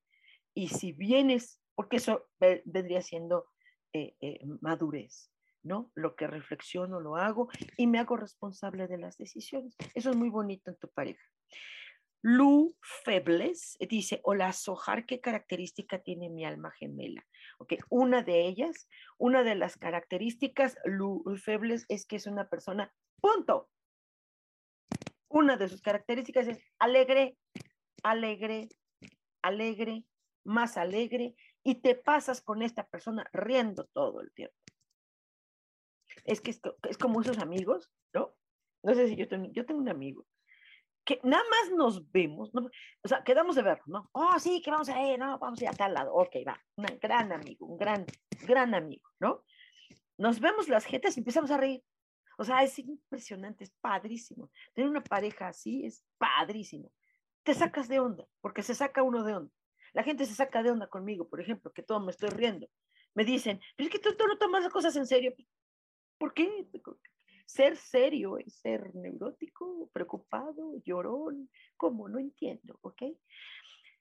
Y 0.53 0.69
si 0.69 0.91
vienes, 0.93 1.61
porque 1.75 1.97
eso 1.97 2.29
vendría 2.39 3.01
siendo 3.01 3.50
eh, 3.93 4.15
eh, 4.21 4.39
madurez, 4.61 5.31
¿no? 5.63 5.91
Lo 5.95 6.15
que 6.15 6.27
reflexiono 6.27 6.99
lo 6.99 7.15
hago 7.15 7.49
y 7.77 7.87
me 7.87 7.99
hago 7.99 8.17
responsable 8.17 8.87
de 8.87 8.97
las 8.97 9.17
decisiones. 9.17 9.75
Eso 9.93 10.11
es 10.11 10.15
muy 10.15 10.29
bonito 10.29 10.71
en 10.71 10.77
tu 10.77 10.87
pareja. 10.89 11.23
Lu 12.23 12.75
Febles 13.03 13.77
dice, 13.89 14.21
hola 14.23 14.53
Sojar, 14.53 15.07
¿qué 15.07 15.19
característica 15.19 16.03
tiene 16.03 16.29
mi 16.29 16.45
alma 16.45 16.71
gemela? 16.71 17.25
Ok, 17.57 17.73
una 17.89 18.21
de 18.21 18.47
ellas, 18.47 18.87
una 19.17 19.43
de 19.43 19.55
las 19.55 19.75
características, 19.77 20.77
Lu 20.85 21.23
Febles, 21.43 21.85
es 21.89 22.05
que 22.05 22.17
es 22.17 22.27
una 22.27 22.47
persona, 22.47 22.93
punto. 23.19 23.69
Una 25.29 25.57
de 25.57 25.67
sus 25.67 25.81
características 25.81 26.47
es 26.47 26.59
alegre, 26.77 27.37
alegre, 28.03 28.69
alegre, 29.41 30.05
más 30.43 30.77
alegre, 30.77 31.35
y 31.63 31.75
te 31.75 31.95
pasas 31.95 32.41
con 32.41 32.61
esta 32.61 32.87
persona 32.87 33.29
riendo 33.33 33.85
todo 33.93 34.21
el 34.21 34.31
tiempo. 34.33 34.55
Es 36.25 36.41
que 36.41 36.51
es, 36.51 36.97
como 36.97 37.21
esos 37.21 37.39
amigos, 37.39 37.91
¿no? 38.13 38.35
No 38.83 38.93
sé 38.93 39.07
si 39.07 39.15
yo 39.15 39.27
tengo, 39.27 39.51
yo 39.51 39.65
tengo 39.65 39.79
un 39.79 39.89
amigo 39.89 40.25
que 41.03 41.19
nada 41.23 41.43
más 41.49 41.71
nos 41.75 42.11
vemos, 42.11 42.53
¿no? 42.53 42.69
o 43.03 43.07
sea, 43.07 43.23
quedamos 43.23 43.55
de 43.55 43.63
verlo, 43.63 43.83
¿no? 43.87 44.09
Oh, 44.11 44.37
sí, 44.39 44.61
que 44.61 44.71
vamos 44.71 44.89
a 44.89 45.01
ir, 45.01 45.17
no, 45.17 45.39
vamos 45.39 45.59
a 45.59 45.63
ir 45.63 45.69
a 45.69 45.73
tal 45.73 45.93
lado. 45.93 46.13
Ok, 46.13 46.35
va, 46.47 46.61
un 46.75 46.85
gran 47.01 47.31
amigo, 47.31 47.65
un 47.65 47.77
gran, 47.77 48.05
gran 48.45 48.75
amigo, 48.75 49.09
¿no? 49.19 49.43
Nos 50.17 50.39
vemos 50.39 50.69
las 50.69 50.85
jetas 50.85 51.17
y 51.17 51.21
empezamos 51.21 51.49
a 51.51 51.57
reír. 51.57 51.83
O 52.37 52.43
sea, 52.43 52.63
es 52.63 52.77
impresionante, 52.79 53.63
es 53.63 53.71
padrísimo. 53.81 54.51
Tener 54.73 54.89
una 54.89 55.03
pareja 55.03 55.47
así 55.47 55.85
es 55.85 56.03
padrísimo. 56.17 56.91
Te 57.43 57.53
sacas 57.53 57.87
de 57.87 57.99
onda, 57.99 58.27
porque 58.39 58.61
se 58.61 58.75
saca 58.75 59.03
uno 59.03 59.23
de 59.23 59.35
onda. 59.35 59.53
La 59.93 60.03
gente 60.03 60.25
se 60.25 60.35
saca 60.35 60.63
de 60.63 60.71
onda 60.71 60.87
conmigo, 60.87 61.27
por 61.27 61.41
ejemplo, 61.41 61.71
que 61.71 61.83
todo 61.83 61.99
me 61.99 62.11
estoy 62.11 62.29
riendo. 62.29 62.67
Me 63.13 63.25
dicen, 63.25 63.59
pero 63.75 63.87
es 63.87 63.91
que 63.91 63.99
tú, 63.99 64.15
no 64.25 64.37
tomas 64.37 64.63
las 64.63 64.71
cosas 64.71 64.95
en 64.95 65.05
serio. 65.05 65.33
¿Por 66.17 66.33
qué? 66.33 66.67
Ser 67.45 67.75
serio 67.75 68.37
es 68.37 68.55
ser 68.59 68.95
neurótico, 68.95 69.89
preocupado, 69.91 70.81
llorón. 70.85 71.49
¿Cómo? 71.75 72.07
No 72.07 72.19
entiendo, 72.19 72.79
¿ok? 72.81 73.03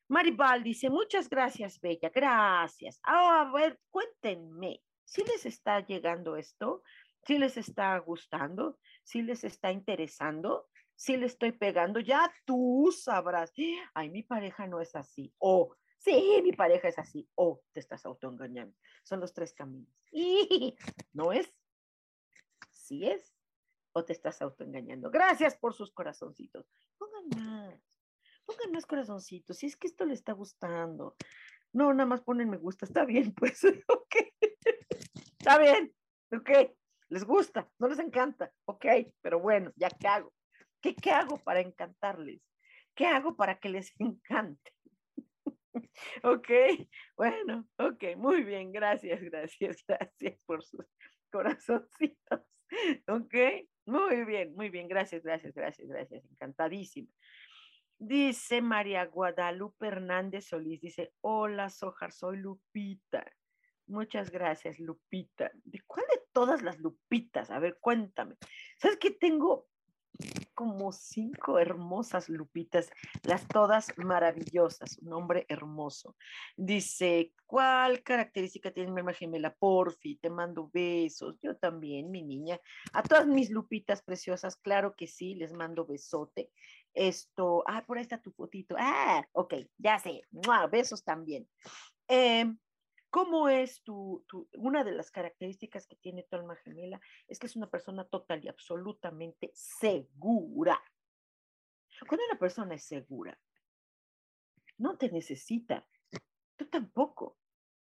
Maribal 0.08 0.62
dice, 0.62 0.90
muchas 0.90 1.28
gracias, 1.28 1.80
Bella, 1.80 2.10
gracias. 2.10 3.00
Ah, 3.02 3.42
a 3.42 3.52
ver, 3.52 3.80
cuéntenme, 3.90 4.82
si 5.04 5.24
les 5.24 5.46
está 5.46 5.84
llegando 5.84 6.36
esto? 6.36 6.82
¿Si 7.26 7.38
les 7.38 7.56
está 7.56 7.98
gustando? 7.98 8.78
¿Si 9.02 9.22
les 9.22 9.44
está 9.44 9.72
interesando? 9.72 10.68
si 11.00 11.16
le 11.16 11.24
estoy 11.24 11.52
pegando, 11.52 11.98
ya 11.98 12.30
tú 12.44 12.94
sabrás, 12.94 13.54
ay, 13.94 14.10
mi 14.10 14.22
pareja 14.22 14.66
no 14.66 14.82
es 14.82 14.94
así, 14.94 15.32
o 15.38 15.74
sí, 16.00 16.40
mi 16.42 16.52
pareja 16.52 16.88
es 16.88 16.98
así, 16.98 17.28
o 17.34 17.62
te 17.72 17.80
estás 17.80 18.04
autoengañando. 18.06 18.76
Son 19.04 19.20
los 19.20 19.32
tres 19.32 19.52
caminos. 19.52 19.94
No 21.12 21.32
es, 21.32 21.52
sí 22.70 23.06
es, 23.06 23.34
o 23.92 24.04
te 24.04 24.12
estás 24.12 24.42
autoengañando. 24.42 25.10
Gracias 25.10 25.56
por 25.56 25.74
sus 25.74 25.92
corazoncitos. 25.92 26.66
Pongan 26.98 27.28
más, 27.36 27.80
pongan 28.44 28.72
más 28.72 28.86
corazoncitos, 28.86 29.58
si 29.58 29.66
es 29.66 29.76
que 29.76 29.86
esto 29.86 30.04
le 30.04 30.14
está 30.14 30.32
gustando. 30.32 31.16
No, 31.72 31.92
nada 31.92 32.06
más 32.06 32.22
ponen 32.22 32.50
me 32.50 32.56
gusta, 32.56 32.86
está 32.86 33.04
bien, 33.04 33.32
pues, 33.34 33.62
ok. 33.64 34.16
está 35.38 35.58
bien, 35.58 35.94
ok, 36.32 36.50
les 37.08 37.24
gusta, 37.24 37.70
no 37.78 37.88
les 37.88 37.98
encanta, 37.98 38.52
ok, 38.64 38.86
pero 39.20 39.38
bueno, 39.38 39.72
ya 39.76 39.90
qué 39.90 40.08
hago. 40.08 40.32
¿Qué, 40.80 40.96
qué 40.96 41.10
hago 41.10 41.36
para 41.38 41.60
encantarles? 41.60 42.40
¿Qué 42.94 43.06
hago 43.06 43.36
para 43.36 43.58
que 43.60 43.68
les 43.68 43.92
encante? 44.00 44.72
ok, 46.22 46.48
bueno, 47.16 47.68
ok, 47.78 48.16
muy 48.16 48.42
bien, 48.42 48.72
gracias, 48.72 49.20
gracias, 49.22 49.84
gracias 49.88 50.38
por 50.46 50.64
sus 50.64 50.86
corazoncitos. 51.30 52.40
Ok, 53.08 53.34
muy 53.84 54.24
bien, 54.24 54.54
muy 54.54 54.70
bien, 54.70 54.86
gracias, 54.86 55.24
gracias, 55.24 55.52
gracias, 55.52 55.88
gracias, 55.88 56.24
encantadísima. 56.24 57.08
Dice 57.98 58.62
María 58.62 59.04
Guadalupe 59.06 59.88
Hernández 59.88 60.46
Solís, 60.46 60.80
dice, 60.80 61.12
hola 61.20 61.68
Sojar, 61.68 62.12
soy 62.12 62.36
Lupita. 62.36 63.26
Muchas 63.88 64.30
gracias, 64.30 64.78
Lupita. 64.78 65.50
¿De 65.64 65.80
cuál 65.84 66.06
de 66.14 66.22
todas 66.32 66.62
las 66.62 66.78
Lupitas? 66.78 67.50
A 67.50 67.58
ver, 67.58 67.76
cuéntame. 67.80 68.36
¿Sabes 68.78 68.98
que 68.98 69.10
tengo 69.10 69.66
como 70.60 70.92
cinco 70.92 71.58
hermosas 71.58 72.28
lupitas, 72.28 72.90
las 73.22 73.48
todas 73.48 73.96
maravillosas, 73.96 74.98
un 74.98 75.14
hombre 75.14 75.46
hermoso. 75.48 76.16
Dice, 76.54 77.32
¿cuál 77.46 78.02
característica 78.02 78.70
tiene 78.70 78.92
mi 78.92 78.98
alma 79.00 79.14
gemela? 79.14 79.54
Porfi, 79.54 80.16
te 80.16 80.28
mando 80.28 80.68
besos, 80.70 81.38
yo 81.40 81.56
también, 81.56 82.10
mi 82.10 82.22
niña. 82.22 82.60
A 82.92 83.02
todas 83.02 83.26
mis 83.26 83.48
lupitas 83.48 84.02
preciosas, 84.02 84.54
claro 84.56 84.94
que 84.94 85.06
sí, 85.06 85.34
les 85.34 85.54
mando 85.54 85.86
besote. 85.86 86.50
Esto, 86.92 87.64
ah, 87.66 87.82
por 87.86 87.96
ahí 87.96 88.02
está 88.02 88.20
tu 88.20 88.30
fotito. 88.30 88.76
Ah, 88.78 89.26
ok, 89.32 89.54
ya 89.78 89.98
sé, 89.98 90.20
besos 90.70 91.02
también. 91.02 91.48
Eh, 92.06 92.54
¿Cómo 93.10 93.48
es 93.48 93.82
tu, 93.82 94.24
una 94.54 94.84
de 94.84 94.92
las 94.92 95.10
características 95.10 95.86
que 95.88 95.96
tiene 95.96 96.22
tu 96.22 96.36
alma 96.36 96.54
gemela? 96.56 97.00
Es 97.26 97.40
que 97.40 97.46
es 97.46 97.56
una 97.56 97.68
persona 97.68 98.04
total 98.04 98.44
y 98.44 98.48
absolutamente 98.48 99.50
segura. 99.52 100.80
Cuando 102.08 102.24
una 102.30 102.38
persona 102.38 102.76
es 102.76 102.84
segura, 102.84 103.38
no 104.78 104.96
te 104.96 105.10
necesita. 105.10 105.86
Tú 106.56 106.66
tampoco. 106.66 107.36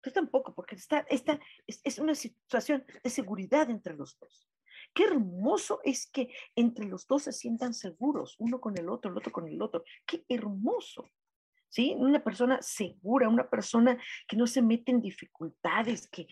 Tú 0.01 0.11
tampoco, 0.11 0.53
porque 0.53 0.75
está, 0.75 1.07
está, 1.09 1.41
es, 1.67 1.81
es 1.85 1.99
una 1.99 2.15
situación 2.15 2.85
de 3.03 3.09
seguridad 3.09 3.71
entre 3.71 3.95
los 3.95 4.19
dos. 4.19 4.51
Qué 4.93 5.05
hermoso 5.05 5.81
es 5.85 6.11
que 6.11 6.35
entre 6.57 6.87
los 6.87 7.07
dos 7.07 7.23
se 7.23 7.33
sientan 7.33 7.73
seguros, 7.73 8.35
uno 8.39 8.61
con 8.61 8.77
el 8.77 8.89
otro, 8.89 9.11
el 9.11 9.17
otro 9.17 9.33
con 9.33 9.49
el 9.49 9.63
otro. 9.63 9.85
Qué 10.05 10.25
hermoso. 10.29 11.11
¿Sí? 11.75 11.93
Una 11.99 12.23
persona 12.23 12.63
segura, 12.63 13.29
una 13.29 13.51
persona 13.51 13.99
que 14.29 14.37
no 14.37 14.47
se 14.47 14.63
mete 14.63 14.93
en 14.93 15.01
dificultades, 15.01 16.07
que, 16.07 16.29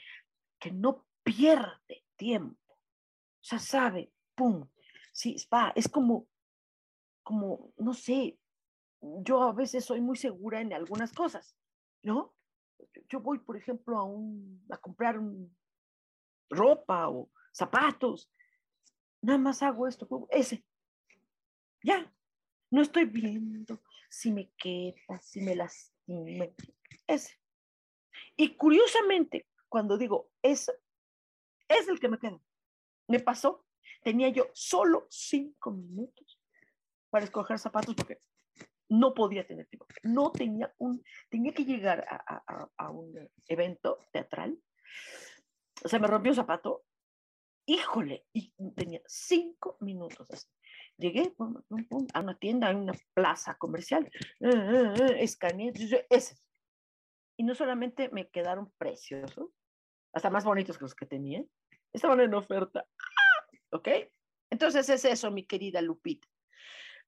que 0.60 0.70
no 0.70 1.04
pierde 1.24 2.04
tiempo. 2.14 2.74
O 2.74 3.44
sea, 3.44 3.58
sabe, 3.58 4.12
pum, 4.36 4.68
sí, 5.12 5.34
va, 5.52 5.72
es 5.74 5.88
como, 5.88 6.28
como, 7.24 7.72
no 7.76 7.92
sé, 7.92 8.38
yo 9.00 9.42
a 9.42 9.52
veces 9.52 9.84
soy 9.84 10.00
muy 10.00 10.16
segura 10.16 10.60
en 10.60 10.72
algunas 10.72 11.12
cosas, 11.12 11.56
¿no? 12.04 12.32
Yo 13.08 13.18
voy, 13.18 13.40
por 13.40 13.56
ejemplo, 13.56 13.98
a, 13.98 14.04
un, 14.04 14.64
a 14.70 14.76
comprar 14.76 15.20
ropa 16.50 17.08
o 17.08 17.32
zapatos, 17.52 18.30
nada 19.22 19.38
más 19.40 19.60
hago 19.64 19.88
esto, 19.88 20.06
ese, 20.30 20.64
ya, 21.82 22.14
no 22.70 22.80
estoy 22.80 23.06
viendo 23.06 23.82
si 24.12 24.30
me 24.30 24.50
queda, 24.58 25.20
si 25.22 25.40
me 25.40 25.56
lastima, 25.56 26.46
ese. 27.06 27.40
Y 28.36 28.56
curiosamente, 28.56 29.48
cuando 29.70 29.96
digo 29.96 30.30
eso, 30.42 30.72
es 31.66 31.88
el 31.88 31.98
que 31.98 32.10
me 32.10 32.18
queda. 32.18 32.38
Me 33.08 33.20
pasó, 33.20 33.64
tenía 34.02 34.28
yo 34.28 34.50
solo 34.52 35.06
cinco 35.08 35.70
minutos 35.70 36.38
para 37.08 37.24
escoger 37.24 37.58
zapatos 37.58 37.94
porque 37.94 38.20
no 38.90 39.14
podía 39.14 39.46
tener 39.46 39.66
tiempo. 39.66 39.86
No 40.02 40.30
tenía 40.30 40.74
un, 40.76 41.02
tenía 41.30 41.54
que 41.54 41.64
llegar 41.64 42.06
a, 42.06 42.68
a 42.76 42.90
un 42.90 43.30
evento 43.48 43.98
teatral. 44.12 44.58
O 45.82 45.88
sea, 45.88 45.98
me 45.98 46.06
rompió 46.06 46.32
un 46.32 46.36
zapato. 46.36 46.84
Híjole, 47.64 48.26
y 48.34 48.52
tenía 48.74 49.00
cinco 49.06 49.78
minutos 49.80 50.30
así. 50.30 50.48
Llegué 50.98 51.34
a 51.38 52.20
una 52.20 52.38
tienda, 52.38 52.68
a 52.68 52.76
una 52.76 52.92
plaza 53.14 53.56
comercial, 53.56 54.08
eh, 54.40 54.48
eh, 54.48 54.94
eh, 55.00 55.16
escaneé, 55.20 55.72
ese. 56.10 56.36
Y 57.36 57.44
no 57.44 57.54
solamente 57.54 58.10
me 58.10 58.28
quedaron 58.28 58.72
preciosos, 58.78 59.50
hasta 60.12 60.30
más 60.30 60.44
bonitos 60.44 60.78
que 60.78 60.84
los 60.84 60.94
que 60.94 61.06
tenía, 61.06 61.42
estaban 61.92 62.20
en 62.20 62.34
oferta. 62.34 62.86
¿Ok? 63.70 63.88
Entonces 64.50 64.88
es 64.90 65.04
eso, 65.04 65.30
mi 65.30 65.46
querida 65.46 65.80
Lupita. 65.80 66.28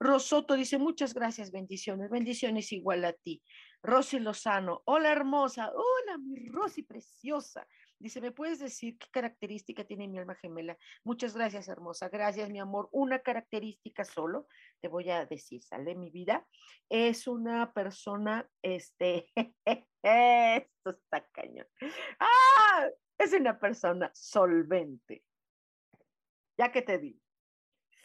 Rosoto 0.01 0.55
dice, 0.55 0.79
muchas 0.79 1.15
gracias, 1.15 1.53
bendiciones, 1.53 2.11
bendiciones 2.11 2.73
igual 2.73 3.05
a 3.05 3.13
ti. 3.13 3.43
Rosy 3.83 4.19
Lozano, 4.19 4.83
hola 4.87 5.13
hermosa, 5.13 5.71
hola 5.71 6.19
mi 6.19 6.49
Rosy 6.49 6.83
preciosa. 6.83 7.67
Dice, 7.99 8.21
¿me 8.21 8.33
puedes 8.33 8.59
decir 8.59 8.99
qué 8.99 9.07
característica 9.11 9.85
tiene 9.85 10.09
mi 10.09 10.19
alma 10.19 10.35
gemela? 10.35 10.77
Muchas 11.05 11.35
gracias, 11.35 11.69
hermosa. 11.69 12.09
Gracias, 12.09 12.51
mi 12.51 12.59
amor. 12.59 12.89
Una 12.93 13.21
característica 13.21 14.05
solo, 14.05 14.47
te 14.81 14.89
voy 14.89 15.11
a 15.11 15.25
decir, 15.27 15.63
sale 15.63 15.95
mi 15.95 16.11
vida. 16.11 16.47
Es 16.89 17.27
una 17.27 17.73
persona, 17.73 18.49
este, 18.63 19.31
esto 20.03 20.91
está 20.91 21.27
cañón. 21.33 21.67
¡Ah! 22.19 22.89
Es 23.17 23.33
una 23.33 23.59
persona 23.59 24.11
solvente. 24.13 25.25
Ya 26.59 26.71
que 26.71 26.83
te 26.83 26.99
digo, 26.99 27.21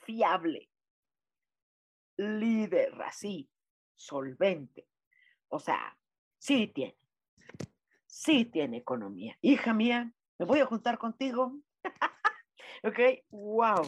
fiable, 0.06 0.70
líder, 2.18 3.02
así, 3.02 3.50
solvente. 3.96 4.88
O 5.50 5.60
sea, 5.60 5.98
sí 6.38 6.68
tiene 6.68 6.99
sí 8.10 8.45
tiene 8.45 8.78
economía. 8.78 9.38
Hija 9.41 9.74
mía, 9.74 10.12
me 10.39 10.45
voy 10.45 10.60
a 10.60 10.66
juntar 10.66 10.97
contigo. 10.97 11.55
ok, 12.84 12.99
wow, 13.30 13.88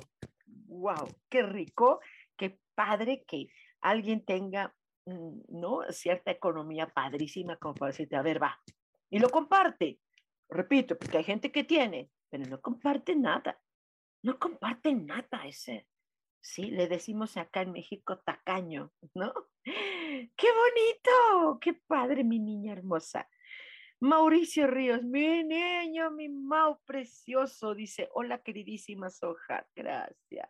wow, 0.68 1.08
qué 1.30 1.42
rico, 1.42 2.00
qué 2.38 2.60
padre 2.76 3.26
que 3.28 3.48
alguien 3.82 4.24
tenga, 4.24 4.74
mm, 5.06 5.42
¿no? 5.50 5.82
Cierta 5.90 6.32
economía 6.32 6.88
padrísima 6.88 7.58
como 7.58 7.74
para 7.74 7.92
decirte, 7.92 8.16
a 8.16 8.22
ver, 8.22 8.42
va. 8.42 8.62
Y 9.10 9.20
lo 9.20 9.30
comparte. 9.30 10.00
Repito, 10.48 10.98
porque 10.98 11.18
hay 11.18 11.24
gente 11.24 11.52
que 11.52 11.64
tiene, 11.64 12.12
pero 12.30 12.46
no 12.46 12.62
comparte 12.62 13.16
nada. 13.16 13.60
No 14.22 14.38
comparte 14.38 14.94
nada 14.94 15.46
ese. 15.46 15.88
Sí, 16.42 16.72
le 16.72 16.88
decimos 16.88 17.38
acá 17.38 17.62
en 17.62 17.72
México 17.72 18.20
tacaño, 18.20 18.92
¿no? 19.16 19.34
¡Qué 19.66 20.48
bonito! 20.48 21.60
¡Qué 21.60 21.74
padre, 21.74 22.24
mi 22.24 22.40
niña 22.40 22.74
hermosa! 22.74 23.28
Mauricio 24.02 24.66
Ríos, 24.66 25.04
mi 25.04 25.44
niño, 25.44 26.10
mi 26.10 26.28
Mau 26.28 26.80
precioso, 26.86 27.76
dice, 27.76 28.10
hola 28.16 28.42
queridísima 28.42 29.12
Soja, 29.12 29.68
gracias. 29.76 30.50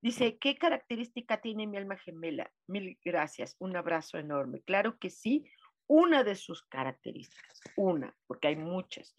Dice, 0.00 0.38
¿qué 0.38 0.56
característica 0.56 1.42
tiene 1.42 1.66
mi 1.66 1.76
alma 1.76 1.98
gemela? 1.98 2.50
Mil 2.68 2.98
gracias, 3.04 3.54
un 3.58 3.76
abrazo 3.76 4.16
enorme. 4.16 4.62
Claro 4.62 4.98
que 4.98 5.10
sí, 5.10 5.44
una 5.86 6.24
de 6.24 6.36
sus 6.36 6.62
características, 6.62 7.60
una, 7.76 8.16
porque 8.26 8.48
hay 8.48 8.56
muchas, 8.56 9.14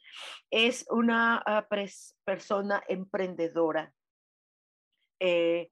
es 0.49 0.83
una 0.89 1.37
ah, 1.45 1.67
persona 2.25 2.81
emprendedora. 2.87 3.93
Eh, 5.19 5.69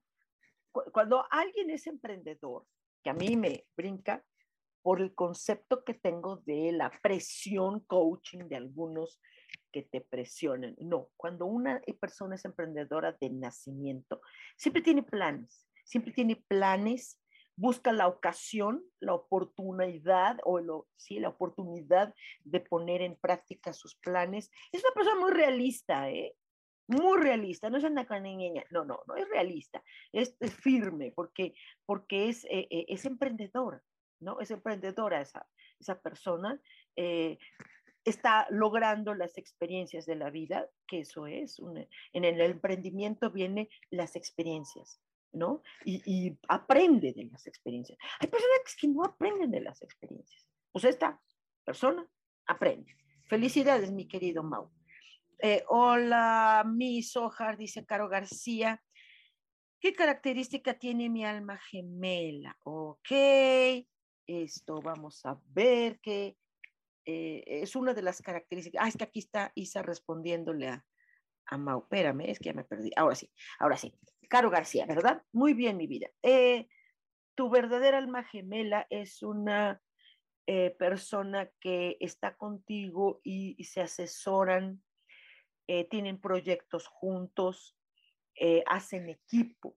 cuando 0.71 1.25
alguien 1.31 1.71
es 1.71 1.87
emprendedor, 1.87 2.67
que 3.03 3.09
a 3.09 3.13
mí 3.13 3.35
me 3.35 3.65
brinca, 3.75 4.23
por 4.85 5.01
el 5.01 5.15
concepto 5.15 5.83
que 5.83 5.95
tengo 5.95 6.43
de 6.45 6.71
la 6.71 6.91
presión 7.01 7.79
coaching 7.87 8.47
de 8.47 8.55
algunos 8.55 9.19
que 9.71 9.81
te 9.81 9.99
presionen. 9.99 10.75
No, 10.77 11.09
cuando 11.17 11.47
una 11.47 11.81
persona 11.99 12.35
es 12.35 12.45
emprendedora 12.45 13.17
de 13.19 13.31
nacimiento, 13.31 14.21
siempre 14.55 14.83
tiene 14.83 15.01
planes, 15.01 15.67
siempre 15.85 16.13
tiene 16.13 16.35
planes, 16.35 17.19
busca 17.55 17.93
la 17.93 18.07
ocasión, 18.07 18.83
la 18.99 19.15
oportunidad 19.15 20.37
o 20.43 20.59
lo, 20.59 20.87
sí, 20.97 21.19
la 21.19 21.29
oportunidad 21.29 22.13
de 22.43 22.59
poner 22.59 23.01
en 23.01 23.15
práctica 23.15 23.73
sus 23.73 23.95
planes. 23.95 24.51
Es 24.71 24.83
una 24.83 24.93
persona 24.93 25.19
muy 25.19 25.31
realista, 25.31 26.11
¿eh? 26.11 26.35
Muy 26.85 27.19
realista, 27.19 27.71
no 27.71 27.77
es 27.77 27.83
una 27.83 28.05
niña, 28.19 28.63
no, 28.69 28.85
no, 28.85 28.99
no 29.07 29.15
es 29.15 29.27
realista, 29.29 29.83
es, 30.13 30.37
firme 30.61 31.11
porque, 31.15 31.55
porque 31.87 32.29
es, 32.29 32.45
eh, 32.45 32.67
eh, 32.69 32.85
es 32.89 33.05
emprendedora. 33.05 33.81
¿No? 34.19 34.39
Es 34.39 34.51
emprendedora 34.51 35.21
esa, 35.21 35.47
esa 35.79 35.99
persona, 36.01 36.59
eh, 36.95 37.37
está 38.05 38.45
logrando 38.51 39.13
las 39.15 39.37
experiencias 39.37 40.05
de 40.05 40.15
la 40.15 40.29
vida, 40.29 40.69
que 40.87 40.99
eso 40.99 41.25
es, 41.25 41.59
en 42.13 42.23
el 42.23 42.39
emprendimiento 42.39 43.31
vienen 43.31 43.67
las 43.89 44.15
experiencias, 44.15 45.01
¿no? 45.33 45.63
Y, 45.83 46.37
aprende 46.47 47.13
de 47.13 47.25
las 47.25 47.47
experiencias. 47.47 47.97
Hay 48.19 48.27
personas 48.27 48.59
que 48.79 48.87
no 48.87 49.03
aprenden 49.03 49.49
de 49.51 49.61
las 49.61 49.81
experiencias. 49.81 50.47
Pues 50.71 50.85
esta 50.85 51.19
persona 51.63 52.07
aprende. 52.45 52.95
Felicidades, 53.27 53.91
mi 53.91 54.07
querido 54.07 54.43
Mau. 54.43 54.71
Eh, 55.39 55.63
hola, 55.67 56.63
mi 56.65 57.01
Sojar, 57.01 57.57
dice 57.57 57.85
Caro 57.85 58.07
García. 58.07 58.81
¿Qué 59.79 59.93
característica 59.93 60.75
tiene 60.75 61.09
mi 61.09 61.25
alma 61.25 61.57
gemela? 61.57 62.57
Ok, 62.63 63.11
esto 64.27 64.81
vamos 64.81 65.25
a 65.25 65.39
ver 65.47 65.99
que 65.99 66.37
eh, 67.05 67.43
es 67.45 67.75
una 67.75 67.93
de 67.93 68.01
las 68.01 68.21
características. 68.21 68.83
Ah, 68.83 68.87
es 68.87 68.97
que 68.97 69.03
aquí 69.03 69.19
está 69.19 69.51
Isa 69.55 69.81
respondiéndole 69.81 70.69
a, 70.69 70.85
a 71.45 71.57
Mau. 71.57 71.81
Espérame, 71.83 72.29
es 72.29 72.39
que 72.39 72.45
ya 72.45 72.53
me 72.53 72.63
perdí. 72.63 72.91
Ahora 72.95 73.15
sí, 73.15 73.31
ahora 73.59 73.77
sí. 73.77 73.93
Caro 74.29 74.49
García, 74.49 74.85
¿verdad? 74.85 75.23
Muy 75.31 75.53
bien, 75.53 75.77
mi 75.77 75.87
vida. 75.87 76.09
Eh, 76.23 76.67
tu 77.35 77.49
verdadera 77.49 77.99
alma 77.99 78.23
gemela 78.23 78.87
es 78.89 79.21
una 79.21 79.81
eh, 80.47 80.71
persona 80.71 81.51
que 81.59 81.97
está 81.99 82.35
contigo 82.35 83.21
y, 83.23 83.63
se 83.63 83.81
asesoran, 83.81 84.81
tienen 85.89 86.21
proyectos 86.21 86.87
juntos, 86.87 87.75
hacen 88.67 89.09
equipo. 89.09 89.75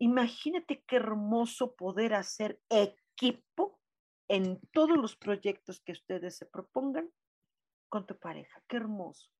Imagínate 0.00 0.82
qué 0.86 0.96
hermoso 0.96 1.74
poder 1.76 2.14
hacer 2.14 2.58
equipo 2.70 3.78
en 4.28 4.58
todos 4.72 4.96
los 4.96 5.14
proyectos 5.14 5.82
que 5.82 5.92
ustedes 5.92 6.38
se 6.38 6.46
propongan 6.46 7.10
con 7.90 8.06
tu 8.06 8.18
pareja. 8.18 8.62
Qué 8.66 8.78
hermoso. 8.78 9.30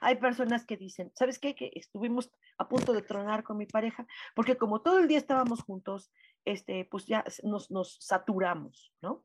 Hay 0.00 0.16
personas 0.16 0.66
que 0.66 0.76
dicen, 0.76 1.12
¿sabes 1.14 1.38
qué? 1.38 1.54
Que 1.54 1.70
estuvimos 1.74 2.32
a 2.58 2.68
punto 2.68 2.92
de 2.92 3.02
tronar 3.02 3.44
con 3.44 3.56
mi 3.56 3.66
pareja, 3.66 4.04
porque 4.34 4.56
como 4.56 4.82
todo 4.82 4.98
el 4.98 5.06
día 5.06 5.18
estábamos 5.18 5.62
juntos, 5.62 6.10
este, 6.44 6.84
pues 6.84 7.06
ya 7.06 7.24
nos, 7.44 7.98
saturamos, 8.00 8.92
¿no? 9.00 9.24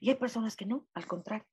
Y 0.00 0.08
hay 0.08 0.16
personas 0.16 0.56
que 0.56 0.64
no, 0.64 0.88
al 0.94 1.06
contrario. 1.06 1.46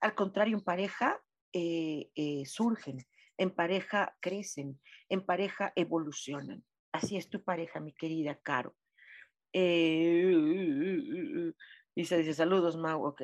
Al 0.00 0.14
contrario, 0.14 0.56
en 0.56 0.62
pareja 0.62 1.20
eh, 1.52 2.10
eh, 2.14 2.44
surgen, 2.46 2.98
en 3.38 3.50
pareja 3.50 4.16
crecen, 4.20 4.80
en 5.08 5.26
pareja 5.26 5.72
evolucionan. 5.74 6.64
Así 6.92 7.16
es 7.16 7.28
tu 7.30 7.42
pareja, 7.42 7.80
mi 7.80 7.92
querida 7.92 8.38
Caro. 8.42 8.76
Eh, 9.54 10.32
dice, 11.94 12.18
dice, 12.18 12.34
saludos, 12.34 12.76
Mau, 12.76 13.06
ok. 13.06 13.22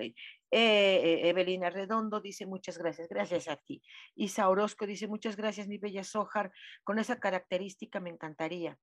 Eh, 0.50 1.28
Evelina 1.28 1.68
Redondo 1.68 2.20
dice 2.20 2.46
muchas 2.46 2.78
gracias, 2.78 3.08
gracias 3.08 3.48
a 3.48 3.56
ti. 3.56 3.82
Isa 4.14 4.48
Orozco 4.48 4.86
dice 4.86 5.06
muchas 5.06 5.36
gracias, 5.36 5.68
mi 5.68 5.76
bella 5.76 6.02
Sojar, 6.02 6.50
con 6.84 6.98
esa 6.98 7.20
característica 7.20 8.00
me 8.00 8.10
encantaría. 8.10 8.78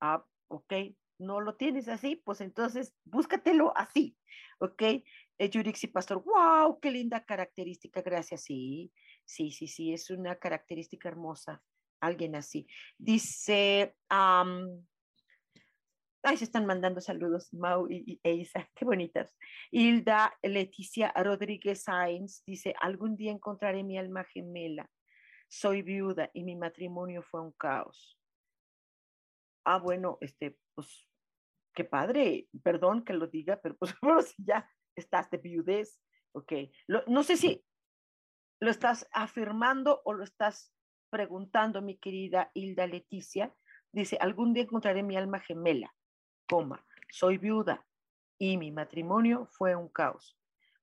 Ah, 0.00 0.24
ok, 0.48 0.72
no 1.18 1.40
lo 1.40 1.56
tienes 1.56 1.88
así, 1.88 2.16
pues 2.16 2.40
entonces 2.40 2.94
búscatelo 3.04 3.72
así, 3.76 4.16
ok. 4.58 4.82
Eh, 5.38 5.50
Yurixi 5.50 5.86
Pastor, 5.88 6.24
wow, 6.24 6.80
qué 6.80 6.90
linda 6.90 7.24
característica, 7.24 8.02
gracias, 8.02 8.42
sí, 8.42 8.92
sí, 9.24 9.50
sí, 9.52 9.68
sí, 9.68 9.92
es 9.92 10.10
una 10.10 10.36
característica 10.36 11.08
hermosa, 11.08 11.62
alguien 12.06 12.34
así. 12.34 12.66
Dice, 12.98 13.94
Ay, 16.28 16.36
se 16.36 16.44
están 16.44 16.66
mandando 16.66 17.00
saludos, 17.00 17.54
Mau 17.54 17.86
y, 17.88 18.20
Isa, 18.24 18.68
qué 18.74 18.84
bonitas. 18.84 19.32
Hilda 19.70 20.36
Leticia 20.42 21.12
Rodríguez 21.12 21.84
Sainz 21.84 22.42
dice, 22.44 22.74
algún 22.80 23.16
día 23.16 23.30
encontraré 23.30 23.84
mi 23.84 23.96
alma 23.96 24.24
gemela. 24.24 24.90
Soy 25.46 25.82
viuda 25.82 26.28
y 26.34 26.42
mi 26.42 26.56
matrimonio 26.56 27.22
fue 27.22 27.42
un 27.42 27.52
caos. 27.52 28.18
Ah, 29.64 29.78
bueno, 29.78 30.18
este, 30.20 30.58
pues, 30.74 31.08
qué 31.72 31.84
padre, 31.84 32.48
perdón 32.60 33.04
que 33.04 33.12
lo 33.12 33.28
diga, 33.28 33.60
pero 33.62 33.76
pues, 33.76 33.94
bueno, 34.02 34.20
si 34.22 34.34
ya 34.44 34.68
estás 34.96 35.30
de 35.30 35.38
viudez, 35.38 36.02
ok. 36.32 36.52
no 37.06 37.22
sé 37.22 37.36
si 37.36 37.64
lo 38.60 38.70
estás 38.70 39.06
afirmando 39.12 40.02
o 40.04 40.12
lo 40.12 40.24
estás 40.24 40.72
preguntando, 41.10 41.82
mi 41.82 41.96
querida 41.96 42.50
Hilda 42.54 42.86
Leticia. 42.86 43.54
Dice, 43.92 44.18
algún 44.20 44.52
día 44.52 44.64
encontraré 44.64 45.02
mi 45.02 45.16
alma 45.16 45.40
gemela 45.40 45.94
coma, 46.46 46.84
soy 47.10 47.38
viuda 47.38 47.84
y 48.38 48.56
mi 48.56 48.70
matrimonio 48.70 49.48
fue 49.52 49.74
un 49.74 49.88
caos. 49.88 50.38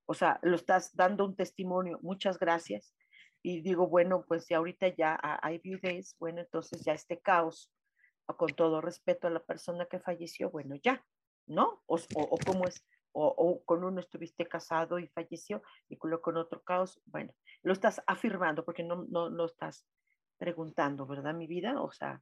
O 0.06 0.14
sea, 0.14 0.38
lo 0.42 0.56
estás 0.56 0.94
dando 0.94 1.24
un 1.24 1.34
testimonio, 1.34 1.98
muchas 2.02 2.38
gracias. 2.38 2.94
Y 3.42 3.60
digo, 3.62 3.88
bueno, 3.88 4.24
pues 4.26 4.46
si 4.46 4.54
ahorita 4.54 4.88
ya 4.88 5.18
hay 5.42 5.58
viudez, 5.58 6.16
bueno, 6.18 6.40
entonces 6.40 6.82
ya 6.84 6.92
este 6.92 7.20
caos, 7.20 7.70
con 8.26 8.50
todo 8.54 8.80
respeto 8.80 9.26
a 9.26 9.30
la 9.30 9.44
persona 9.44 9.86
que 9.86 10.00
falleció, 10.00 10.50
bueno, 10.50 10.76
ya, 10.82 11.04
¿no? 11.46 11.82
O, 11.86 11.98
o, 12.14 12.38
cómo 12.46 12.66
es, 12.66 12.86
o, 13.12 13.62
con 13.64 13.84
uno 13.84 14.00
estuviste 14.00 14.46
casado 14.46 14.98
y 14.98 15.08
falleció 15.08 15.62
y 15.88 15.96
con, 15.96 16.16
con 16.18 16.38
otro 16.38 16.62
caos, 16.62 17.00
bueno, 17.04 17.34
lo 17.62 17.74
estás 17.74 18.02
afirmando 18.06 18.64
porque 18.64 18.82
no, 18.82 19.04
no, 19.08 19.28
no 19.28 19.44
estás 19.44 19.86
preguntando, 20.38 21.06
¿verdad, 21.06 21.34
mi 21.34 21.46
vida? 21.46 21.80
O 21.80 21.90
sea, 21.92 22.20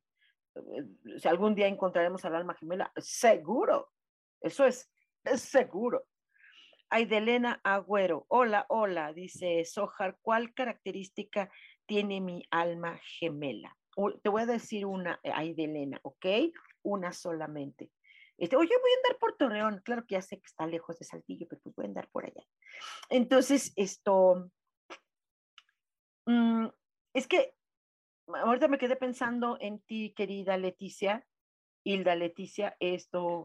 eh, 0.55 1.19
si 1.19 1.29
algún 1.29 1.55
día 1.55 1.67
encontraremos 1.67 2.25
al 2.25 2.37
alma 2.37 2.55
gemela, 2.55 2.93
seguro, 2.97 3.91
eso 4.41 4.67
es, 4.67 4.91
es 5.25 5.43
seguro. 5.43 6.05
Aidelena 6.91 7.61
Agüero, 7.65 8.27
hola, 8.29 8.67
hola, 8.69 9.15
dice 9.15 9.65
Sojar, 9.65 10.19
¿cuál 10.21 10.53
característica 10.53 11.51
tiene 11.87 12.21
mi 12.21 12.47
alma 12.51 12.99
gemela? 13.19 13.77
te 14.23 14.29
voy 14.31 14.43
a 14.43 14.47
decir 14.47 14.87
una, 14.87 15.21
eh, 15.23 15.31
Aidelena, 15.35 16.01
¿ok? 16.03 16.27
Una 16.83 17.13
solamente. 17.13 17.91
Este, 18.39 18.57
oye, 18.57 18.75
voy 18.81 18.91
a 18.91 18.97
andar 18.97 19.19
por 19.19 19.37
Torreón, 19.37 19.83
claro 19.85 20.05
que 20.07 20.15
ya 20.15 20.23
sé 20.23 20.39
que 20.39 20.47
está 20.47 20.67
lejos 20.67 20.99
de 20.99 21.05
Saltillo, 21.05 21.47
pero 21.49 21.61
pues 21.63 21.75
voy 21.77 21.85
a 21.85 21.89
andar 21.89 22.09
por 22.11 22.25
allá. 22.25 22.43
Entonces, 23.11 23.73
esto, 23.77 24.51
mm, 26.27 26.67
es 27.15 27.29
que 27.29 27.55
ahorita 28.35 28.69
me 28.69 28.79
quedé 28.79 28.97
pensando 28.97 29.57
en 29.61 29.81
ti, 29.81 30.13
querida 30.17 30.57
Leticia, 30.57 31.27
Hilda 31.85 32.15
Leticia, 32.15 32.77
esto, 32.81 33.45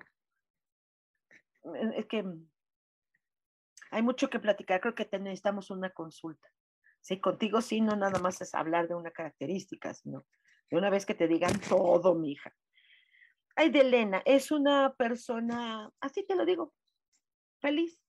es 1.96 2.06
que 2.06 2.24
hay 3.92 4.02
mucho 4.02 4.30
que 4.30 4.40
platicar, 4.40 4.82
creo 4.82 4.96
que 4.96 5.08
necesitamos 5.20 5.70
una 5.70 5.90
consulta. 5.90 6.48
Sí, 7.02 7.20
contigo 7.20 7.62
sí, 7.62 7.82
no 7.82 7.96
nada 7.96 8.20
más 8.20 8.42
es 8.42 8.54
hablar 8.54 8.88
de 8.88 8.96
una 8.96 9.12
característica, 9.12 9.94
sino 9.94 10.26
de 10.70 10.78
una 10.78 10.90
vez 10.90 11.06
que 11.06 11.16
te 11.16 11.28
digan 11.28 11.60
todo, 11.70 12.16
mi 12.16 12.32
hija. 12.32 12.54
Ay, 13.56 13.70
de 13.70 13.82
Elena, 13.82 14.22
es 14.26 14.52
una 14.52 14.94
persona, 14.94 15.90
así 16.00 16.26
te 16.26 16.36
lo 16.36 16.46
digo, 16.46 16.74
feliz, 17.60 18.00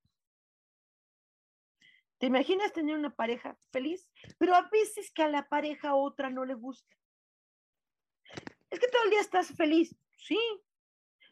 ¿Te 2.19 2.27
imaginas 2.27 2.73
tener 2.73 2.97
una 2.97 3.15
pareja 3.15 3.57
feliz? 3.71 4.11
Pero 4.39 4.55
a 4.55 4.69
veces 4.71 5.13
que 5.13 5.23
a 5.23 5.29
la 5.29 5.49
pareja 5.49 5.95
otra 5.95 6.31
no 6.31 6.45
le 6.45 6.55
gusta. 6.55 6.97
Es 8.71 8.81
que 8.81 8.89
todo 8.89 9.05
el 9.05 9.11
día 9.11 9.21
estás 9.21 9.49
feliz. 9.57 9.97
Sí. 10.17 10.39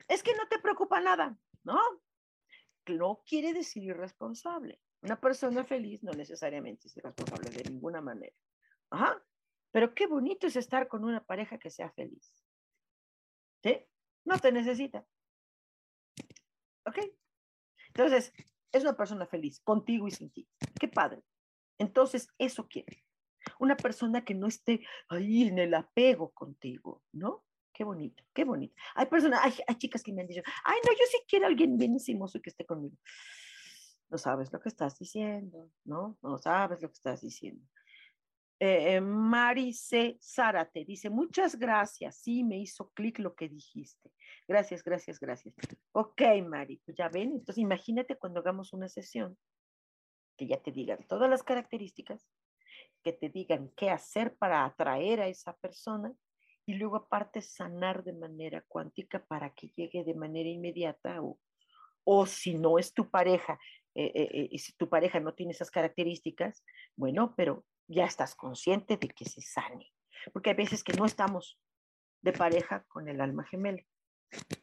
Es 0.09 0.23
que 0.23 0.35
no 0.35 0.47
te 0.49 0.61
preocupa 0.61 1.01
nada. 1.01 1.37
No. 1.65 1.81
No 2.87 3.23
quiere 3.27 3.53
decir 3.53 3.83
irresponsable. 3.83 4.81
Una 5.03 5.21
persona 5.21 5.65
feliz 5.65 6.03
no 6.05 6.13
necesariamente 6.13 6.87
es 6.87 6.97
irresponsable 6.97 7.51
de 7.51 7.69
ninguna 7.69 8.01
manera. 8.01 8.37
Ajá. 8.91 9.23
Pero 9.73 9.93
qué 9.95 10.07
bonito 10.07 10.47
es 10.47 10.57
estar 10.57 10.87
con 10.89 11.05
una 11.05 11.25
pareja 11.25 11.59
que 11.59 11.71
sea 11.71 11.91
feliz. 11.91 12.33
¿Sí? 13.63 13.85
No 14.25 14.39
te 14.39 14.53
necesita. 14.53 15.05
¿Ok? 16.87 16.99
Entonces, 17.89 18.33
es 18.73 18.83
una 18.83 18.97
persona 18.97 19.27
feliz, 19.27 19.61
contigo 19.61 20.07
y 20.07 20.11
sin 20.11 20.31
ti. 20.31 20.49
Qué 20.79 20.89
padre. 20.89 21.23
Entonces, 21.79 22.29
eso 22.39 22.69
quiere. 22.69 23.05
Una 23.59 23.77
persona 23.77 24.25
que 24.25 24.35
no 24.35 24.47
esté 24.47 24.85
ahí 25.09 25.45
en 25.45 25.59
el 25.59 25.75
apego 25.75 26.31
contigo, 26.31 27.03
¿no? 27.13 27.45
Qué 27.73 27.85
bonito, 27.85 28.25
qué 28.33 28.45
bonito. 28.45 28.75
Hay 28.95 29.07
personas, 29.07 29.41
hay, 29.43 29.75
chicas 29.77 30.03
que 30.03 30.13
me 30.13 30.23
han 30.23 30.29
dicho, 30.29 30.43
ay, 30.65 30.79
no, 30.85 30.93
yo 30.93 31.05
sí 31.11 31.19
quiero 31.29 31.45
a 31.45 31.49
alguien 31.49 31.77
bien 31.77 31.95
y 31.95 32.41
que 32.41 32.51
esté 32.51 32.65
conmigo. 32.65 32.97
No 34.09 34.19
sabes 34.19 34.53
lo 34.53 34.61
que 34.61 34.69
estás 34.69 34.99
diciendo, 34.99 35.71
¿no? 35.85 36.17
No 36.23 36.39
sabes 36.39 36.81
lo 36.81 36.89
que 36.89 36.95
estás 36.95 37.21
diciendo. 37.21 37.63
Eh, 38.59 38.95
eh, 38.95 39.01
Mari 39.01 39.73
C. 39.73 40.17
Zárate 40.21 40.85
dice, 40.85 41.11
muchas 41.11 41.57
gracias. 41.57 42.17
Sí, 42.17 42.43
me 42.43 42.59
hizo 42.59 42.91
clic 42.91 43.19
lo 43.19 43.35
que 43.35 43.49
dijiste. 43.49 44.11
Gracias, 44.49 44.83
gracias, 44.83 45.21
gracias. 45.21 45.55
Ok, 45.93 46.23
Mari, 46.47 46.81
pues 46.85 46.97
ya 46.97 47.09
ven. 47.09 47.33
Entonces, 47.33 47.59
imagínate 47.59 48.17
cuando 48.17 48.41
hagamos 48.41 48.73
una 48.73 48.89
sesión, 48.89 49.37
que 50.39 50.47
ya 50.47 50.63
te 50.63 50.73
digan 50.73 51.07
todas 51.07 51.29
las 51.29 51.43
características, 51.43 52.27
que 53.03 53.13
te 53.13 53.29
digan 53.29 53.71
qué 53.77 53.91
hacer 53.91 54.37
para 54.37 54.65
atraer 54.65 55.21
a 55.21 55.29
esa 55.29 55.55
persona 55.57 56.13
y 56.67 56.75
luego 56.75 56.97
aparte 56.97 57.41
sanar 57.43 58.05
de 58.05 58.13
manera 58.13 58.65
cuántica 58.69 59.25
para 59.25 59.51
que 59.51 59.69
llegue 59.77 60.03
de 60.03 60.15
manera 60.15 60.49
inmediata 60.49 61.23
o, 61.23 61.39
o 62.05 62.27
si 62.27 62.55
no 62.55 62.79
es 62.79 62.93
tu 62.93 63.09
pareja, 63.09 63.59
eh, 63.95 64.49
y 64.51 64.59
si 64.59 64.75
tu 64.75 64.91
pareja 64.91 65.21
no 65.21 65.33
tiene 65.33 65.53
esas 65.53 65.71
características, 65.71 66.65
bueno, 66.97 67.35
pero 67.35 67.65
ya 67.89 68.05
estás 68.05 68.35
consciente 68.35 68.97
de 68.97 69.09
que 69.09 69.25
se 69.25 69.41
sane. 69.41 69.93
Porque 70.33 70.51
hay 70.51 70.57
veces 70.57 70.83
que 70.83 70.93
no 70.95 71.05
estamos 71.05 71.59
de 72.23 72.33
pareja 72.33 72.85
con 72.89 73.09
el 73.09 73.21
alma 73.21 73.45
gemela, 73.45 73.83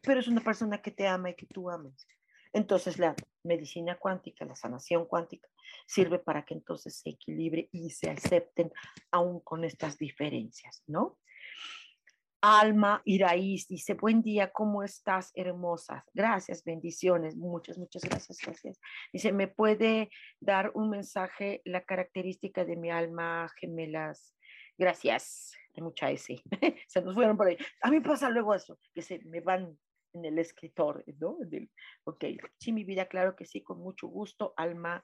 pero 0.02 0.20
es 0.20 0.28
una 0.28 0.42
persona 0.42 0.82
que 0.82 0.92
te 0.92 1.08
ama 1.08 1.30
y 1.30 1.36
que 1.36 1.46
tú 1.46 1.70
amas. 1.70 2.08
Entonces 2.52 3.00
la 3.00 3.16
medicina 3.44 3.98
cuántica, 3.98 4.46
la 4.46 4.56
sanación 4.56 5.06
cuántica, 5.06 5.50
sirve 5.88 6.20
para 6.20 6.46
que 6.46 6.54
entonces 6.54 7.00
se 7.00 7.12
equilibre 7.12 7.70
y 7.72 7.90
se 7.90 8.12
acepten 8.12 8.72
aún 9.12 9.40
con 9.40 9.64
estas 9.64 9.98
diferencias, 9.98 10.84
¿no? 10.86 11.18
Alma 12.46 13.02
Iraíz 13.06 13.70
dice, 13.70 13.94
buen 13.94 14.22
día, 14.22 14.52
¿cómo 14.52 14.84
estás, 14.84 15.32
hermosa? 15.34 16.04
Gracias, 16.14 16.66
bendiciones, 16.66 17.38
muchas, 17.38 17.78
muchas 17.78 18.04
gracias, 18.04 18.38
gracias. 18.46 18.82
Dice, 19.14 19.32
¿me 19.32 19.48
puede 19.48 20.10
dar 20.42 20.74
un 20.76 20.90
mensaje, 20.90 21.62
la 21.64 21.86
característica 21.86 22.66
de 22.66 22.76
mi 22.76 22.92
alma 22.92 23.48
gemelas? 23.62 24.36
Gracias, 24.78 25.54
mucha 25.78 26.12
S, 26.12 26.44
se 26.88 27.02
nos 27.02 27.16
fueron 27.16 27.38
por 27.38 27.48
ahí. 27.48 27.56
A 27.82 27.90
mí 27.90 28.02
pasa 28.02 28.30
luego 28.30 28.54
eso, 28.54 28.78
que 28.94 29.02
se 29.02 29.20
me 29.20 29.40
van 29.40 29.80
en 30.12 30.26
el 30.26 30.38
escritor, 30.38 31.02
¿no? 31.18 31.38
ok, 32.04 32.26
sí, 32.60 32.74
mi 32.74 32.84
vida, 32.84 33.06
claro 33.06 33.38
que 33.38 33.46
sí, 33.46 33.64
con 33.64 33.80
mucho 33.80 34.08
gusto. 34.08 34.54
Alma 34.58 35.02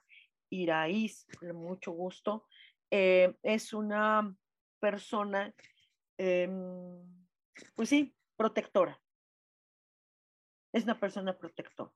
Iraíz, 0.50 1.26
con 1.38 1.56
mucho 1.56 1.92
gusto. 1.92 2.44
Eh, 2.90 3.34
es 3.42 3.72
una 3.72 4.36
persona... 4.78 5.54
Em, 6.18 7.19
pues 7.74 7.88
sí, 7.88 8.14
protectora. 8.36 9.00
Es 10.72 10.84
una 10.84 10.98
persona 10.98 11.36
protectora. 11.36 11.92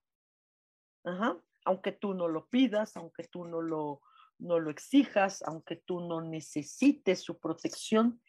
Ajá. 1.05 1.41
Aunque 1.65 1.93
tú 1.93 2.15
no 2.15 2.29
lo 2.29 2.49
pidas, 2.49 2.97
aunque 2.97 3.25
tú 3.25 3.45
no 3.45 3.62
lo, 3.62 4.03
no 4.39 4.59
lo 4.59 4.71
exijas, 4.71 5.43
aunque 5.43 5.77
tú 5.77 6.01
no 6.01 6.21
necesites 6.21 7.23
su 7.23 7.39
protección, 7.39 8.21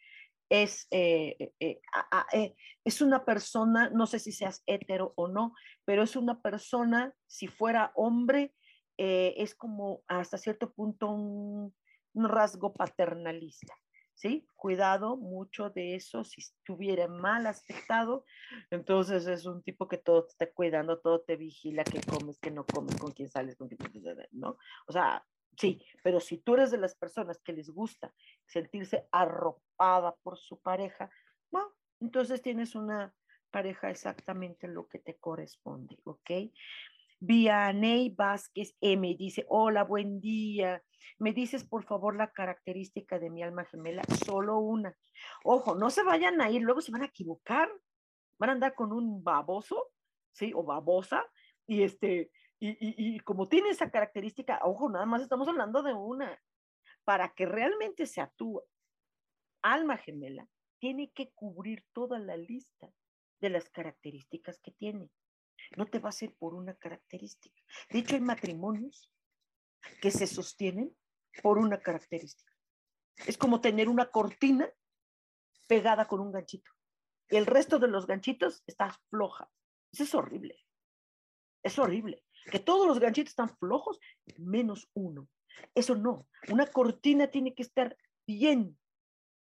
es, 0.48 0.86
eh, 0.90 1.52
eh, 1.58 1.80
eh, 2.32 2.54
es 2.84 3.00
una 3.00 3.24
persona, 3.24 3.90
no 3.90 4.06
sé 4.06 4.18
si 4.18 4.32
seas 4.32 4.62
hetero 4.66 5.12
o 5.16 5.28
no, 5.28 5.54
pero 5.84 6.02
es 6.02 6.16
una 6.16 6.40
persona, 6.40 7.12
si 7.26 7.48
fuera 7.48 7.92
hombre, 7.94 8.54
es 8.98 9.54
como 9.54 10.02
hasta 10.08 10.38
cierto 10.38 10.72
punto 10.72 11.10
un 11.10 11.74
rasgo 12.14 12.72
paternalista. 12.72 13.74
¿Sí? 14.16 14.48
Cuidado 14.56 15.16
mucho 15.16 15.70
de 15.70 15.94
eso, 15.94 16.24
si 16.24 16.40
estuviera 16.40 17.06
mal 17.06 17.46
aspectado, 17.46 18.24
entonces 18.70 19.26
es 19.26 19.46
un 19.46 19.62
tipo 19.62 19.86
que 19.86 19.98
todo 19.98 20.24
te 20.24 20.30
está 20.30 20.52
cuidando, 20.52 20.98
todo 20.98 21.20
te 21.20 21.36
vigila, 21.36 21.84
que 21.84 22.00
comes, 22.00 22.38
que 22.40 22.50
no 22.50 22.66
comes, 22.66 22.96
con 22.96 23.12
quién 23.12 23.30
sales, 23.30 23.56
con 23.56 23.68
quién, 23.68 23.78
¿no? 24.32 24.56
O 24.88 24.92
sea, 24.92 25.24
sí, 25.56 25.84
pero 26.02 26.18
si 26.20 26.38
tú 26.38 26.54
eres 26.54 26.70
de 26.70 26.78
las 26.78 26.96
personas 26.96 27.40
que 27.42 27.52
les 27.52 27.70
gusta 27.70 28.12
sentirse 28.46 29.06
arropada 29.12 30.16
por 30.22 30.38
su 30.38 30.60
pareja, 30.60 31.10
no, 31.52 31.74
entonces 32.00 32.40
tienes 32.40 32.74
una 32.74 33.14
pareja 33.50 33.90
exactamente 33.90 34.66
lo 34.66 34.88
que 34.88 34.98
te 34.98 35.18
corresponde, 35.18 35.98
¿ok? 36.04 36.30
Vianey 37.18 38.10
Vázquez 38.10 38.76
M 38.80 39.16
dice, 39.18 39.46
hola, 39.48 39.84
buen 39.84 40.20
día. 40.20 40.82
¿Me 41.18 41.32
dices 41.32 41.64
por 41.64 41.84
favor 41.84 42.16
la 42.16 42.30
característica 42.32 43.18
de 43.18 43.30
mi 43.30 43.42
alma 43.42 43.64
gemela? 43.64 44.02
Solo 44.24 44.58
una. 44.58 44.96
Ojo, 45.44 45.74
no 45.74 45.90
se 45.90 46.02
vayan 46.02 46.40
a 46.40 46.50
ir, 46.50 46.62
luego 46.62 46.80
se 46.80 46.92
van 46.92 47.02
a 47.02 47.06
equivocar. 47.06 47.70
Van 48.38 48.50
a 48.50 48.52
andar 48.52 48.74
con 48.74 48.92
un 48.92 49.24
baboso, 49.24 49.90
¿sí? 50.32 50.52
O 50.54 50.62
babosa. 50.62 51.24
Y 51.66 51.82
este, 51.82 52.30
y, 52.58 52.76
y, 52.80 53.20
como 53.20 53.48
tiene 53.48 53.70
esa 53.70 53.90
característica, 53.90 54.60
ojo, 54.62 54.90
nada 54.90 55.06
más 55.06 55.22
estamos 55.22 55.48
hablando 55.48 55.82
de 55.82 55.94
una. 55.94 56.38
Para 57.04 57.32
que 57.34 57.46
realmente 57.46 58.06
sea 58.06 58.30
tu 58.36 58.62
alma 59.62 59.96
gemela, 59.96 60.46
tiene 60.78 61.10
que 61.12 61.30
cubrir 61.32 61.84
toda 61.92 62.18
la 62.18 62.36
lista 62.36 62.92
de 63.40 63.50
las 63.50 63.70
características 63.70 64.58
que 64.60 64.72
tiene. 64.72 65.08
No 65.76 65.86
te 65.86 65.98
va 65.98 66.10
a 66.10 66.12
ser 66.12 66.34
por 66.34 66.54
una 66.54 66.74
característica. 66.74 67.60
De 67.90 68.00
hecho, 68.00 68.14
hay 68.14 68.20
matrimonios 68.20 69.10
que 70.00 70.10
se 70.10 70.26
sostienen 70.26 70.96
por 71.42 71.58
una 71.58 71.80
característica. 71.80 72.52
Es 73.26 73.38
como 73.38 73.60
tener 73.60 73.88
una 73.88 74.10
cortina 74.10 74.70
pegada 75.66 76.06
con 76.06 76.20
un 76.20 76.32
ganchito. 76.32 76.70
Y 77.28 77.36
el 77.36 77.46
resto 77.46 77.78
de 77.78 77.88
los 77.88 78.06
ganchitos 78.06 78.62
está 78.66 78.96
floja. 79.10 79.50
Eso 79.92 80.04
es 80.04 80.14
horrible. 80.14 80.64
Es 81.62 81.78
horrible. 81.78 82.24
Que 82.50 82.60
todos 82.60 82.86
los 82.86 83.00
ganchitos 83.00 83.30
están 83.30 83.56
flojos, 83.56 83.98
menos 84.38 84.88
uno. 84.94 85.28
Eso 85.74 85.96
no. 85.96 86.28
Una 86.50 86.66
cortina 86.66 87.28
tiene 87.28 87.54
que 87.54 87.62
estar 87.62 87.96
bien 88.26 88.78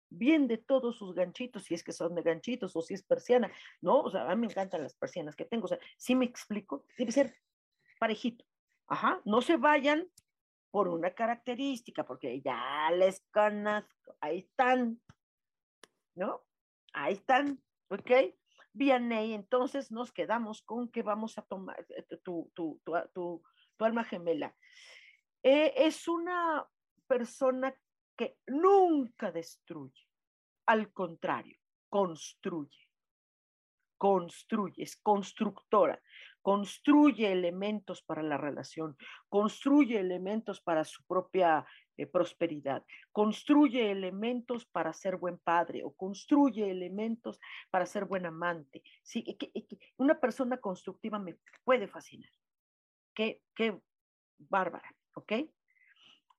bien 0.09 0.47
de 0.47 0.57
todos 0.57 0.97
sus 0.97 1.13
ganchitos, 1.13 1.63
si 1.63 1.73
es 1.73 1.83
que 1.83 1.91
son 1.91 2.15
de 2.15 2.21
ganchitos 2.21 2.75
o 2.75 2.81
si 2.81 2.93
es 2.93 3.03
persiana, 3.03 3.51
¿no? 3.81 4.01
O 4.01 4.09
sea, 4.09 4.29
a 4.29 4.35
mí 4.35 4.41
me 4.41 4.47
encantan 4.47 4.83
las 4.83 4.95
persianas 4.95 5.35
que 5.35 5.45
tengo, 5.45 5.65
o 5.65 5.67
sea, 5.67 5.79
si 5.97 6.15
me 6.15 6.25
explico, 6.25 6.85
debe 6.97 7.11
ser 7.11 7.35
parejito, 7.99 8.45
ajá, 8.87 9.21
no 9.25 9.41
se 9.41 9.57
vayan 9.57 10.07
por 10.71 10.87
una 10.89 11.11
característica, 11.11 12.05
porque 12.05 12.41
ya 12.41 12.91
les 12.91 13.21
conozco, 13.31 14.15
ahí 14.19 14.39
están, 14.39 15.01
¿no? 16.15 16.43
Ahí 16.93 17.13
están, 17.13 17.63
¿ok? 17.89 18.11
Bien, 18.73 19.09
entonces 19.11 19.89
nos 19.89 20.11
quedamos 20.11 20.61
con 20.61 20.89
que 20.89 21.01
vamos 21.01 21.37
a 21.37 21.43
tomar 21.43 21.85
eh, 21.89 22.03
tu, 22.23 22.51
tu, 22.53 22.81
tu, 22.83 22.93
tu, 23.13 23.41
tu 23.77 23.85
alma 23.85 24.03
gemela. 24.03 24.53
Eh, 25.43 25.73
es 25.77 26.09
una 26.09 26.67
persona 27.07 27.73
que 28.15 28.37
nunca 28.47 29.31
destruye, 29.31 30.07
al 30.67 30.91
contrario, 30.91 31.57
construye. 31.89 32.79
Construye, 33.97 34.83
es 34.83 34.97
constructora, 34.97 36.01
construye 36.41 37.31
elementos 37.31 38.03
para 38.03 38.21
la 38.21 38.37
relación, 38.37 38.97
construye 39.29 39.99
elementos 39.99 40.61
para 40.61 40.83
su 40.83 41.03
propia 41.05 41.65
eh, 41.97 42.05
prosperidad, 42.05 42.85
construye 43.13 43.89
elementos 43.89 44.65
para 44.65 44.91
ser 44.91 45.15
buen 45.15 45.37
padre 45.37 45.81
o 45.85 45.93
construye 45.93 46.69
elementos 46.69 47.39
para 47.71 47.85
ser 47.85 48.03
buen 48.03 48.25
amante. 48.25 48.83
Sí, 49.01 49.23
una 49.97 50.19
persona 50.19 50.57
constructiva 50.57 51.19
me 51.19 51.37
puede 51.63 51.87
fascinar. 51.87 52.29
Qué, 53.13 53.41
qué 53.55 53.79
bárbara, 54.37 54.93
¿ok? 55.13 55.31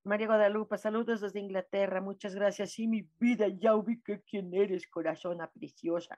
María 0.07 0.29
Guadalupe, 0.29 0.79
saludos 0.79 1.21
desde 1.21 1.41
Inglaterra, 1.41 2.01
muchas 2.01 2.33
gracias. 2.33 2.71
Sí, 2.71 2.87
mi 2.87 3.09
vida, 3.19 3.49
ya 3.49 3.75
ubiqué 3.75 4.23
quién 4.23 4.55
eres, 4.55 4.87
corazón 4.87 5.39
preciosa. 5.53 6.17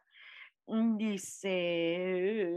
Mm, 0.66 0.98
dice, 0.98 2.52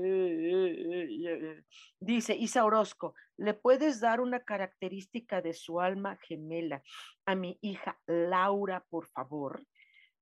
dice 2.02 2.36
Isa 2.36 2.66
Orozco, 2.66 3.16
¿le 3.38 3.54
puedes 3.54 4.02
dar 4.02 4.20
una 4.20 4.42
característica 4.42 5.42
de 5.42 5.54
su 5.54 5.80
alma 5.80 6.18
gemela 6.18 6.84
a 7.26 7.36
mi 7.36 7.58
hija 7.62 7.98
Laura, 8.08 8.86
por 8.90 9.08
favor? 9.08 9.66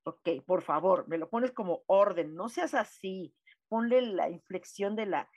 Ok, 0.03 0.29
por 0.45 0.61
favor, 0.61 1.07
me 1.07 1.17
lo 1.17 1.27
pones 1.27 1.51
como 1.51 1.81
orden, 1.87 2.35
no 2.35 2.49
seas 2.49 2.75
así, 2.75 3.33
ponle 3.67 4.03
la 4.03 4.29
inflexión 4.29 4.95
de 4.95 5.07
la, 5.07 5.27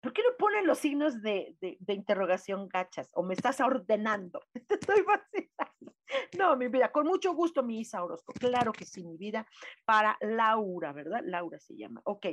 ¿por 0.00 0.12
qué 0.12 0.22
no 0.22 0.36
ponen 0.38 0.66
los 0.66 0.78
signos 0.78 1.22
de, 1.22 1.56
interrogación 1.88 2.68
gachas? 2.68 3.10
¿O 3.14 3.22
me 3.22 3.34
estás 3.34 3.60
ordenando? 3.60 4.40
Te 4.68 4.74
estoy 4.74 5.02
vacilando. 5.02 5.94
No, 6.38 6.56
mi 6.56 6.68
vida, 6.68 6.90
con 6.90 7.06
mucho 7.06 7.34
gusto, 7.34 7.62
mi 7.62 7.80
Isa 7.80 8.02
Orozco. 8.02 8.32
Claro 8.32 8.72
que 8.72 8.84
sí, 8.84 9.04
mi 9.04 9.16
vida. 9.16 9.46
Para 9.84 10.16
Laura, 10.20 10.92
¿verdad? 10.92 11.20
Laura 11.24 11.58
se 11.58 11.76
llama. 11.76 12.00
Ok. 12.04 12.26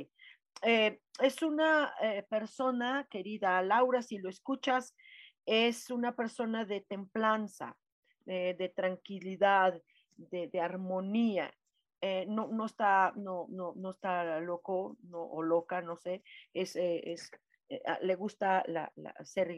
Eh, 0.62 1.00
es 1.20 1.42
una 1.42 1.94
eh, 2.00 2.24
persona, 2.28 3.06
querida 3.10 3.60
Laura, 3.62 4.02
si 4.02 4.18
lo 4.18 4.30
escuchas, 4.30 4.96
es 5.44 5.90
una 5.90 6.16
persona 6.16 6.64
de 6.64 6.80
templanza, 6.80 7.76
de 8.24 8.72
tranquilidad, 8.74 9.80
de, 10.16 10.60
armonía. 10.60 11.52
Eh, 12.00 12.26
no, 12.28 12.48
no, 12.48 12.66
está, 12.66 13.12
no, 13.16 13.46
no, 13.48 13.72
no 13.74 13.90
está 13.90 14.38
loco 14.40 14.96
no, 15.02 15.22
o 15.22 15.42
loca, 15.42 15.80
no 15.80 15.96
sé, 15.96 16.22
es, 16.52 16.76
es 16.76 17.32
eh, 17.32 17.36
le 18.00 18.14
gusta 18.14 18.64
la, 18.66 18.92
ser, 19.24 19.54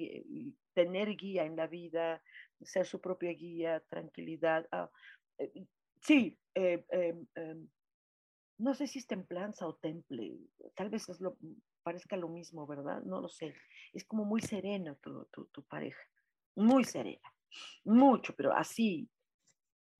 tener 0.75 1.17
guía 1.17 1.45
en 1.45 1.57
la 1.57 1.67
vida, 1.67 2.23
ser 2.61 2.87
su 2.87 3.01
propia 3.01 3.33
guía, 3.33 3.83
tranquilidad. 3.89 4.67
Ah, 4.73 4.91
eh, 5.39 5.67
sí, 6.01 6.39
eh, 6.55 6.85
no 8.59 8.75
sé 8.75 8.87
si 8.87 8.99
es 8.99 9.07
templanza 9.07 9.67
o 9.67 9.77
temple, 9.77 10.37
tal 10.75 10.91
vez 10.91 11.09
es 11.09 11.21
lo, 11.21 11.37
parezca 11.83 12.17
lo 12.17 12.29
mismo, 12.29 12.67
¿verdad? 12.67 13.03
No 13.03 13.21
lo 13.21 13.29
sé. 13.29 13.55
Es 13.93 14.05
como 14.05 14.25
muy 14.25 14.41
serena 14.41 14.95
tu, 14.97 15.25
tu, 15.27 15.47
tu 15.47 15.63
pareja, 15.65 16.03
muy 16.57 16.85
serena, 16.85 17.33
mucho, 17.85 18.35
pero 18.37 18.53
así, 18.53 19.09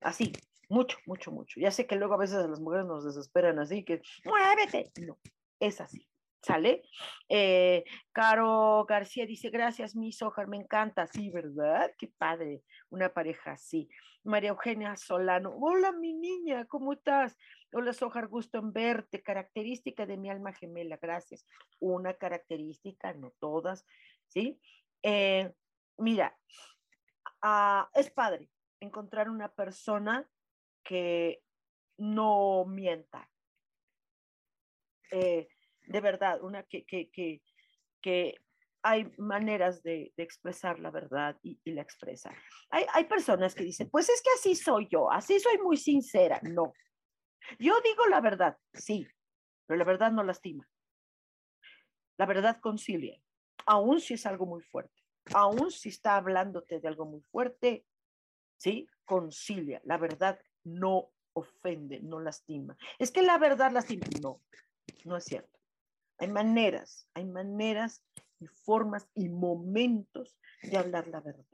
así, 0.01 0.33
mucho, 0.67 0.97
mucho, 1.05 1.31
mucho. 1.31 1.59
Ya 1.59 1.71
sé 1.71 1.87
que 1.87 1.95
luego 1.95 2.15
a 2.15 2.19
veces 2.19 2.47
las 2.49 2.59
mujeres 2.59 2.85
nos 2.85 3.05
desesperan 3.05 3.59
así, 3.59 3.83
que 3.83 4.01
muévete. 4.25 4.91
No, 5.05 5.17
es 5.59 5.79
así. 5.79 6.08
¿Sale? 6.41 6.83
Eh, 7.27 7.83
Caro 8.11 8.85
García 8.87 9.25
dice, 9.25 9.49
gracias, 9.49 9.95
mi 9.95 10.11
Sojar, 10.11 10.47
me 10.47 10.57
encanta. 10.57 11.05
Sí, 11.07 11.29
¿verdad? 11.29 11.91
Qué 11.97 12.07
padre, 12.17 12.63
una 12.89 13.09
pareja 13.09 13.51
así. 13.51 13.89
María 14.23 14.49
Eugenia 14.49 14.95
Solano, 14.95 15.51
hola, 15.59 15.91
mi 15.91 16.13
niña, 16.13 16.65
¿cómo 16.65 16.93
estás? 16.93 17.37
Hola, 17.73 17.93
Sojar, 17.93 18.27
gusto 18.27 18.57
en 18.57 18.71
verte. 18.71 19.21
Característica 19.21 20.05
de 20.05 20.17
mi 20.17 20.29
alma 20.29 20.53
gemela, 20.53 20.97
gracias. 21.01 21.45
Una 21.79 22.13
característica, 22.13 23.13
no 23.13 23.31
todas. 23.39 23.85
¿sí? 24.29 24.59
Eh, 25.03 25.51
mira, 25.97 26.37
ah, 27.41 27.89
es 27.93 28.09
padre 28.11 28.49
encontrar 28.79 29.29
una 29.29 29.49
persona 29.49 30.29
que 30.83 31.43
no 31.97 32.65
mienta. 32.65 33.29
Eh, 35.11 35.47
de 35.89 36.01
verdad, 36.01 36.41
una 36.43 36.63
que, 36.63 36.85
que, 36.85 37.41
que, 38.01 38.35
hay 38.81 39.11
maneras 39.17 39.83
de, 39.83 40.13
expresar 40.15 40.79
la 40.79 40.91
verdad 40.91 41.37
y, 41.43 41.59
la 41.65 41.81
expresa. 41.81 42.31
Hay, 42.69 42.85
hay, 42.93 43.05
personas 43.05 43.53
que 43.53 43.63
dicen, 43.63 43.89
pues 43.89 44.07
es 44.07 44.21
que 44.21 44.29
así 44.37 44.55
soy 44.55 44.87
yo, 44.89 45.11
así 45.11 45.37
soy 45.39 45.57
muy 45.57 45.75
sincera. 45.75 46.39
No. 46.43 46.73
Yo 47.57 47.73
digo 47.81 48.05
la 48.05 48.21
verdad, 48.21 48.57
sí, 48.73 49.05
pero 49.65 49.77
la 49.77 49.83
verdad 49.83 50.11
no 50.11 50.23
lastima. 50.23 50.69
La 52.17 52.25
verdad 52.25 52.59
concilia, 52.61 53.19
aun 53.65 53.99
si 53.99 54.13
es 54.13 54.25
algo 54.25 54.45
muy 54.45 54.61
fuerte, 54.61 55.03
aun 55.33 55.71
si 55.71 55.89
está 55.89 56.15
hablándote 56.15 56.79
de 56.79 56.87
algo 56.87 57.05
muy 57.05 57.21
fuerte, 57.31 57.85
¿sí? 58.57 58.87
Concilia. 59.05 59.81
La 59.83 59.97
verdad 59.97 60.39
no 60.63 61.11
ofende, 61.33 61.99
no 62.01 62.19
lastima. 62.19 62.77
Es 62.99 63.11
que 63.11 63.23
la 63.23 63.37
verdad 63.37 63.71
lastima. 63.71 64.05
No, 64.21 64.41
no 65.05 65.17
es 65.17 65.25
cierto. 65.25 65.58
Hay 66.19 66.27
maneras, 66.27 67.07
hay 67.13 67.25
maneras 67.25 68.03
y 68.39 68.47
formas 68.47 69.09
y 69.15 69.29
momentos 69.29 70.37
de 70.61 70.77
hablar 70.77 71.07
la 71.07 71.21
verdad. 71.21 71.45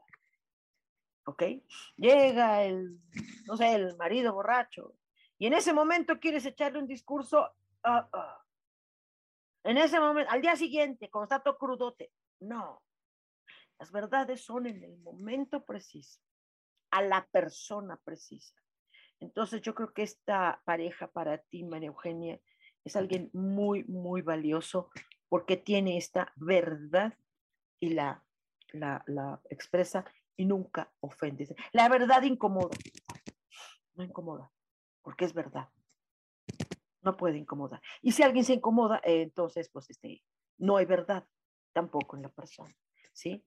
¿Ok? 1.26 1.44
Llega 1.98 2.64
el, 2.64 3.00
no 3.46 3.58
sé, 3.58 3.74
el 3.74 3.96
marido 3.98 4.34
borracho 4.34 4.96
y 5.38 5.48
en 5.48 5.54
ese 5.54 5.74
momento 5.74 6.20
quieres 6.20 6.46
echarle 6.46 6.80
un 6.80 6.88
discurso. 6.88 7.54
Ah, 7.84 8.08
ah. 8.12 8.42
En 9.64 9.78
ese 9.78 10.00
momento, 10.00 10.32
al 10.32 10.42
día 10.42 10.56
siguiente, 10.56 11.10
cuando 11.10 11.26
está 11.26 11.44
todo 11.44 11.58
crudote. 11.58 12.12
No. 12.40 12.84
Las 13.80 13.92
verdades 13.92 14.44
son 14.44 14.68
en 14.68 14.84
el 14.84 14.98
momento 14.98 15.66
preciso, 15.66 16.22
a 16.92 17.02
la 17.02 17.28
persona 17.28 17.98
precisa. 17.98 18.56
Entonces 19.20 19.62
yo 19.62 19.74
creo 19.76 19.94
que 19.94 20.04
esta 20.04 20.62
pareja 20.66 21.08
para 21.08 21.38
ti, 21.38 21.64
María 21.64 21.88
Eugenia, 21.88 22.40
es 22.86 22.96
alguien 22.96 23.30
muy, 23.34 23.84
muy 23.86 24.22
valioso 24.22 24.90
porque 25.28 25.58
tiene 25.58 25.98
esta 25.98 26.32
verdad 26.36 27.18
y 27.80 27.90
la, 27.90 28.24
la, 28.72 29.42
expresa 29.50 30.06
y 30.38 30.46
nunca 30.46 30.94
ofende. 31.00 31.54
La 31.74 31.90
verdad 31.90 32.22
incomoda, 32.22 32.78
no 33.96 34.04
incomoda, 34.04 34.52
porque 35.02 35.26
es 35.26 35.34
verdad. 35.34 35.68
No 37.02 37.18
puede 37.18 37.38
incomodar. 37.38 37.82
Y 38.02 38.14
si 38.14 38.24
alguien 38.24 38.46
se 38.46 38.54
incomoda, 38.54 39.02
eh, 39.04 39.22
entonces, 39.22 39.70
pues, 39.70 39.90
este, 39.90 40.24
no 40.58 40.78
hay 40.78 40.86
verdad 40.86 41.28
tampoco 41.74 42.16
en 42.16 42.24
la 42.24 42.30
persona, 42.30 42.74
¿sí? 43.14 43.44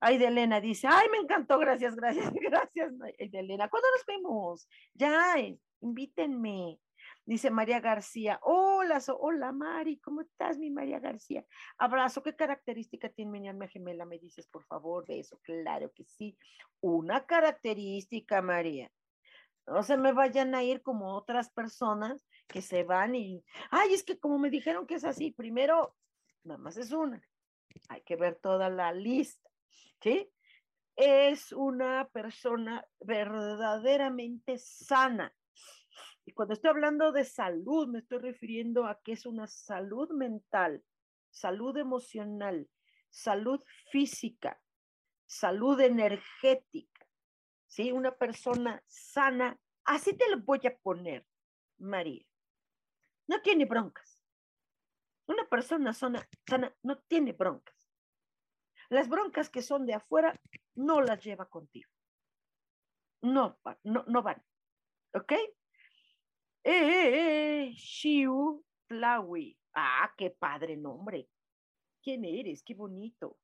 Ay, 0.00 0.18
de 0.18 0.26
Elena 0.26 0.60
dice, 0.60 0.86
ay, 0.90 1.08
me 1.10 1.18
encantó, 1.18 1.58
gracias, 1.58 1.96
gracias, 1.96 2.32
gracias, 2.34 2.98
de 2.98 3.38
Elena. 3.38 3.68
¿Cuándo 3.68 3.88
nos 3.90 4.06
vemos? 4.06 4.68
Ya, 4.94 5.36
invítenme. 5.80 6.78
Dice 7.26 7.50
María 7.50 7.80
García, 7.80 8.38
hola, 8.42 9.00
hola 9.18 9.50
Mari, 9.50 9.98
¿cómo 9.98 10.20
estás, 10.20 10.58
mi 10.58 10.70
María 10.70 11.00
García? 11.00 11.42
Abrazo, 11.78 12.22
¿qué 12.22 12.36
característica 12.36 13.08
tiene 13.08 13.40
mi 13.40 13.48
alma 13.48 13.66
gemela? 13.66 14.04
Me 14.04 14.18
dices, 14.18 14.46
por 14.46 14.62
favor, 14.64 15.06
de 15.06 15.20
eso, 15.20 15.40
claro 15.42 15.90
que 15.94 16.04
sí. 16.04 16.36
Una 16.80 17.24
característica, 17.24 18.42
María. 18.42 18.92
No 19.66 19.82
se 19.82 19.96
me 19.96 20.12
vayan 20.12 20.54
a 20.54 20.62
ir 20.62 20.82
como 20.82 21.14
otras 21.14 21.48
personas 21.48 22.28
que 22.46 22.60
se 22.60 22.84
van 22.84 23.14
y, 23.14 23.42
ay, 23.70 23.94
es 23.94 24.02
que 24.02 24.18
como 24.18 24.38
me 24.38 24.50
dijeron 24.50 24.86
que 24.86 24.96
es 24.96 25.04
así, 25.04 25.30
primero, 25.30 25.96
nada 26.42 26.58
más 26.58 26.76
es 26.76 26.92
una. 26.92 27.26
Hay 27.88 28.02
que 28.02 28.16
ver 28.16 28.34
toda 28.34 28.68
la 28.68 28.92
lista, 28.92 29.48
¿sí? 30.02 30.30
Es 30.94 31.52
una 31.52 32.06
persona 32.12 32.86
verdaderamente 33.00 34.58
sana 34.58 35.34
y 36.26 36.32
cuando 36.32 36.54
estoy 36.54 36.70
hablando 36.70 37.12
de 37.12 37.24
salud, 37.24 37.88
me 37.88 37.98
estoy 37.98 38.18
refiriendo 38.18 38.86
a 38.86 39.00
que 39.00 39.12
es 39.12 39.26
una 39.26 39.46
salud 39.46 40.10
mental, 40.10 40.82
salud 41.30 41.76
emocional, 41.76 42.68
salud 43.10 43.62
física, 43.90 44.60
salud 45.26 45.80
energética. 45.80 47.06
¿Sí? 47.66 47.92
Una 47.92 48.14
persona 48.14 48.82
sana, 48.86 49.58
así 49.84 50.16
te 50.16 50.28
lo 50.30 50.40
voy 50.42 50.60
a 50.64 50.76
poner, 50.78 51.26
María. 51.78 52.24
No 53.26 53.42
tiene 53.42 53.64
broncas. 53.64 54.22
Una 55.26 55.46
persona 55.48 55.92
sana, 55.92 56.26
sana 56.48 56.74
no 56.82 56.98
tiene 57.00 57.32
broncas. 57.32 57.74
Las 58.90 59.08
broncas 59.08 59.50
que 59.50 59.62
son 59.62 59.86
de 59.86 59.94
afuera 59.94 60.38
no 60.74 61.00
las 61.00 61.22
lleva 61.22 61.48
contigo. 61.48 61.90
No, 63.22 63.58
no, 63.82 64.04
no 64.06 64.22
van. 64.22 64.42
¿Ok? 65.14 65.32
Eh, 66.66 66.72
eh, 66.72 67.66
eh, 67.66 67.72
Shiu 67.74 68.64
Tlawi. 68.88 69.54
Ah, 69.74 70.10
qué 70.16 70.30
padre 70.30 70.78
nombre. 70.78 71.28
¿Quién 72.02 72.24
eres? 72.24 72.62
Qué 72.62 72.72
bonito. 72.72 73.36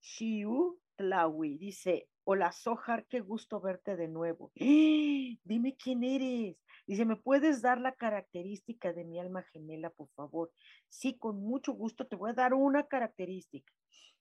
Shiu 0.00 0.78
Tlawi 0.94 1.58
dice, 1.58 2.08
hola 2.22 2.52
Sohar, 2.52 3.06
qué 3.08 3.20
gusto 3.20 3.60
verte 3.60 3.96
de 3.96 4.06
nuevo. 4.06 4.52
Dime 4.54 5.76
quién 5.76 6.04
eres. 6.04 6.58
Dice, 6.86 7.04
¿me 7.04 7.16
puedes 7.16 7.60
dar 7.60 7.80
la 7.80 7.96
característica 7.96 8.92
de 8.92 9.04
mi 9.04 9.18
alma 9.18 9.42
gemela, 9.52 9.90
por 9.90 10.08
favor? 10.10 10.52
Sí, 10.88 11.18
con 11.18 11.42
mucho 11.42 11.72
gusto 11.72 12.06
te 12.06 12.14
voy 12.14 12.30
a 12.30 12.34
dar 12.34 12.54
una 12.54 12.86
característica. 12.86 13.72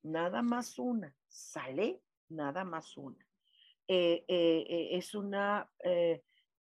Nada 0.02 0.41
más 0.41 0.80
una. 0.80 1.16
¿Sale? 1.28 2.02
Nada 2.30 2.64
más 2.64 2.97
una. 2.97 3.24
es 3.88 5.14
una 5.14 5.70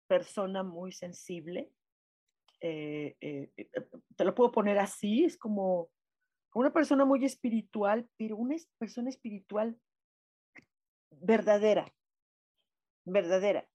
persona 0.06 0.62
muy 0.62 0.92
sensible. 0.92 1.70
Eh, 2.60 3.16
eh, 3.20 3.50
eh, 3.56 3.66
te 4.16 4.24
lo 4.24 4.34
puedo 4.34 4.50
poner 4.50 4.78
así, 4.78 5.24
es 5.24 5.36
como 5.36 5.90
una 6.54 6.72
persona 6.72 7.04
muy 7.04 7.24
espiritual, 7.24 8.08
pero 8.16 8.36
una 8.36 8.56
persona 8.78 9.10
espiritual 9.10 9.78
verdadera, 11.10 11.92
verdadera. 13.04 13.68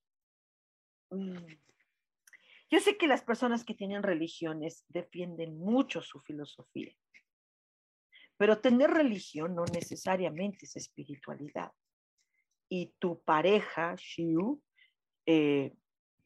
Mm. 1.12 1.38
Yo 2.72 2.80
sé 2.80 2.98
que 2.98 3.08
las 3.08 3.24
personas 3.24 3.66
que 3.66 3.74
tienen 3.74 4.04
religiones 4.04 4.86
defienden 4.88 5.58
mucho 5.58 6.02
su 6.02 6.20
filosofía, 6.20 6.96
pero 8.38 8.62
tener 8.62 8.92
religión 8.92 9.56
no 9.56 9.66
necesariamente 9.66 10.66
es 10.66 10.76
espiritualidad. 10.76 11.72
Y 12.70 12.94
tu 13.00 13.22
pareja, 13.24 13.96
Shiu, 13.98 14.62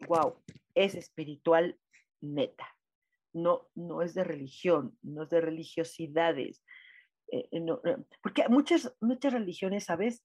wow, 0.08 0.42
es 0.76 0.96
espiritual 0.96 1.80
neta. 2.22 2.68
No, 3.34 3.70
no 3.76 4.02
es 4.02 4.14
de 4.14 4.24
religión, 4.24 4.98
no 5.02 5.24
es 5.24 5.30
de 5.30 5.42
religiosidades. 5.42 6.64
Eh, 7.32 7.50
eh, 7.52 7.66
eh, 7.86 7.98
porque 8.22 8.48
muchas, 8.48 8.96
muchas 9.02 9.34
religiones, 9.34 9.86
¿sabes? 9.86 10.24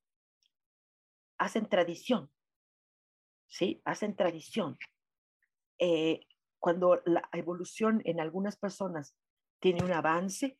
Hacen 1.38 1.68
tradición, 1.68 2.30
¿sí? 3.48 3.80
Hacen 3.84 4.14
tradición. 4.16 4.78
cuando 6.60 7.00
la 7.06 7.28
evolución 7.32 8.02
en 8.04 8.18
algunas 8.18 8.56
personas 8.56 9.16
tiene 9.60 9.84
un 9.84 9.92
avance, 9.92 10.58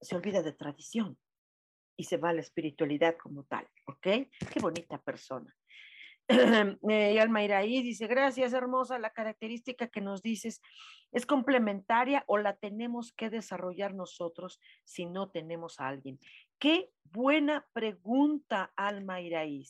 se 0.00 0.14
olvida 0.14 0.42
de 0.42 0.52
tradición 0.52 1.18
y 1.96 2.04
se 2.04 2.18
va 2.18 2.30
a 2.30 2.32
la 2.32 2.40
espiritualidad 2.40 3.16
como 3.16 3.44
tal, 3.44 3.68
¿ok? 3.86 4.02
Qué 4.02 4.60
bonita 4.60 5.02
persona. 5.02 5.52
eh, 6.28 7.12
y 7.14 7.18
Almairaí 7.18 7.82
dice, 7.82 8.06
gracias 8.06 8.52
hermosa, 8.52 8.98
la 8.98 9.10
característica 9.10 9.88
que 9.88 10.00
nos 10.00 10.22
dices 10.22 10.60
es 11.10 11.26
complementaria 11.26 12.24
o 12.26 12.38
la 12.38 12.56
tenemos 12.56 13.12
que 13.12 13.28
desarrollar 13.28 13.94
nosotros 13.94 14.60
si 14.84 15.06
no 15.06 15.30
tenemos 15.30 15.80
a 15.80 15.88
alguien. 15.88 16.18
Qué 16.58 16.90
buena 17.04 17.66
pregunta, 17.72 18.72
Almairaí. 18.76 19.64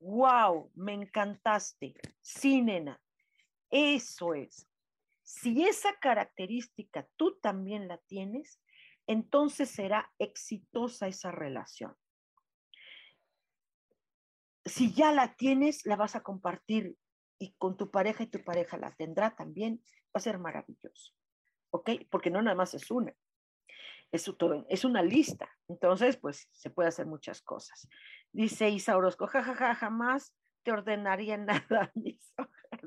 Wow, 0.00 0.70
me 0.74 0.92
encantaste. 0.92 1.94
Sí, 2.20 2.64
eso 3.70 4.34
es. 4.34 4.68
Si 5.22 5.64
esa 5.64 5.92
característica 6.00 7.06
tú 7.16 7.38
también 7.40 7.88
la 7.88 7.98
tienes, 7.98 8.60
entonces 9.06 9.70
será 9.70 10.10
exitosa 10.18 11.08
esa 11.08 11.32
relación 11.32 11.96
si 14.68 14.92
ya 14.92 15.12
la 15.12 15.34
tienes, 15.34 15.86
la 15.86 15.96
vas 15.96 16.16
a 16.16 16.22
compartir 16.22 16.96
y 17.38 17.54
con 17.58 17.76
tu 17.76 17.90
pareja 17.90 18.24
y 18.24 18.26
tu 18.28 18.42
pareja 18.42 18.76
la 18.76 18.90
tendrá 18.92 19.34
también, 19.36 19.80
va 20.06 20.14
a 20.14 20.20
ser 20.20 20.38
maravilloso. 20.38 21.12
¿Ok? 21.70 21.90
Porque 22.10 22.30
no 22.30 22.42
nada 22.42 22.56
más 22.56 22.74
es 22.74 22.90
una. 22.90 23.12
Es, 24.10 24.30
es 24.68 24.84
una 24.84 25.02
lista. 25.02 25.48
Entonces, 25.68 26.16
pues 26.16 26.48
se 26.52 26.70
puede 26.70 26.88
hacer 26.88 27.06
muchas 27.06 27.42
cosas. 27.42 27.88
Dice 28.32 28.68
Isa 28.70 28.96
Orozco, 28.96 29.26
jajaja, 29.26 29.74
jamás 29.74 30.34
te 30.62 30.72
ordenaría 30.72 31.36
nada, 31.38 31.92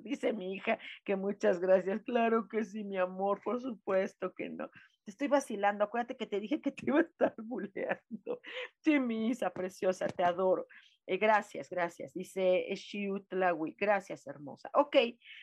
Dice 0.03 0.33
mi 0.33 0.53
hija 0.53 0.79
que 1.03 1.15
muchas 1.15 1.59
gracias. 1.59 2.03
Claro 2.03 2.47
que 2.47 2.63
sí, 2.63 2.83
mi 2.83 2.97
amor, 2.97 3.41
por 3.43 3.61
supuesto 3.61 4.33
que 4.33 4.49
no. 4.49 4.69
te 5.05 5.11
estoy 5.11 5.27
vacilando, 5.27 5.83
acuérdate 5.83 6.17
que 6.17 6.27
te 6.27 6.39
dije 6.39 6.61
que 6.61 6.71
te 6.71 6.85
iba 6.87 6.99
a 6.99 7.03
estar 7.03 7.35
buleando. 7.43 8.39
Sí, 8.79 8.99
mi 8.99 9.29
Isa 9.29 9.49
preciosa, 9.51 10.07
te 10.07 10.23
adoro. 10.23 10.67
Eh, 11.07 11.17
gracias, 11.17 11.69
gracias. 11.69 12.13
Dice 12.13 12.65
Shiutlawi, 12.73 13.75
gracias, 13.77 14.27
hermosa. 14.27 14.69
Ok, 14.73 14.95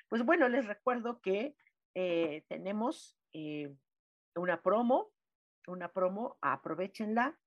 pues 0.09 0.24
bueno, 0.24 0.48
les 0.48 0.66
recuerdo 0.66 1.20
que 1.20 1.56
eh, 1.94 2.44
tenemos 2.48 3.18
eh, 3.32 3.74
una 4.36 4.62
promo, 4.62 5.11
una 5.66 5.92
promo, 5.92 6.38
aprovechenla. 6.40 7.38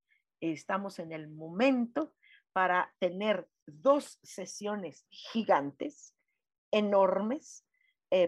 Estamos 0.41 0.99
en 0.99 1.11
el 1.13 1.29
momento 1.29 2.13
para 2.51 2.93
tener 2.99 3.47
dos 3.65 4.19
sesiones 4.23 5.05
gigantes, 5.09 6.15
enormes, 6.71 7.65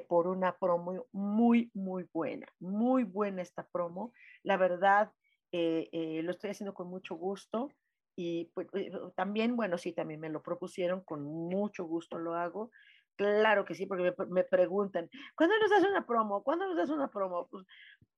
por 0.08 0.28
una 0.28 0.58
promo 0.58 1.08
muy, 1.12 1.70
muy 1.74 2.08
buena, 2.14 2.48
muy 2.58 3.04
buena 3.04 3.42
esta 3.42 3.68
promo. 3.68 4.14
La 4.42 4.56
verdad, 4.56 5.12
lo 5.52 6.32
estoy 6.32 6.52
haciendo 6.52 6.74
con 6.74 6.88
mucho 6.88 7.16
gusto 7.16 7.70
y 8.16 8.46
pues, 8.54 8.68
también, 9.16 9.56
bueno, 9.56 9.78
sí, 9.78 9.94
también 9.94 10.20
me 10.20 10.30
lo 10.30 10.42
propusieron, 10.42 11.02
con 11.02 11.24
mucho 11.24 11.86
gusto 11.86 12.18
lo 12.18 12.36
hago. 12.36 12.72
Claro 13.16 13.66
que 13.66 13.76
sí, 13.76 13.86
porque 13.86 14.14
me, 14.18 14.26
me 14.28 14.44
preguntan, 14.44 15.10
¿cuándo 15.36 15.58
nos 15.60 15.70
das 15.70 15.84
una 15.84 16.06
promo? 16.06 16.44
¿Cuándo 16.44 16.68
nos 16.68 16.78
das 16.78 16.90
una 16.90 17.10
promo? 17.10 17.48
Pues, 17.48 17.66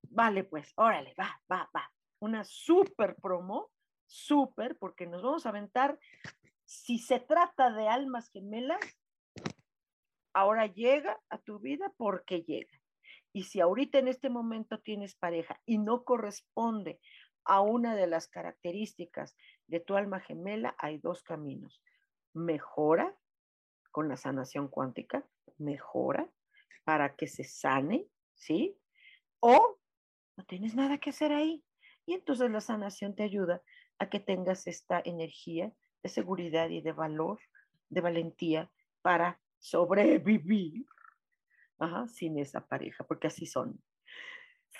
vale, 0.02 0.44
pues, 0.44 0.72
órale, 0.76 1.14
va, 1.18 1.40
va, 1.50 1.70
va. 1.74 1.90
Una 2.18 2.44
súper 2.44 3.16
promo, 3.16 3.70
súper, 4.06 4.76
porque 4.78 5.06
nos 5.06 5.22
vamos 5.22 5.46
a 5.46 5.50
aventar, 5.50 5.98
si 6.64 6.98
se 6.98 7.20
trata 7.20 7.70
de 7.72 7.88
almas 7.88 8.30
gemelas, 8.30 8.80
ahora 10.32 10.66
llega 10.66 11.18
a 11.30 11.38
tu 11.38 11.58
vida 11.58 11.92
porque 11.96 12.42
llega. 12.42 12.80
Y 13.32 13.44
si 13.44 13.60
ahorita 13.60 13.98
en 13.98 14.08
este 14.08 14.30
momento 14.30 14.80
tienes 14.80 15.14
pareja 15.14 15.60
y 15.66 15.78
no 15.78 16.04
corresponde 16.04 17.00
a 17.44 17.60
una 17.60 17.94
de 17.94 18.06
las 18.06 18.28
características 18.28 19.36
de 19.66 19.80
tu 19.80 19.96
alma 19.96 20.20
gemela, 20.20 20.74
hay 20.78 20.98
dos 20.98 21.22
caminos. 21.22 21.82
Mejora 22.32 23.16
con 23.90 24.08
la 24.08 24.16
sanación 24.16 24.68
cuántica, 24.68 25.26
mejora 25.58 26.28
para 26.84 27.16
que 27.16 27.26
se 27.26 27.44
sane, 27.44 28.06
¿sí? 28.34 28.78
O 29.40 29.78
no 30.36 30.44
tienes 30.44 30.74
nada 30.74 30.98
que 30.98 31.10
hacer 31.10 31.32
ahí. 31.32 31.64
Y 32.04 32.14
entonces 32.14 32.50
la 32.50 32.60
sanación 32.60 33.14
te 33.14 33.22
ayuda 33.22 33.62
a 33.98 34.08
que 34.08 34.20
tengas 34.20 34.66
esta 34.66 35.00
energía 35.04 35.72
de 36.02 36.08
seguridad 36.08 36.68
y 36.68 36.80
de 36.80 36.92
valor, 36.92 37.40
de 37.88 38.00
valentía 38.00 38.70
para 39.02 39.40
sobrevivir 39.58 40.86
sin 42.08 42.38
esa 42.38 42.66
pareja, 42.66 43.04
porque 43.04 43.26
así 43.26 43.46
son. 43.46 43.82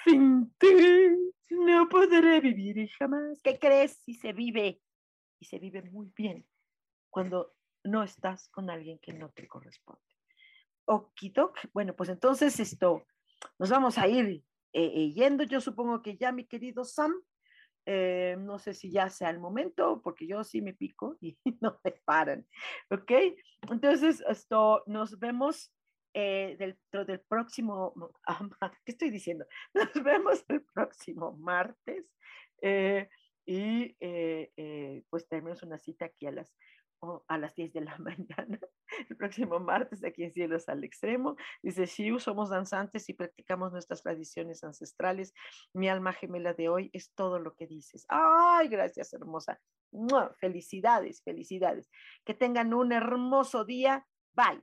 Sin 0.05 0.51
ti 0.59 1.36
no 1.51 1.89
podré 1.89 2.41
vivir 2.41 2.89
jamás. 2.99 3.41
¿Qué 3.43 3.59
crees 3.59 3.99
si 3.99 4.15
se 4.15 4.33
vive? 4.33 4.81
Y 5.39 5.45
se 5.45 5.59
vive 5.59 5.83
muy 5.83 6.13
bien 6.17 6.47
cuando 7.11 7.55
no 7.85 8.03
estás 8.03 8.49
con 8.49 8.71
alguien 8.71 8.99
que 8.99 9.13
no 9.13 9.31
te 9.31 9.47
corresponde. 9.47 10.03
Okidok, 10.87 11.59
bueno, 11.73 11.95
pues 11.95 12.09
entonces 12.09 12.59
esto, 12.61 13.07
nos 13.59 13.71
vamos 13.71 13.99
a 13.99 14.09
ir 14.09 14.45
eh, 14.73 14.93
eh, 14.95 15.13
yendo. 15.13 15.45
Yo 15.45 15.61
supongo 15.61 16.03
que 16.03 16.17
ya, 16.17 16.33
mi 16.33 16.47
querido 16.47 16.85
Sam, 16.85 17.15
eh, 17.87 18.37
no 18.39 18.59
sé 18.59 18.75
si 18.75 18.91
ya 18.91 19.09
sea 19.09 19.31
el 19.31 19.39
momento, 19.39 20.01
porque 20.03 20.27
yo 20.27 20.43
sí 20.45 20.61
me 20.61 20.75
pico 20.75 21.17
y 21.21 21.39
no 21.61 21.81
me 21.85 21.93
paran. 22.05 22.47
¿Ok? 22.91 23.13
Entonces, 23.71 24.23
esto, 24.29 24.83
nos 24.87 25.19
vemos 25.19 25.73
eh, 26.19 26.57
dentro 26.59 27.05
del 27.05 27.21
próximo, 27.21 27.93
¿qué 28.87 28.93
estoy 28.93 29.11
diciendo? 29.11 29.45
Nos 29.75 29.93
vemos 30.03 30.45
el 30.49 30.62
próximo 30.62 31.37
martes. 31.37 32.07
Eh, 32.62 33.07
y 33.45 33.95
pues 35.09 35.29
tenemos 35.29 35.62
una 35.62 35.79
cita 35.79 36.07
aquí 36.07 36.27
a 36.27 36.33
las 36.33 36.57
a 37.29 37.39
las 37.39 37.55
10 37.55 37.73
de 37.73 37.81
la 37.83 37.97
mañana, 37.99 38.59
el 39.09 39.17
próximo 39.17 39.61
martes 39.61 40.03
aquí 40.05 40.25
en 40.25 40.33
Cielos 40.33 40.69
al 40.69 40.85
Extremo. 40.85 41.37
Dice, 41.62 41.87
Shiu, 41.87 42.19
somos 42.19 42.49
danzantes 42.49 43.09
y 43.09 43.14
practicamos 43.14 43.73
nuestras 43.73 44.03
tradiciones 44.03 44.64
ancestrales. 44.64 45.35
Mi 45.75 45.89
alma 45.89 46.12
gemela 46.12 46.55
de 46.55 46.69
hoy 46.69 46.91
es 46.93 47.12
todo 47.14 47.39
lo 47.39 47.55
que 47.55 47.67
dices. 47.67 48.07
Ay, 48.09 48.69
gracias, 48.69 49.12
hermosa. 49.12 49.61
Felicidades, 50.41 51.23
felicidades. 51.23 51.91
Que 52.25 52.35
tengan 52.35 52.75
un 52.75 52.93
hermoso 52.93 53.64
día. 53.64 54.07
Bye. 54.35 54.62